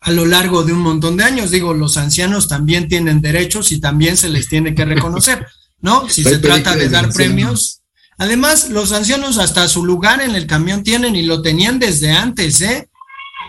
a 0.00 0.10
lo 0.10 0.26
largo 0.26 0.62
de 0.62 0.74
un 0.74 0.80
montón 0.80 1.16
de 1.16 1.24
años. 1.24 1.50
Digo, 1.50 1.72
los 1.72 1.96
ancianos 1.96 2.48
también 2.48 2.86
tienen 2.86 3.22
derechos 3.22 3.72
y 3.72 3.80
también 3.80 4.18
se 4.18 4.28
les 4.28 4.46
tiene 4.46 4.74
que 4.74 4.84
reconocer, 4.84 5.46
¿no? 5.80 6.06
Si 6.10 6.22
se 6.22 6.38
trata 6.38 6.76
de 6.76 6.90
dar 6.90 7.10
premios. 7.10 7.80
Además, 8.18 8.68
los 8.68 8.92
ancianos 8.92 9.38
hasta 9.38 9.66
su 9.68 9.86
lugar 9.86 10.20
en 10.20 10.34
el 10.34 10.46
camión 10.46 10.82
tienen 10.82 11.16
y 11.16 11.22
lo 11.22 11.40
tenían 11.40 11.78
desde 11.78 12.12
antes, 12.12 12.60
¿eh? 12.60 12.90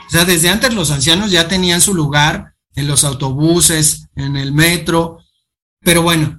O 0.08 0.10
sea, 0.10 0.24
desde 0.24 0.48
antes 0.48 0.74
los 0.74 0.90
ancianos 0.90 1.32
ya 1.32 1.50
tenían 1.50 1.82
su 1.82 1.94
lugar 1.94 2.54
en 2.76 2.88
los 2.88 3.04
autobuses, 3.04 4.08
en 4.16 4.38
el 4.38 4.54
metro. 4.54 5.18
Pero 5.82 6.02
bueno, 6.02 6.39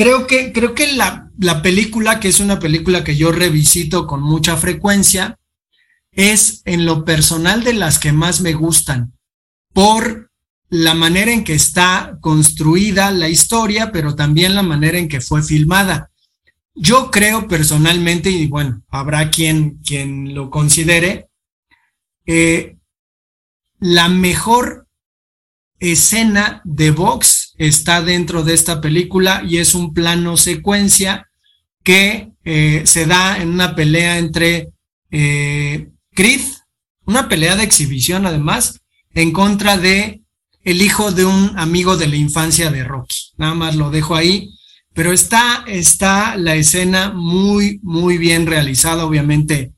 creo 0.00 0.26
que, 0.26 0.50
creo 0.54 0.74
que 0.74 0.94
la, 0.94 1.30
la 1.38 1.60
película, 1.60 2.20
que 2.20 2.28
es 2.28 2.40
una 2.40 2.58
película 2.58 3.04
que 3.04 3.16
yo 3.18 3.32
revisito 3.32 4.06
con 4.06 4.22
mucha 4.22 4.56
frecuencia, 4.56 5.38
es 6.10 6.62
en 6.64 6.86
lo 6.86 7.04
personal 7.04 7.62
de 7.64 7.74
las 7.74 7.98
que 7.98 8.10
más 8.10 8.40
me 8.40 8.54
gustan, 8.54 9.12
por 9.74 10.30
la 10.70 10.94
manera 10.94 11.32
en 11.32 11.44
que 11.44 11.52
está 11.52 12.16
construida 12.22 13.10
la 13.10 13.28
historia, 13.28 13.92
pero 13.92 14.14
también 14.14 14.54
la 14.54 14.62
manera 14.62 14.96
en 14.96 15.06
que 15.06 15.20
fue 15.20 15.42
filmada. 15.42 16.10
Yo 16.74 17.10
creo 17.10 17.46
personalmente, 17.46 18.30
y 18.30 18.46
bueno, 18.46 18.82
habrá 18.88 19.28
quien, 19.28 19.80
quien 19.84 20.32
lo 20.34 20.48
considere, 20.48 21.28
eh, 22.24 22.78
la 23.80 24.08
mejor 24.08 24.86
escena 25.78 26.62
de 26.64 26.90
box 26.90 27.39
está 27.60 28.00
dentro 28.00 28.42
de 28.42 28.54
esta 28.54 28.80
película 28.80 29.42
y 29.46 29.58
es 29.58 29.74
un 29.74 29.92
plano 29.92 30.38
secuencia 30.38 31.28
que 31.84 32.32
eh, 32.42 32.82
se 32.86 33.04
da 33.04 33.36
en 33.36 33.50
una 33.50 33.74
pelea 33.74 34.16
entre 34.16 34.70
eh, 35.10 35.90
Creed, 36.14 36.40
una 37.04 37.28
pelea 37.28 37.56
de 37.56 37.64
exhibición 37.64 38.24
además, 38.24 38.80
en 39.12 39.32
contra 39.32 39.76
de 39.76 40.22
el 40.64 40.80
hijo 40.80 41.12
de 41.12 41.26
un 41.26 41.52
amigo 41.58 41.98
de 41.98 42.08
la 42.08 42.16
infancia 42.16 42.70
de 42.70 42.82
Rocky. 42.82 43.32
Nada 43.36 43.54
más 43.54 43.76
lo 43.76 43.90
dejo 43.90 44.14
ahí, 44.14 44.48
pero 44.94 45.12
está, 45.12 45.62
está 45.66 46.36
la 46.36 46.54
escena 46.54 47.12
muy, 47.12 47.78
muy 47.82 48.16
bien 48.16 48.46
realizada, 48.46 49.04
obviamente. 49.04 49.74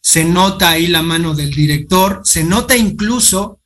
Se 0.00 0.24
nota 0.24 0.70
ahí 0.70 0.86
la 0.86 1.02
mano 1.02 1.34
del 1.34 1.50
director, 1.50 2.20
se 2.22 2.44
nota 2.44 2.76
incluso 2.76 3.58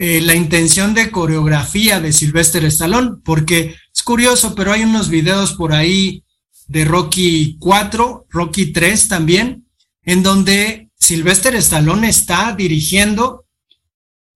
eh, 0.00 0.20
la 0.20 0.36
intención 0.36 0.94
de 0.94 1.10
coreografía 1.10 2.00
de 2.00 2.12
Sylvester 2.12 2.64
Stallone, 2.66 3.16
porque 3.24 3.74
es 3.92 4.02
curioso, 4.04 4.54
pero 4.54 4.72
hay 4.72 4.84
unos 4.84 5.08
videos 5.08 5.54
por 5.54 5.72
ahí 5.72 6.22
de 6.68 6.84
Rocky 6.84 7.56
4, 7.58 8.26
Rocky 8.30 8.66
3 8.72 9.08
también, 9.08 9.66
en 10.04 10.22
donde 10.22 10.90
Sylvester 10.94 11.56
Stallone 11.56 12.08
está 12.08 12.54
dirigiendo 12.54 13.46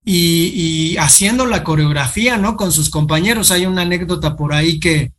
y, 0.04 0.96
haciendo 0.96 1.46
la 1.46 1.62
coreografía, 1.62 2.38
¿no? 2.38 2.56
Con 2.56 2.72
sus 2.72 2.90
compañeros. 2.90 3.52
Hay 3.52 3.64
una 3.64 3.82
anécdota 3.82 4.36
por 4.36 4.54
ahí 4.54 4.80
que, 4.80 5.12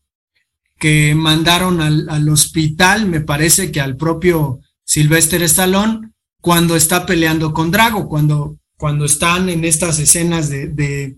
que 0.77 1.15
mandaron 1.15 1.79
al, 1.79 2.09
al 2.09 2.27
hospital, 2.27 3.05
me 3.05 3.21
parece 3.21 3.71
que 3.71 3.79
al 3.79 3.95
propio 3.95 4.59
Sylvester 4.83 5.41
Stallone, 5.43 6.09
cuando 6.41 6.75
está 6.75 7.05
peleando 7.05 7.53
con 7.53 7.71
Drago, 7.71 8.09
cuando 8.09 8.57
cuando 8.83 9.05
están 9.05 9.47
en 9.47 9.63
estas 9.63 9.97
escenas 9.97 10.49
de, 10.49 11.15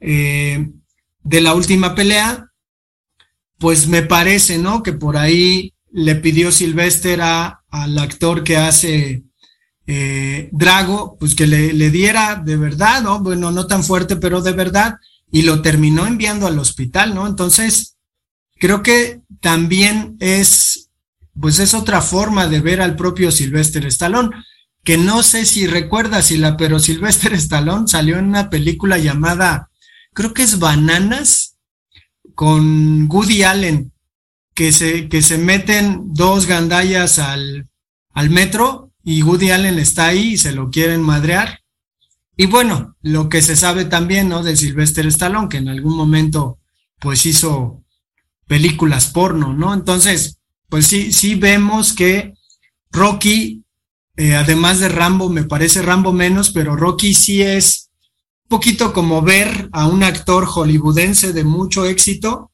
eh, 0.00 0.70
de 1.22 1.40
la 1.40 1.54
última 1.54 1.94
pelea, 1.94 2.50
pues 3.58 3.86
me 3.86 4.02
parece, 4.02 4.58
¿no? 4.58 4.82
Que 4.82 4.92
por 4.92 5.16
ahí 5.16 5.72
le 5.92 6.16
pidió 6.16 6.50
Sylvester 6.50 7.20
a, 7.22 7.62
al 7.70 7.96
actor 8.00 8.42
que 8.42 8.56
hace 8.56 9.22
eh, 9.86 10.48
Drago, 10.50 11.16
pues 11.16 11.36
que 11.36 11.46
le, 11.46 11.72
le 11.74 11.92
diera 11.92 12.42
de 12.44 12.56
verdad, 12.56 13.00
¿no? 13.02 13.20
Bueno, 13.20 13.52
no 13.52 13.68
tan 13.68 13.84
fuerte, 13.84 14.16
pero 14.16 14.42
de 14.42 14.54
verdad, 14.54 14.96
y 15.30 15.42
lo 15.42 15.62
terminó 15.62 16.08
enviando 16.08 16.48
al 16.48 16.58
hospital, 16.58 17.14
¿no? 17.14 17.28
Entonces, 17.28 17.98
creo 18.58 18.82
que 18.82 19.20
también 19.40 20.16
es, 20.18 20.90
pues 21.40 21.60
es 21.60 21.72
otra 21.72 22.00
forma 22.00 22.48
de 22.48 22.58
ver 22.58 22.80
al 22.80 22.96
propio 22.96 23.30
Sylvester 23.30 23.86
Stallone, 23.86 24.30
que 24.86 24.96
no 24.96 25.24
sé 25.24 25.46
si 25.46 25.66
recuerdas, 25.66 26.30
la, 26.30 26.56
pero 26.56 26.78
Sylvester 26.78 27.32
Stallone 27.34 27.88
salió 27.88 28.18
en 28.18 28.26
una 28.26 28.50
película 28.50 28.98
llamada, 28.98 29.68
creo 30.14 30.32
que 30.32 30.44
es 30.44 30.60
Bananas, 30.60 31.56
con 32.36 33.08
Woody 33.10 33.42
Allen, 33.42 33.92
que 34.54 34.70
se, 34.70 35.08
que 35.08 35.22
se 35.22 35.38
meten 35.38 36.14
dos 36.14 36.46
gandallas 36.46 37.18
al, 37.18 37.68
al 38.12 38.30
metro 38.30 38.92
y 39.02 39.24
Woody 39.24 39.50
Allen 39.50 39.80
está 39.80 40.06
ahí 40.06 40.34
y 40.34 40.38
se 40.38 40.52
lo 40.52 40.70
quieren 40.70 41.02
madrear. 41.02 41.62
Y 42.36 42.46
bueno, 42.46 42.94
lo 43.02 43.28
que 43.28 43.42
se 43.42 43.56
sabe 43.56 43.86
también, 43.86 44.28
¿no? 44.28 44.44
De 44.44 44.56
Sylvester 44.56 45.04
Stallone, 45.08 45.48
que 45.48 45.56
en 45.56 45.68
algún 45.68 45.96
momento, 45.96 46.60
pues 47.00 47.26
hizo 47.26 47.82
películas 48.46 49.08
porno, 49.08 49.52
¿no? 49.52 49.74
Entonces, 49.74 50.38
pues 50.68 50.86
sí, 50.86 51.10
sí 51.12 51.34
vemos 51.34 51.92
que 51.92 52.34
Rocky, 52.92 53.65
eh, 54.16 54.34
además 54.34 54.80
de 54.80 54.88
Rambo, 54.88 55.28
me 55.28 55.44
parece 55.44 55.82
Rambo 55.82 56.12
menos, 56.12 56.50
pero 56.50 56.74
Rocky 56.74 57.12
sí 57.12 57.42
es 57.42 57.90
un 58.44 58.48
poquito 58.48 58.92
como 58.92 59.22
ver 59.22 59.68
a 59.72 59.86
un 59.86 60.02
actor 60.02 60.46
hollywoodense 60.46 61.32
de 61.32 61.44
mucho 61.44 61.84
éxito 61.84 62.50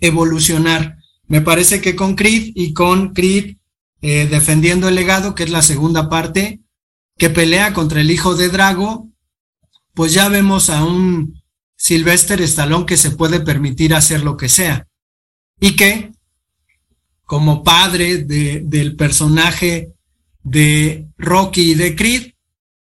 evolucionar. 0.00 0.96
Me 1.26 1.42
parece 1.42 1.80
que 1.80 1.94
con 1.94 2.16
Creed 2.16 2.52
y 2.54 2.72
con 2.72 3.12
Creed 3.12 3.56
eh, 4.00 4.26
defendiendo 4.30 4.88
el 4.88 4.94
legado, 4.94 5.34
que 5.34 5.42
es 5.42 5.50
la 5.50 5.62
segunda 5.62 6.08
parte, 6.08 6.60
que 7.18 7.28
pelea 7.28 7.74
contra 7.74 8.00
el 8.00 8.10
hijo 8.10 8.34
de 8.34 8.48
Drago, 8.48 9.08
pues 9.92 10.14
ya 10.14 10.30
vemos 10.30 10.70
a 10.70 10.82
un 10.82 11.42
Sylvester 11.76 12.40
Stallone 12.40 12.86
que 12.86 12.96
se 12.96 13.10
puede 13.10 13.40
permitir 13.40 13.94
hacer 13.94 14.22
lo 14.22 14.38
que 14.38 14.48
sea. 14.48 14.88
Y 15.60 15.76
que, 15.76 16.12
como 17.26 17.62
padre 17.62 18.18
de, 18.18 18.62
del 18.64 18.96
personaje 18.96 19.92
de 20.42 21.08
Rocky 21.18 21.72
y 21.72 21.74
de 21.74 21.96
Creed, 21.96 22.32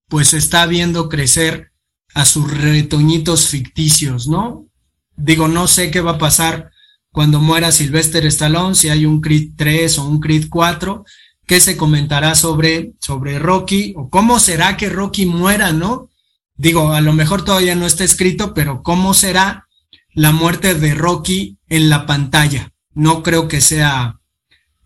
pues 0.07 0.33
está 0.33 0.65
viendo 0.65 1.09
crecer 1.09 1.71
a 2.13 2.25
sus 2.25 2.49
retoñitos 2.51 3.47
ficticios, 3.47 4.27
¿no? 4.27 4.67
Digo, 5.15 5.47
no 5.47 5.67
sé 5.67 5.91
qué 5.91 6.01
va 6.01 6.11
a 6.11 6.17
pasar 6.17 6.71
cuando 7.11 7.39
muera 7.39 7.71
Sylvester 7.71 8.25
Stallone, 8.27 8.75
si 8.75 8.89
hay 8.89 9.05
un 9.05 9.21
Creed 9.21 9.51
3 9.55 9.97
o 9.99 10.05
un 10.07 10.19
Creed 10.19 10.47
4, 10.49 11.03
¿Qué 11.47 11.61
se 11.61 11.77
comentará 11.77 12.35
sobre, 12.35 12.91
sobre 12.99 13.39
Rocky? 13.39 13.93
¿O 13.95 14.09
cómo 14.09 14.37
será 14.37 14.75
que 14.75 14.89
Rocky 14.89 15.25
muera, 15.25 15.71
no? 15.71 16.09
Digo, 16.57 16.91
a 16.91 16.99
lo 16.99 17.13
mejor 17.13 17.45
todavía 17.45 17.73
no 17.73 17.87
está 17.87 18.03
escrito, 18.03 18.53
pero 18.53 18.83
¿cómo 18.83 19.13
será 19.13 19.65
la 20.13 20.33
muerte 20.33 20.75
de 20.75 20.93
Rocky 20.93 21.57
en 21.69 21.89
la 21.89 22.05
pantalla? 22.05 22.73
No 22.93 23.23
creo 23.23 23.47
que 23.47 23.61
sea 23.61 24.19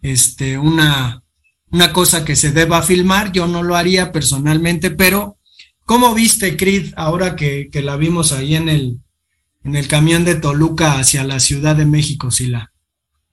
este, 0.03 0.59
una, 0.59 1.23
una 1.71 1.93
cosa 1.93 2.25
que 2.25 2.35
se 2.35 2.51
deba 2.51 2.81
filmar, 2.81 3.31
yo 3.31 3.47
no 3.47 3.63
lo 3.63 3.75
haría 3.75 4.11
personalmente, 4.11 4.91
pero 4.91 5.37
¿cómo 5.85 6.13
viste 6.13 6.57
Creed 6.57 6.93
ahora 6.95 7.35
que, 7.35 7.69
que 7.71 7.81
la 7.81 7.97
vimos 7.97 8.31
ahí 8.31 8.55
en 8.55 8.69
el, 8.69 8.99
en 9.63 9.75
el 9.75 9.87
camión 9.87 10.25
de 10.25 10.35
Toluca 10.35 10.99
hacia 10.99 11.23
la 11.23 11.39
Ciudad 11.39 11.75
de 11.75 11.85
México, 11.85 12.29
Sila? 12.31 12.71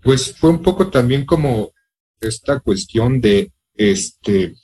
Pues 0.03 0.35
fue 0.37 0.51
un 0.51 0.63
poco 0.63 0.89
también 0.89 1.25
como 1.25 1.73
esta 2.21 2.61
cuestión 2.61 3.21
de 3.21 3.51
este, 3.75 4.55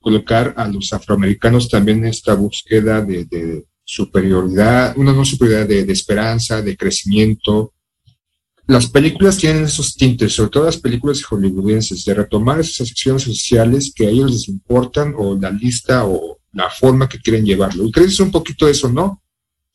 colocar 0.00 0.54
a 0.56 0.66
los 0.68 0.92
afroamericanos 0.92 1.68
también 1.68 1.98
en 1.98 2.06
esta 2.06 2.34
búsqueda 2.34 3.00
de, 3.00 3.24
de 3.24 3.64
superioridad, 3.84 4.96
una 4.96 5.12
no 5.12 5.24
superioridad 5.24 5.68
de, 5.68 5.84
de, 5.84 5.92
esperanza, 5.92 6.62
de 6.62 6.76
crecimiento. 6.76 7.71
Las 8.66 8.86
películas 8.86 9.38
tienen 9.38 9.64
esos 9.64 9.94
tintes, 9.94 10.34
sobre 10.34 10.50
todo 10.50 10.64
las 10.66 10.76
películas 10.76 11.22
hollywoodenses, 11.24 12.04
de 12.04 12.14
retomar 12.14 12.60
esas 12.60 12.88
secciones 12.88 13.22
sociales 13.22 13.92
que 13.94 14.06
a 14.06 14.10
ellos 14.10 14.30
les 14.30 14.48
importan 14.48 15.14
o 15.16 15.36
la 15.36 15.50
lista 15.50 16.06
o 16.06 16.38
la 16.52 16.70
forma 16.70 17.08
que 17.08 17.18
quieren 17.18 17.44
llevarlo. 17.44 17.84
Y 17.84 17.92
crees 17.92 18.20
un 18.20 18.30
poquito 18.30 18.68
eso, 18.68 18.88
¿no? 18.88 19.22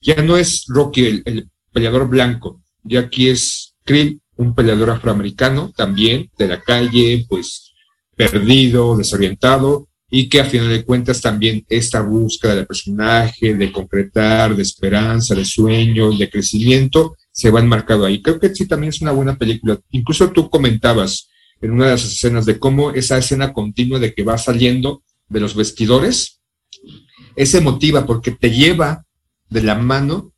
Ya 0.01 0.21
no 0.21 0.37
es 0.37 0.65
Rocky 0.67 1.05
el, 1.05 1.23
el 1.25 1.49
peleador 1.71 2.07
blanco, 2.07 2.61
ya 2.83 3.01
aquí 3.01 3.29
es 3.29 3.75
Creed 3.83 4.17
un 4.37 4.53
peleador 4.53 4.91
afroamericano 4.91 5.73
también 5.75 6.29
de 6.37 6.47
la 6.47 6.61
calle, 6.61 7.25
pues 7.27 7.73
perdido, 8.15 8.95
desorientado, 8.95 9.89
y 10.09 10.29
que 10.29 10.39
a 10.39 10.45
final 10.45 10.69
de 10.69 10.85
cuentas 10.85 11.21
también 11.21 11.65
esta 11.67 12.01
búsqueda 12.01 12.55
del 12.55 12.67
personaje, 12.67 13.55
de 13.55 13.71
concretar, 13.71 14.55
de 14.55 14.63
esperanza, 14.63 15.35
de 15.35 15.43
sueños, 15.43 16.17
de 16.17 16.29
crecimiento, 16.29 17.17
se 17.37 17.51
va 17.51 17.59
enmarcado 17.59 18.03
ahí. 18.03 18.19
Creo 18.19 18.39
que 18.39 18.53
sí 18.53 18.67
también 18.67 18.89
es 18.89 19.01
una 19.01 19.11
buena 19.11 19.37
película. 19.37 19.79
Incluso 19.91 20.31
tú 20.31 20.49
comentabas 20.49 21.29
en 21.61 21.71
una 21.71 21.85
de 21.85 21.91
las 21.91 22.03
escenas 22.03 22.47
de 22.47 22.57
cómo 22.57 22.91
esa 22.91 23.17
escena 23.19 23.53
continua 23.53 23.99
de 23.99 24.13
que 24.13 24.23
va 24.23 24.39
saliendo 24.39 25.03
de 25.29 25.39
los 25.39 25.55
vestidores, 25.55 26.41
es 27.35 27.53
emotiva 27.53 28.07
porque 28.07 28.31
te 28.31 28.49
lleva 28.49 29.05
de 29.49 29.61
la 29.61 29.75
mano 29.75 30.33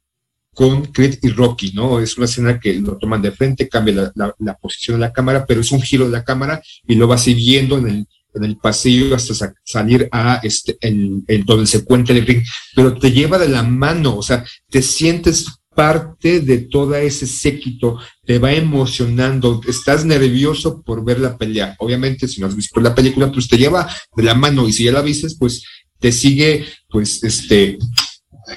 con 0.54 0.88
Creed 0.88 1.20
y 1.22 1.30
Rocky, 1.30 1.72
¿no? 1.72 2.02
Es 2.02 2.18
una 2.18 2.26
escena 2.26 2.60
que 2.60 2.74
lo 2.74 2.98
toman 2.98 3.22
de 3.22 3.32
frente, 3.32 3.70
cambia 3.70 4.12
la, 4.16 4.58
posición 4.58 4.98
de 4.98 5.08
la 5.08 5.14
cámara, 5.14 5.46
pero 5.46 5.62
es 5.62 5.72
un 5.72 5.82
giro 5.82 6.06
de 6.06 6.12
la 6.12 6.26
cámara 6.26 6.62
y 6.86 6.96
lo 6.96 7.08
vas 7.08 7.26
viendo 7.26 7.78
en 7.78 7.88
el, 7.88 8.08
en 8.34 8.44
el 8.44 8.58
pasillo 8.58 9.16
hasta 9.16 9.34
sa 9.34 9.54
salir 9.64 10.10
a 10.12 10.42
este, 10.44 10.78
el, 10.82 11.24
el, 11.28 11.46
donde 11.46 11.66
se 11.66 11.86
cuenta 11.86 12.12
el 12.12 12.26
ring, 12.26 12.44
pero 12.76 12.94
te 12.98 13.10
lleva 13.10 13.38
de 13.38 13.48
la 13.48 13.64
mano, 13.64 14.18
o 14.18 14.22
sea, 14.22 14.44
te 14.70 14.82
sientes 14.82 15.46
parte 15.80 16.42
de 16.42 16.58
todo 16.58 16.94
ese 16.94 17.26
séquito, 17.26 17.98
te 18.26 18.38
va 18.38 18.52
emocionando, 18.52 19.62
estás 19.66 20.04
nervioso 20.04 20.82
por 20.82 21.06
ver 21.06 21.22
la 21.22 21.38
pelea. 21.38 21.78
Obviamente, 21.80 22.28
si 22.28 22.42
no 22.42 22.48
has 22.48 22.56
visto 22.58 22.82
la 22.82 22.94
película, 22.94 23.32
pues 23.32 23.48
te 23.48 23.58
lleva 23.58 23.90
de 24.14 24.24
la 24.24 24.34
mano 24.34 24.68
y 24.68 24.74
si 24.74 24.84
ya 24.84 24.92
la 24.92 25.02
viste, 25.02 25.30
pues 25.40 25.64
te 25.98 26.12
sigue, 26.12 26.66
pues, 26.90 27.24
este, 27.24 27.78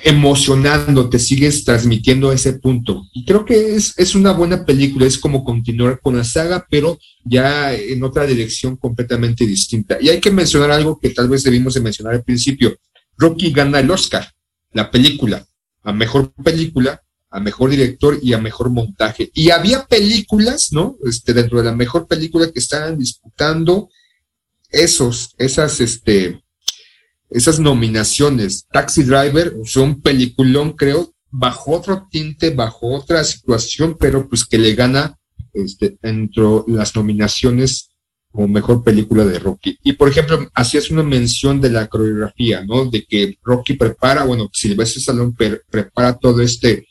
emocionando, 0.02 1.08
te 1.08 1.20
sigues 1.20 1.64
transmitiendo 1.64 2.32
ese 2.32 2.54
punto. 2.54 3.04
Y 3.12 3.24
creo 3.24 3.44
que 3.44 3.76
es, 3.76 3.96
es 3.96 4.16
una 4.16 4.32
buena 4.32 4.64
película, 4.64 5.06
es 5.06 5.16
como 5.16 5.44
continuar 5.44 6.00
con 6.00 6.16
la 6.16 6.24
saga, 6.24 6.66
pero 6.68 6.98
ya 7.24 7.72
en 7.72 8.02
otra 8.02 8.26
dirección 8.26 8.76
completamente 8.76 9.46
distinta. 9.46 9.96
Y 10.00 10.08
hay 10.08 10.18
que 10.18 10.32
mencionar 10.32 10.72
algo 10.72 10.98
que 10.98 11.10
tal 11.10 11.28
vez 11.28 11.44
debimos 11.44 11.74
de 11.74 11.82
mencionar 11.82 12.14
al 12.14 12.24
principio. 12.24 12.76
Rocky 13.16 13.52
gana 13.52 13.78
el 13.78 13.92
Oscar, 13.92 14.28
la 14.72 14.90
película, 14.90 15.46
a 15.84 15.92
mejor 15.92 16.32
película, 16.42 17.01
a 17.32 17.40
mejor 17.40 17.70
director 17.70 18.18
y 18.22 18.34
a 18.34 18.38
mejor 18.38 18.70
montaje. 18.70 19.30
Y 19.32 19.50
había 19.50 19.86
películas, 19.86 20.68
¿no? 20.72 20.96
Este, 21.04 21.32
dentro 21.32 21.58
de 21.58 21.64
la 21.64 21.74
mejor 21.74 22.06
película 22.06 22.50
que 22.52 22.58
estaban 22.58 22.98
disputando 22.98 23.88
esos, 24.70 25.34
esas, 25.38 25.80
este, 25.80 26.42
esas 27.30 27.58
nominaciones. 27.58 28.66
Taxi 28.70 29.02
Driver 29.02 29.54
fue 29.64 29.82
un 29.82 30.02
peliculón, 30.02 30.72
creo, 30.72 31.14
bajo 31.30 31.72
otro 31.72 32.06
tinte, 32.10 32.50
bajo 32.50 32.94
otra 32.94 33.24
situación, 33.24 33.96
pero 33.98 34.28
pues 34.28 34.44
que 34.44 34.58
le 34.58 34.74
gana 34.74 35.18
este, 35.54 35.96
dentro 36.02 36.66
las 36.68 36.94
nominaciones 36.94 37.88
como 38.30 38.48
mejor 38.48 38.84
película 38.84 39.24
de 39.24 39.38
Rocky. 39.38 39.78
Y 39.82 39.94
por 39.94 40.08
ejemplo, 40.08 40.50
hacías 40.54 40.90
una 40.90 41.02
mención 41.02 41.60
de 41.60 41.70
la 41.70 41.86
coreografía, 41.86 42.64
¿no? 42.64 42.86
De 42.90 43.04
que 43.04 43.38
Rocky 43.42 43.74
prepara, 43.74 44.24
bueno, 44.24 44.50
Silvestre 44.52 45.02
pre 45.36 45.60
prepara 45.70 46.18
todo 46.18 46.40
este, 46.42 46.86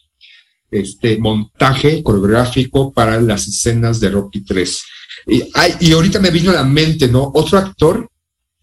este 0.71 1.17
montaje 1.17 2.01
coreográfico 2.01 2.93
para 2.93 3.19
las 3.21 3.47
escenas 3.47 3.99
de 3.99 4.09
Rocky 4.09 4.41
3. 4.41 4.81
Y, 5.27 5.43
ay, 5.53 5.75
y 5.81 5.91
ahorita 5.91 6.19
me 6.19 6.31
vino 6.31 6.51
a 6.51 6.55
la 6.55 6.63
mente, 6.63 7.07
¿no? 7.07 7.31
Otro 7.33 7.57
actor 7.57 8.09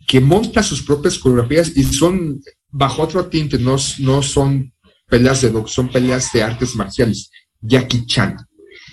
que 0.07 0.21
monta 0.21 0.63
sus 0.63 0.83
propias 0.83 1.19
coreografías 1.19 1.77
y 1.77 1.85
son 1.85 2.41
bajo 2.71 3.03
otro 3.03 3.27
tinte, 3.27 3.59
no, 3.59 3.77
no 3.99 4.23
son 4.23 4.73
peleas 5.07 5.43
de 5.43 5.51
box, 5.51 5.73
son 5.73 5.89
peleas 5.91 6.33
de 6.33 6.43
artes 6.43 6.75
marciales. 6.75 7.31
Jackie 7.61 8.07
Chan. 8.07 8.37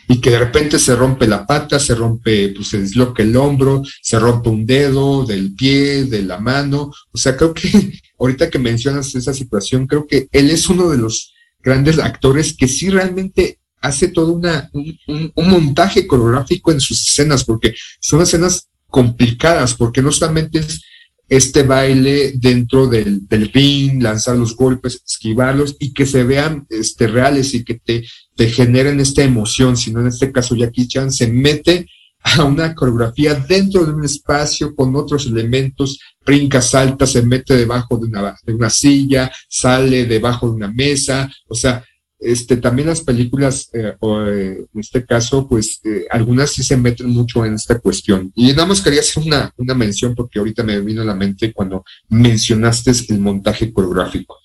Y 0.07 0.21
que 0.21 0.29
de 0.29 0.39
repente 0.39 0.77
se 0.77 0.95
rompe 0.95 1.27
la 1.27 1.45
pata, 1.47 1.79
se 1.79 1.95
rompe, 1.95 2.49
pues 2.49 2.67
se 2.67 2.79
desloca 2.79 3.23
el 3.23 3.35
hombro, 3.35 3.81
se 4.01 4.19
rompe 4.19 4.49
un 4.49 4.65
dedo 4.65 5.25
del 5.25 5.55
pie, 5.55 6.05
de 6.05 6.21
la 6.21 6.39
mano. 6.39 6.91
O 7.11 7.17
sea, 7.17 7.35
creo 7.35 7.53
que 7.53 7.99
ahorita 8.19 8.49
que 8.49 8.59
mencionas 8.59 9.15
esa 9.15 9.33
situación, 9.33 9.87
creo 9.87 10.05
que 10.05 10.27
él 10.31 10.51
es 10.51 10.69
uno 10.69 10.89
de 10.89 10.97
los 10.97 11.34
grandes 11.65 11.97
actores 11.97 12.55
que 12.55 12.67
sí 12.67 12.89
realmente 12.89 13.59
hace 13.81 14.07
todo 14.07 14.33
una, 14.33 14.69
un, 14.73 15.33
montaje 15.35 16.07
coreográfico 16.07 16.71
en 16.71 16.79
sus 16.79 17.09
escenas, 17.09 17.43
porque 17.43 17.73
son 17.99 18.21
escenas 18.21 18.69
complicadas, 18.87 19.73
porque 19.73 20.01
no 20.01 20.11
solamente 20.11 20.59
es 20.59 20.81
este 21.27 21.63
baile 21.63 22.33
dentro 22.35 22.85
del, 22.85 23.27
del, 23.27 23.51
ring, 23.51 24.01
lanzar 24.01 24.37
los 24.37 24.55
golpes, 24.55 25.01
esquivarlos 25.05 25.75
y 25.79 25.91
que 25.91 26.05
se 26.05 26.23
vean 26.23 26.67
este, 26.69 27.07
reales 27.07 27.53
y 27.55 27.63
que 27.63 27.75
te, 27.75 28.05
te 28.35 28.47
generen 28.47 28.99
esta 28.99 29.23
emoción, 29.23 29.75
sino 29.75 30.01
en 30.01 30.07
este 30.07 30.31
caso 30.31 30.55
Jackie 30.55 30.87
Chan 30.87 31.11
se 31.11 31.27
mete 31.27 31.87
a 32.25 32.43
una 32.43 32.73
coreografía 32.73 33.35
dentro 33.35 33.85
de 33.85 33.93
un 33.93 34.03
espacio 34.03 34.75
con 34.75 34.95
otros 34.95 35.27
elementos, 35.27 35.99
brinca, 36.25 36.61
salta, 36.61 37.05
se 37.05 37.21
mete 37.21 37.55
debajo 37.55 37.97
de 37.97 38.07
una, 38.07 38.35
de 38.43 38.53
una 38.53 38.69
silla, 38.69 39.31
sale 39.47 40.05
debajo 40.05 40.49
de 40.49 40.55
una 40.55 40.71
mesa, 40.71 41.31
o 41.47 41.53
sea, 41.53 41.83
este, 42.17 42.57
también 42.57 42.87
las 42.87 43.01
películas, 43.01 43.69
eh, 43.73 43.93
o, 43.99 44.21
eh, 44.21 44.65
en 44.73 44.79
este 44.79 45.05
caso, 45.05 45.47
pues 45.47 45.79
eh, 45.83 46.07
algunas 46.09 46.49
sí 46.49 46.63
se 46.63 46.77
meten 46.77 47.09
mucho 47.09 47.45
en 47.45 47.53
esta 47.53 47.77
cuestión. 47.77 48.31
Y 48.33 48.47
nada 48.53 48.65
más 48.65 48.81
quería 48.81 49.01
hacer 49.01 49.23
una, 49.23 49.53
una 49.57 49.75
mención 49.75 50.15
porque 50.15 50.39
ahorita 50.39 50.63
me 50.63 50.79
vino 50.79 51.03
a 51.03 51.05
la 51.05 51.13
mente 51.13 51.53
cuando 51.53 51.83
mencionaste 52.09 52.91
el 53.09 53.19
montaje 53.19 53.71
coreográfico. 53.71 54.39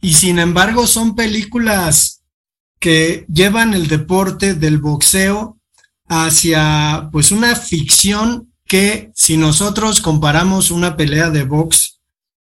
Y 0.00 0.12
sin 0.12 0.38
embargo 0.38 0.86
son 0.86 1.16
películas 1.16 2.22
que 2.78 3.24
llevan 3.32 3.72
el 3.72 3.88
deporte 3.88 4.54
del 4.54 4.78
boxeo 4.78 5.57
hacia 6.08 7.08
pues 7.12 7.30
una 7.30 7.54
ficción 7.54 8.52
que 8.66 9.10
si 9.14 9.36
nosotros 9.36 10.00
comparamos 10.00 10.70
una 10.70 10.96
pelea 10.96 11.30
de 11.30 11.44
box 11.44 12.00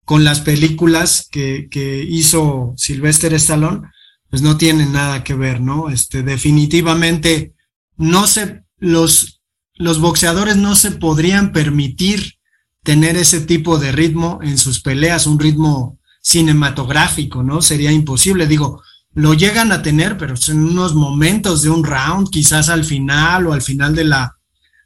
con 0.06 0.24
las 0.24 0.40
películas 0.40 1.28
que, 1.30 1.68
que 1.70 2.04
hizo 2.04 2.74
Sylvester 2.78 3.34
Stallone, 3.34 3.82
pues 4.30 4.42
no 4.42 4.58
tienen 4.58 4.94
nada 4.94 5.24
que 5.24 5.34
ver, 5.34 5.62
¿no? 5.62 5.90
Este, 5.90 6.24
definitivamente 6.24 7.54
no 7.98 8.28
se, 8.28 8.64
los, 8.78 9.42
los 9.76 10.00
boxeadores 10.00 10.58
no 10.58 10.76
se 10.76 10.92
podrían 10.92 11.52
permitir 11.52 12.36
tener 12.84 13.18
ese 13.18 13.42
tipo 13.42 13.80
de 13.80 13.92
ritmo 13.92 14.40
en 14.42 14.58
sus 14.58 14.82
peleas, 14.82 15.28
un 15.28 15.40
ritmo 15.40 16.00
cinematográfico, 16.22 17.44
¿no? 17.44 17.62
Sería 17.62 17.92
imposible, 17.92 18.48
digo, 18.48 18.82
lo 19.18 19.34
llegan 19.34 19.72
a 19.72 19.82
tener, 19.82 20.16
pero 20.16 20.38
son 20.38 20.64
unos 20.64 20.94
momentos 20.94 21.64
de 21.64 21.72
un 21.72 21.84
round, 21.84 22.30
quizás 22.30 22.70
al 22.70 22.86
final 22.86 23.48
o 23.48 23.54
al 23.54 23.64
final 23.64 23.96
de 23.96 24.04
la, 24.04 24.38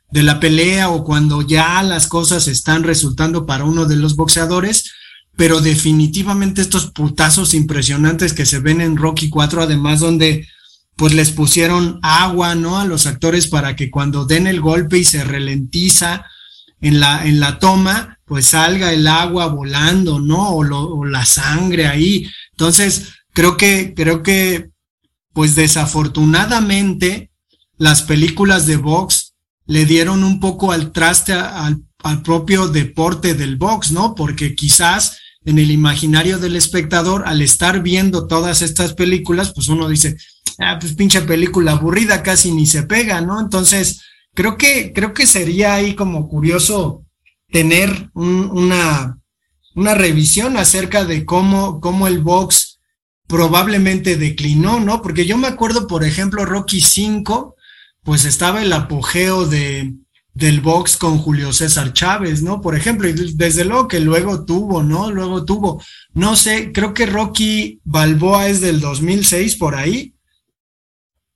de 0.09 0.23
la 0.23 0.39
pelea 0.39 0.89
o 0.89 1.03
cuando 1.03 1.41
ya 1.41 1.83
las 1.83 2.07
cosas 2.07 2.47
están 2.47 2.83
resultando 2.83 3.45
para 3.45 3.65
uno 3.65 3.83
de 3.83 3.97
los 3.97 4.15
boxeadores, 4.15 4.89
pero 5.35 5.59
definitivamente 5.59 6.61
estos 6.61 6.91
putazos 6.91 7.53
impresionantes 7.53 8.31
que 8.31 8.45
se 8.45 8.59
ven 8.59 8.79
en 8.79 8.95
Rocky 8.95 9.29
4, 9.29 9.63
además 9.63 9.99
donde 9.99 10.47
pues 10.95 11.13
les 11.13 11.31
pusieron 11.31 11.99
agua, 12.01 12.55
¿no? 12.55 12.79
A 12.79 12.85
los 12.85 13.07
actores 13.07 13.47
para 13.47 13.75
que 13.75 13.91
cuando 13.91 14.23
den 14.23 14.47
el 14.47 14.61
golpe 14.61 14.97
y 14.97 15.03
se 15.03 15.25
ralentiza 15.25 16.25
en 16.79 17.01
la, 17.01 17.25
en 17.25 17.41
la 17.41 17.59
toma, 17.59 18.17
pues 18.23 18.45
salga 18.45 18.93
el 18.93 19.05
agua 19.07 19.47
volando, 19.47 20.21
¿no? 20.21 20.51
O, 20.51 20.99
o 20.99 21.05
la 21.05 21.25
sangre 21.25 21.87
ahí. 21.87 22.29
Entonces, 22.51 23.09
creo 23.41 23.57
que, 23.57 23.95
creo 23.95 24.21
que, 24.21 24.69
pues 25.33 25.55
desafortunadamente, 25.55 27.31
las 27.75 28.03
películas 28.03 28.67
de 28.67 28.77
box 28.77 29.33
le 29.65 29.85
dieron 29.85 30.23
un 30.23 30.39
poco 30.39 30.71
al 30.71 30.91
traste 30.91 31.33
al, 31.33 31.81
al 32.03 32.21
propio 32.21 32.67
deporte 32.67 33.33
del 33.33 33.55
box, 33.55 33.93
¿no? 33.93 34.13
Porque 34.13 34.53
quizás 34.53 35.17
en 35.43 35.57
el 35.57 35.71
imaginario 35.71 36.37
del 36.37 36.55
espectador, 36.55 37.23
al 37.25 37.41
estar 37.41 37.81
viendo 37.81 38.27
todas 38.27 38.61
estas 38.61 38.93
películas, 38.93 39.53
pues 39.55 39.69
uno 39.69 39.89
dice, 39.89 40.17
ah, 40.59 40.77
pues 40.79 40.93
pinche 40.93 41.21
película 41.21 41.71
aburrida, 41.71 42.21
casi 42.21 42.51
ni 42.51 42.67
se 42.67 42.83
pega, 42.83 43.21
¿no? 43.21 43.39
Entonces, 43.39 44.03
creo 44.35 44.55
que, 44.55 44.93
creo 44.93 45.15
que 45.15 45.25
sería 45.25 45.73
ahí 45.73 45.95
como 45.95 46.29
curioso 46.29 47.05
tener 47.49 48.11
un, 48.13 48.51
una, 48.51 49.17
una 49.73 49.95
revisión 49.95 50.57
acerca 50.57 51.05
de 51.05 51.25
cómo, 51.25 51.81
cómo 51.81 52.05
el 52.05 52.19
box 52.19 52.70
probablemente 53.31 54.17
declinó, 54.17 54.81
¿no? 54.81 55.01
Porque 55.01 55.25
yo 55.25 55.37
me 55.37 55.47
acuerdo, 55.47 55.87
por 55.87 56.03
ejemplo, 56.03 56.43
Rocky 56.43 56.81
5, 56.81 57.55
pues 58.03 58.25
estaba 58.25 58.61
el 58.61 58.73
apogeo 58.73 59.47
de, 59.47 59.93
del 60.33 60.59
box 60.59 60.97
con 60.97 61.17
Julio 61.17 61.53
César 61.53 61.93
Chávez, 61.93 62.43
¿no? 62.43 62.59
Por 62.59 62.75
ejemplo, 62.75 63.07
y 63.07 63.13
desde 63.13 63.63
luego 63.63 63.87
que 63.87 64.01
luego 64.01 64.43
tuvo, 64.43 64.83
¿no? 64.83 65.09
Luego 65.11 65.45
tuvo, 65.45 65.81
no 66.13 66.35
sé, 66.35 66.73
creo 66.73 66.93
que 66.93 67.05
Rocky 67.05 67.79
Balboa 67.85 68.49
es 68.49 68.59
del 68.59 68.81
2006 68.81 69.55
por 69.55 69.75
ahí. 69.75 70.13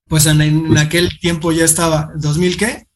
Pues 0.10 0.26
en, 0.26 0.42
en 0.42 0.78
aquel 0.78 1.18
tiempo 1.20 1.54
ya 1.54 1.64
estaba, 1.64 2.12
¿2000 2.16 2.58
qué? 2.58 2.88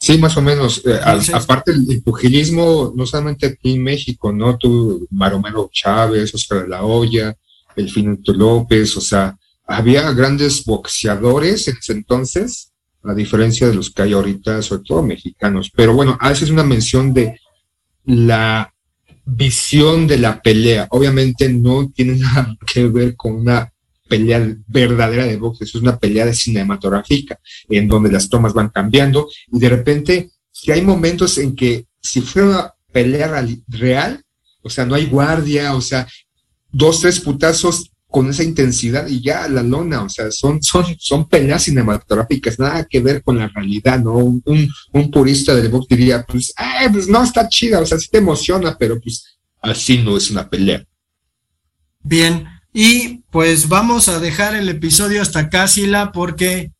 Sí, 0.00 0.18
más 0.18 0.36
o 0.36 0.42
menos. 0.42 0.82
Eh, 0.84 0.98
al, 1.00 1.22
aparte 1.32 1.70
el 1.70 2.02
pugilismo, 2.02 2.92
no 2.96 3.06
solamente 3.06 3.46
aquí 3.46 3.74
en 3.74 3.84
México, 3.84 4.32
¿no? 4.32 4.58
Tú, 4.58 5.06
Maromero 5.12 5.70
Chávez, 5.72 6.34
Oscar 6.34 6.62
de 6.62 6.68
la 6.68 6.82
Hoya, 6.82 7.36
el 7.76 7.90
Finito 7.90 8.32
López, 8.32 8.96
o 8.96 9.00
sea, 9.00 9.36
había 9.66 10.10
grandes 10.12 10.64
boxeadores 10.64 11.68
en 11.68 11.76
ese 11.76 11.92
entonces, 11.92 12.72
a 13.04 13.14
diferencia 13.14 13.68
de 13.68 13.74
los 13.74 13.90
que 13.90 14.02
hay 14.02 14.12
ahorita, 14.12 14.62
sobre 14.62 14.82
todo 14.84 15.02
mexicanos. 15.02 15.70
Pero 15.74 15.94
bueno, 15.94 16.16
haces 16.20 16.50
una 16.50 16.64
mención 16.64 17.12
de 17.12 17.38
la 18.04 18.72
visión 19.24 20.06
de 20.06 20.18
la 20.18 20.40
pelea. 20.42 20.88
Obviamente 20.90 21.48
no 21.48 21.90
tiene 21.90 22.16
nada 22.16 22.56
que 22.72 22.86
ver 22.88 23.16
con 23.16 23.34
una 23.34 23.72
pelea 24.08 24.54
verdadera 24.66 25.24
de 25.24 25.38
box, 25.38 25.62
es 25.62 25.74
una 25.74 25.98
pelea 25.98 26.26
de 26.26 26.34
cinematográfica, 26.34 27.40
en 27.70 27.88
donde 27.88 28.12
las 28.12 28.28
tomas 28.28 28.52
van 28.52 28.68
cambiando 28.68 29.26
y 29.50 29.58
de 29.58 29.68
repente, 29.70 30.30
si 30.50 30.70
hay 30.70 30.82
momentos 30.82 31.38
en 31.38 31.56
que 31.56 31.86
si 31.98 32.20
fuera 32.20 32.48
una 32.48 32.74
pelea 32.92 33.46
real, 33.68 34.22
o 34.62 34.68
sea, 34.68 34.84
no 34.84 34.96
hay 34.96 35.06
guardia, 35.06 35.74
o 35.74 35.80
sea, 35.80 36.06
dos, 36.72 37.00
tres 37.00 37.20
putazos 37.20 37.92
con 38.08 38.28
esa 38.28 38.42
intensidad 38.42 39.06
y 39.06 39.22
ya 39.22 39.48
la 39.48 39.62
lona, 39.62 40.02
o 40.02 40.08
sea, 40.08 40.30
son, 40.30 40.62
son, 40.62 40.84
son 40.98 41.26
peleas 41.28 41.62
cinematográficas, 41.62 42.58
nada 42.58 42.84
que 42.84 43.00
ver 43.00 43.22
con 43.22 43.38
la 43.38 43.48
realidad, 43.48 44.00
¿no? 44.00 44.12
Un, 44.12 44.42
un 44.92 45.10
purista 45.10 45.54
del 45.54 45.70
box 45.70 45.86
diría, 45.88 46.22
pues, 46.22 46.50
eh, 46.50 46.88
pues 46.92 47.08
no, 47.08 47.22
está 47.22 47.48
chida, 47.48 47.80
o 47.80 47.86
sea, 47.86 47.98
sí 47.98 48.08
te 48.10 48.18
emociona, 48.18 48.76
pero 48.78 49.00
pues 49.00 49.38
así 49.62 49.98
no 49.98 50.16
es 50.16 50.30
una 50.30 50.48
pelea. 50.48 50.84
Bien, 52.02 52.46
y 52.74 53.22
pues 53.30 53.68
vamos 53.68 54.08
a 54.08 54.18
dejar 54.18 54.56
el 54.56 54.68
episodio 54.68 55.22
hasta 55.22 55.40
acá, 55.40 55.68
Sila, 55.68 56.12
porque 56.12 56.72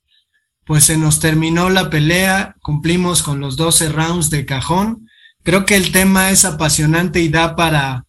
pues 0.64 0.84
se 0.84 0.96
nos 0.96 1.20
terminó 1.20 1.70
la 1.70 1.90
pelea, 1.90 2.56
cumplimos 2.62 3.22
con 3.22 3.40
los 3.40 3.56
12 3.56 3.88
rounds 3.88 4.30
de 4.30 4.46
cajón. 4.46 5.08
Creo 5.42 5.64
que 5.64 5.76
el 5.76 5.92
tema 5.92 6.30
es 6.30 6.44
apasionante 6.44 7.20
y 7.20 7.28
da 7.28 7.56
para, 7.56 8.04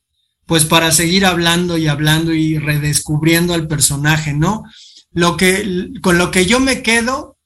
pues 0.46 0.66
para 0.66 0.92
seguir 0.92 1.26
hablando 1.26 1.78
y 1.78 1.88
hablando 1.88 2.34
y 2.34 2.58
redescubriendo 2.58 3.54
al 3.54 3.68
personaje, 3.68 4.34
¿no? 4.34 4.64
Lo 5.12 5.38
que, 5.38 5.92
con 6.02 6.18
lo 6.18 6.32
que 6.32 6.46
yo 6.46 6.60
me 6.60 6.82
quedo 6.82 7.38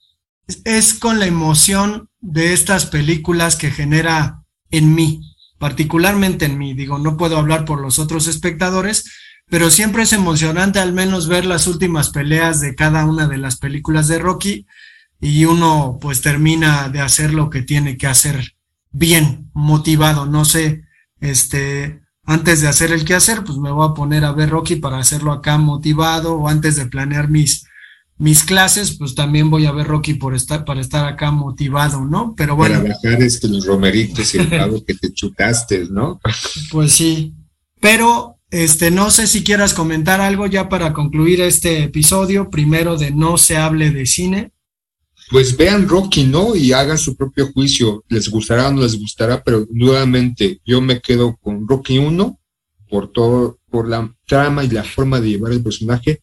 es, 0.64 0.94
con 0.94 1.20
la 1.20 1.26
emoción 1.26 2.10
de 2.22 2.54
estas 2.54 2.86
películas 2.86 3.56
que 3.56 3.72
genera 3.72 4.44
en 4.72 4.96
mí, 4.96 5.22
particularmente 5.60 6.46
en 6.46 6.58
mí. 6.58 6.74
Digo, 6.74 6.98
no 6.98 7.18
puedo 7.18 7.38
hablar 7.38 7.66
por 7.66 7.82
los 7.82 8.00
otros 8.00 8.28
espectadores, 8.28 9.12
pero 9.50 9.70
siempre 9.70 10.04
es 10.04 10.14
emocionante 10.14 10.80
al 10.80 10.94
menos 10.94 11.28
ver 11.28 11.46
las 11.46 11.68
últimas 11.68 12.10
peleas 12.10 12.62
de 12.62 12.76
cada 12.76 13.06
una 13.06 13.28
de 13.28 13.38
las 13.38 13.58
películas 13.58 14.08
de 14.08 14.20
Rocky 14.20 14.66
y 15.20 15.46
uno 15.46 15.98
pues 16.02 16.22
termina 16.22 16.90
de 16.90 17.02
hacer 17.02 17.34
lo 17.34 17.50
que 17.50 17.62
tiene 17.62 17.98
que 17.98 18.08
hacer 18.08 18.56
bien, 18.92 19.50
motivado, 19.54 20.26
no 20.26 20.46
sé, 20.46 20.84
este, 21.20 22.02
antes 22.28 22.62
de 22.62 22.68
hacer 22.68 22.92
el 22.92 23.06
que 23.06 23.16
hacer, 23.16 23.44
pues 23.44 23.58
me 23.58 23.72
voy 23.72 23.90
a 23.90 23.96
poner 23.96 24.24
a 24.24 24.34
ver 24.34 24.50
Rocky 24.50 24.76
para 24.76 25.00
hacerlo 25.00 25.32
acá 25.32 25.58
motivado 25.58 26.36
o 26.36 26.48
antes 26.48 26.76
de 26.76 26.86
planear 26.86 27.30
mis 27.30 27.66
mis 28.20 28.44
clases, 28.44 28.98
pues 28.98 29.14
también 29.14 29.50
voy 29.50 29.66
a 29.66 29.72
ver 29.72 29.88
Rocky 29.88 30.16
por 30.16 30.34
estar, 30.34 30.66
para 30.66 30.82
estar 30.82 31.06
acá 31.06 31.32
motivado, 31.32 32.04
¿no? 32.04 32.34
Pero 32.36 32.56
bueno. 32.56 32.82
Para 32.82 32.96
bajar 32.96 33.22
este, 33.22 33.48
los 33.48 33.66
romeritos 33.66 34.34
y 34.34 34.40
el 34.40 34.50
pavo 34.50 34.84
que 34.84 34.96
te 34.96 35.14
chutaste, 35.14 35.86
¿no? 35.90 36.20
Pues 36.72 36.94
sí. 36.94 37.34
Pero 37.80 38.40
este, 38.50 38.90
no 38.90 39.12
sé 39.12 39.28
si 39.28 39.44
quieras 39.44 39.74
comentar 39.74 40.20
algo 40.20 40.48
ya 40.48 40.68
para 40.68 40.94
concluir 40.94 41.42
este 41.42 41.84
episodio, 41.84 42.50
primero 42.50 42.98
de 42.98 43.12
No 43.12 43.38
se 43.38 43.58
hable 43.58 43.92
de 43.92 44.06
cine. 44.08 44.52
Pues 45.30 45.58
vean 45.58 45.88
Rocky, 45.88 46.24
¿no? 46.24 46.56
Y 46.56 46.72
hagan 46.72 46.98
su 46.98 47.16
propio 47.16 47.52
juicio. 47.52 48.04
Les 48.08 48.30
gustará 48.30 48.70
o 48.70 48.72
no 48.72 48.82
les 48.82 48.98
gustará, 48.98 49.44
pero 49.44 49.68
nuevamente 49.72 50.62
yo 50.66 50.82
me 50.82 51.02
quedo 51.02 51.36
con 51.38 51.68
Rocky 51.68 51.98
1 51.98 52.40
por 52.90 53.12
todo, 53.12 53.60
por 53.70 53.88
la 53.88 54.14
trama 54.26 54.64
y 54.64 54.70
la 54.70 54.84
forma 54.84 55.20
de 55.20 55.30
llevar 55.30 55.52
el 55.52 55.62
personaje, 55.62 56.22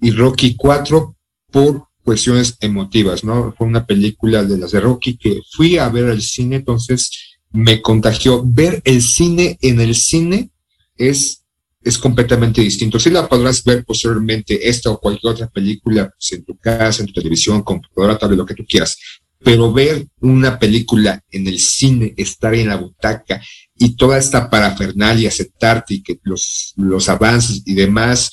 y 0.00 0.10
Rocky 0.10 0.56
4 0.56 1.16
por 1.50 1.86
cuestiones 2.02 2.56
emotivas, 2.60 3.24
¿no? 3.24 3.54
Fue 3.56 3.66
una 3.66 3.86
película 3.86 4.44
de 4.44 4.58
las 4.58 4.72
de 4.72 4.80
Rocky 4.80 5.16
que 5.16 5.40
fui 5.52 5.78
a 5.78 5.88
ver 5.88 6.10
al 6.10 6.20
cine, 6.20 6.56
entonces 6.56 7.38
me 7.52 7.80
contagió. 7.80 8.42
Ver 8.44 8.82
el 8.84 9.00
cine 9.00 9.56
en 9.62 9.80
el 9.80 9.94
cine 9.94 10.50
es 10.96 11.43
es 11.84 11.98
completamente 11.98 12.62
distinto. 12.62 12.98
Si 12.98 13.10
la 13.10 13.28
podrás 13.28 13.62
ver 13.62 13.84
posteriormente, 13.84 14.68
esta 14.68 14.90
o 14.90 14.98
cualquier 14.98 15.32
otra 15.32 15.48
película, 15.48 16.08
pues, 16.08 16.32
en 16.32 16.44
tu 16.44 16.56
casa, 16.56 17.02
en 17.02 17.08
tu 17.08 17.12
televisión, 17.12 17.62
computadora, 17.62 18.16
tablet, 18.16 18.38
lo 18.38 18.46
que 18.46 18.54
tú 18.54 18.64
quieras. 18.66 18.96
Pero 19.38 19.70
ver 19.70 20.06
una 20.20 20.58
película 20.58 21.22
en 21.30 21.46
el 21.46 21.58
cine, 21.58 22.14
estar 22.16 22.54
en 22.54 22.68
la 22.68 22.76
butaca 22.76 23.42
y 23.76 23.96
toda 23.96 24.16
esta 24.16 24.48
parafernalia, 24.48 25.28
aceptarte 25.28 25.94
y 25.94 26.02
que 26.02 26.18
los, 26.22 26.72
los 26.76 27.10
avances 27.10 27.62
y 27.66 27.74
demás, 27.74 28.30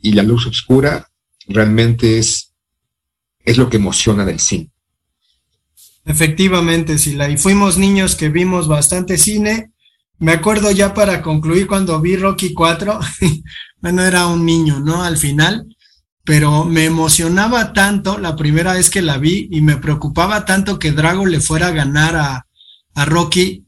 y 0.00 0.12
la 0.12 0.22
luz 0.22 0.46
oscura, 0.46 1.08
realmente 1.48 2.18
es, 2.18 2.54
es 3.44 3.58
lo 3.58 3.68
que 3.68 3.78
emociona 3.78 4.24
del 4.24 4.38
cine. 4.38 4.70
Efectivamente, 6.04 6.96
Sila. 6.96 7.28
Y 7.28 7.36
fuimos 7.36 7.76
niños 7.76 8.14
que 8.14 8.28
vimos 8.28 8.68
bastante 8.68 9.18
cine. 9.18 9.72
Me 10.18 10.32
acuerdo 10.32 10.70
ya 10.72 10.94
para 10.94 11.22
concluir 11.22 11.66
cuando 11.66 12.00
vi 12.00 12.16
Rocky 12.16 12.52
4, 12.52 12.98
bueno, 13.80 14.02
era 14.02 14.26
un 14.26 14.44
niño, 14.44 14.80
¿no? 14.80 15.02
Al 15.02 15.16
final, 15.16 15.66
pero 16.24 16.64
me 16.64 16.84
emocionaba 16.84 17.72
tanto 17.72 18.18
la 18.18 18.34
primera 18.34 18.74
vez 18.74 18.90
que 18.90 19.00
la 19.00 19.18
vi 19.18 19.48
y 19.50 19.60
me 19.60 19.76
preocupaba 19.76 20.44
tanto 20.44 20.78
que 20.78 20.92
Drago 20.92 21.24
le 21.24 21.40
fuera 21.40 21.68
a 21.68 21.72
ganar 21.72 22.16
a, 22.16 22.46
a 22.94 23.04
Rocky, 23.04 23.64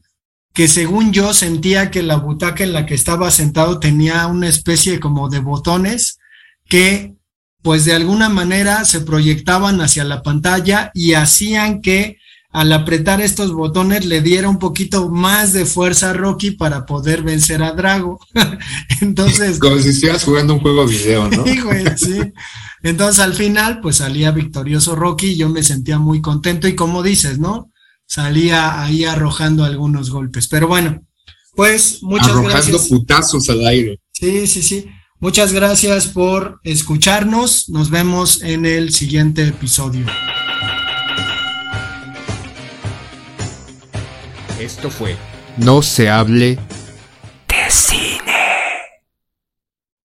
que 0.53 0.67
según 0.67 1.13
yo 1.13 1.33
sentía 1.33 1.89
que 1.89 2.03
la 2.03 2.17
butaca 2.17 2.63
en 2.63 2.73
la 2.73 2.85
que 2.85 2.95
estaba 2.95 3.31
sentado 3.31 3.79
tenía 3.79 4.27
una 4.27 4.49
especie 4.49 4.99
como 4.99 5.29
de 5.29 5.39
botones 5.39 6.19
que 6.67 7.13
pues 7.61 7.85
de 7.85 7.93
alguna 7.93 8.27
manera 8.27 8.85
se 8.85 9.01
proyectaban 9.01 9.81
hacia 9.81 10.03
la 10.03 10.21
pantalla 10.21 10.91
y 10.93 11.13
hacían 11.13 11.81
que 11.81 12.17
al 12.51 12.73
apretar 12.73 13.21
estos 13.21 13.53
botones 13.53 14.05
le 14.05 14.21
diera 14.21 14.49
un 14.49 14.59
poquito 14.59 15.09
más 15.09 15.53
de 15.53 15.65
fuerza 15.65 16.09
a 16.09 16.13
Rocky 16.13 16.51
para 16.51 16.85
poder 16.85 17.23
vencer 17.23 17.63
a 17.63 17.71
Drago. 17.71 18.19
Entonces. 19.01 19.57
Como 19.57 19.77
si 19.79 19.89
estuvieras 19.89 20.23
jugando 20.23 20.55
un 20.55 20.59
juego 20.59 20.85
video, 20.85 21.29
¿no? 21.29 21.45
Sí, 21.45 21.59
güey, 21.61 21.85
sí. 21.97 22.19
Entonces 22.83 23.19
al 23.19 23.33
final, 23.33 23.79
pues 23.79 23.97
salía 23.97 24.31
victorioso 24.31 24.95
Rocky 24.95 25.27
y 25.27 25.37
yo 25.37 25.49
me 25.49 25.63
sentía 25.63 25.97
muy 25.97 26.21
contento 26.21 26.67
y 26.67 26.75
como 26.75 27.03
dices, 27.03 27.39
¿no? 27.39 27.71
Salía 28.05 28.81
ahí 28.81 29.05
arrojando 29.05 29.63
algunos 29.63 30.09
golpes. 30.09 30.47
Pero 30.47 30.67
bueno, 30.67 31.01
pues 31.55 31.99
muchas 32.01 32.29
Arrojando 32.29 32.49
gracias. 32.49 32.87
putazos 32.87 33.49
al 33.49 33.65
aire. 33.65 33.99
Sí, 34.11 34.47
sí, 34.47 34.61
sí. 34.61 34.87
Muchas 35.19 35.53
gracias 35.53 36.07
por 36.07 36.59
escucharnos. 36.63 37.69
Nos 37.69 37.89
vemos 37.91 38.41
en 38.41 38.65
el 38.65 38.91
siguiente 38.91 39.47
episodio. 39.47 40.05
Esto 44.61 44.91
fue 44.91 45.15
No 45.57 45.81
se 45.81 46.07
hable 46.07 46.59